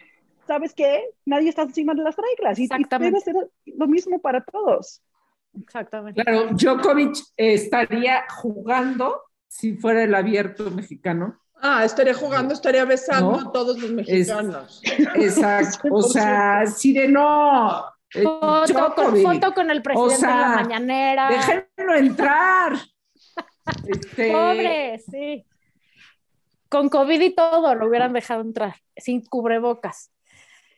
¿sabes 0.48 0.74
qué? 0.74 1.04
Nadie 1.24 1.50
está 1.50 1.62
encima 1.62 1.94
de 1.94 2.02
las 2.02 2.16
reglas, 2.16 2.58
y, 2.58 2.66
debe 2.66 3.20
ser 3.20 3.36
lo 3.66 3.86
mismo 3.86 4.18
para 4.20 4.42
todos. 4.42 5.00
Exactamente. 5.62 6.22
Claro, 6.24 6.48
Djokovic 6.54 7.16
estaría 7.36 8.24
jugando 8.28 9.22
si 9.46 9.76
fuera 9.76 10.02
el 10.02 10.14
abierto 10.14 10.70
mexicano 10.72 11.38
Ah, 11.60 11.84
estaría 11.84 12.14
jugando, 12.14 12.54
estaría 12.54 12.84
besando 12.84 13.34
a 13.34 13.52
todos 13.52 13.78
los 13.78 13.90
mexicanos. 13.90 14.80
exacto. 15.14 15.88
O 15.90 16.02
sea, 16.02 16.66
si 16.66 16.92
de 16.92 17.08
no. 17.08 17.84
Eh, 18.14 18.22
foto, 18.22 18.94
con, 18.94 19.22
foto 19.22 19.54
con 19.54 19.70
el 19.70 19.82
presidente 19.82 20.26
de 20.26 20.32
la 20.32 20.48
mañanera. 20.48 21.28
Déjenlo 21.28 21.94
entrar. 21.94 22.72
este... 23.86 24.32
Pobre, 24.32 24.98
sí. 25.10 25.44
Con 26.68 26.88
COVID 26.88 27.20
y 27.20 27.34
todo 27.34 27.74
lo 27.74 27.86
hubieran 27.86 28.12
dejado 28.12 28.42
entrar, 28.42 28.76
sin 28.96 29.24
cubrebocas. 29.24 30.10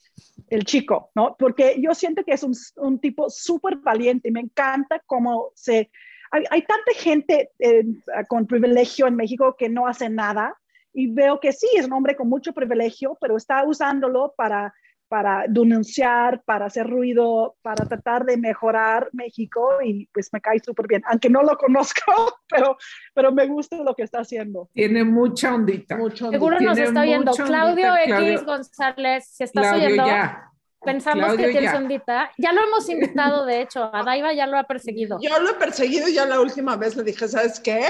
el 0.49 0.65
chico, 0.65 1.11
¿no? 1.15 1.35
Porque 1.37 1.75
yo 1.79 1.93
siento 1.93 2.23
que 2.23 2.33
es 2.33 2.43
un, 2.43 2.53
un 2.77 2.99
tipo 2.99 3.29
súper 3.29 3.77
valiente 3.77 4.29
y 4.29 4.31
me 4.31 4.41
encanta 4.41 5.01
cómo 5.05 5.51
se... 5.55 5.91
Hay, 6.31 6.43
hay 6.51 6.61
tanta 6.61 6.91
gente 6.95 7.51
eh, 7.59 7.83
con 8.27 8.45
privilegio 8.45 9.07
en 9.07 9.15
México 9.15 9.55
que 9.57 9.69
no 9.69 9.87
hace 9.87 10.09
nada 10.09 10.55
y 10.93 11.11
veo 11.11 11.39
que 11.39 11.51
sí, 11.51 11.67
es 11.75 11.85
un 11.85 11.93
hombre 11.93 12.15
con 12.15 12.29
mucho 12.29 12.53
privilegio, 12.53 13.17
pero 13.21 13.37
está 13.37 13.63
usándolo 13.63 14.33
para 14.35 14.73
para 15.09 15.45
denunciar, 15.49 16.43
para 16.43 16.67
hacer 16.67 16.87
ruido, 16.87 17.57
para 17.63 17.85
tratar 17.85 18.25
de 18.25 18.37
mejorar 18.37 19.09
México 19.11 19.79
y 19.83 20.07
pues 20.13 20.29
me 20.31 20.39
cae 20.39 20.59
súper 20.59 20.87
bien, 20.87 21.01
aunque 21.07 21.29
no 21.29 21.41
lo 21.41 21.57
conozco, 21.57 22.13
pero, 22.47 22.77
pero 23.13 23.33
me 23.33 23.47
gusta 23.47 23.77
lo 23.77 23.95
que 23.95 24.03
está 24.03 24.19
haciendo. 24.19 24.69
Tiene 24.73 25.03
mucha 25.03 25.53
ondita. 25.53 25.97
Seguro 26.13 26.59
nos 26.61 26.77
está 26.77 27.01
oyendo 27.01 27.31
Claudio 27.33 27.93
X 28.05 28.45
González, 28.45 29.27
si 29.31 29.43
estás 29.43 29.73
oyendo. 29.73 30.05
Pensamos 30.81 31.35
que 31.35 31.49
tiene 31.49 31.75
ondita. 31.75 32.31
Ya 32.37 32.53
lo 32.53 32.61
hemos 32.63 32.87
invitado, 32.87 33.45
de 33.45 33.61
hecho, 33.61 33.93
a 33.93 34.03
Daiva 34.03 34.31
ya 34.33 34.47
lo 34.47 34.57
ha 34.57 34.63
perseguido. 34.63 35.17
Yo 35.21 35.39
lo 35.39 35.49
he 35.49 35.53
perseguido 35.55 36.07
ya 36.07 36.25
la 36.25 36.39
última 36.39 36.77
vez 36.77 36.95
le 36.95 37.03
dije, 37.03 37.27
¿sabes 37.27 37.59
qué? 37.59 37.83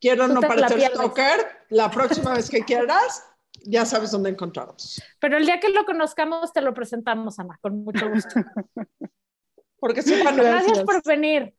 Quiero 0.00 0.28
no 0.28 0.40
parecer 0.40 0.92
stalker, 0.92 1.46
la 1.70 1.90
próxima 1.90 2.34
vez 2.34 2.48
que 2.48 2.60
quieras, 2.60 3.24
ya 3.64 3.84
sabes 3.84 4.10
dónde 4.10 4.30
encontrarnos. 4.30 5.02
Pero 5.20 5.36
el 5.36 5.46
día 5.46 5.60
que 5.60 5.70
lo 5.70 5.84
conozcamos, 5.84 6.52
te 6.52 6.60
lo 6.60 6.74
presentamos, 6.74 7.38
Ana, 7.38 7.58
con 7.60 7.84
mucho 7.84 8.08
gusto. 8.10 8.34
Porque 9.80 10.02
sí, 10.02 10.14
gracias 10.20 10.82
por 10.82 11.02
venir. 11.04 11.54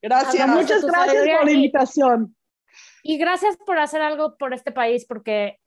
Gracias. 0.00 0.48
Muchas 0.48 0.84
gracias 0.84 1.26
por 1.26 1.44
la 1.44 1.52
invitación. 1.52 2.36
Y 3.02 3.18
gracias 3.18 3.56
por 3.56 3.78
hacer 3.78 4.02
algo 4.02 4.36
por 4.36 4.54
este 4.54 4.72
país, 4.72 5.04
porque 5.06 5.58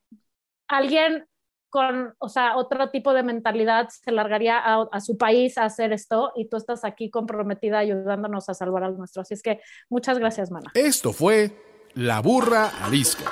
alguien 0.67 1.27
con, 1.69 2.15
o 2.19 2.29
sea, 2.29 2.55
otro 2.55 2.89
tipo 2.89 3.13
de 3.13 3.23
mentalidad 3.23 3.89
se 3.89 4.11
largaría 4.11 4.57
a, 4.57 4.87
a, 4.91 5.01
su 5.01 5.17
país 5.17 5.57
a 5.57 5.65
hacer 5.65 5.91
esto 5.91 6.31
y 6.35 6.49
tú 6.49 6.57
estás 6.57 6.85
aquí 6.85 7.09
comprometida 7.09 7.79
ayudándonos 7.79 8.49
a 8.49 8.53
salvar 8.53 8.83
al 8.83 8.97
nuestro. 8.97 9.21
Así 9.21 9.33
es 9.33 9.43
que 9.43 9.59
muchas 9.89 10.17
gracias, 10.17 10.49
Mana. 10.49 10.71
Esto 10.73 11.13
fue 11.13 11.51
La 11.93 12.21
Burra 12.21 12.71
Arisca. 12.83 13.31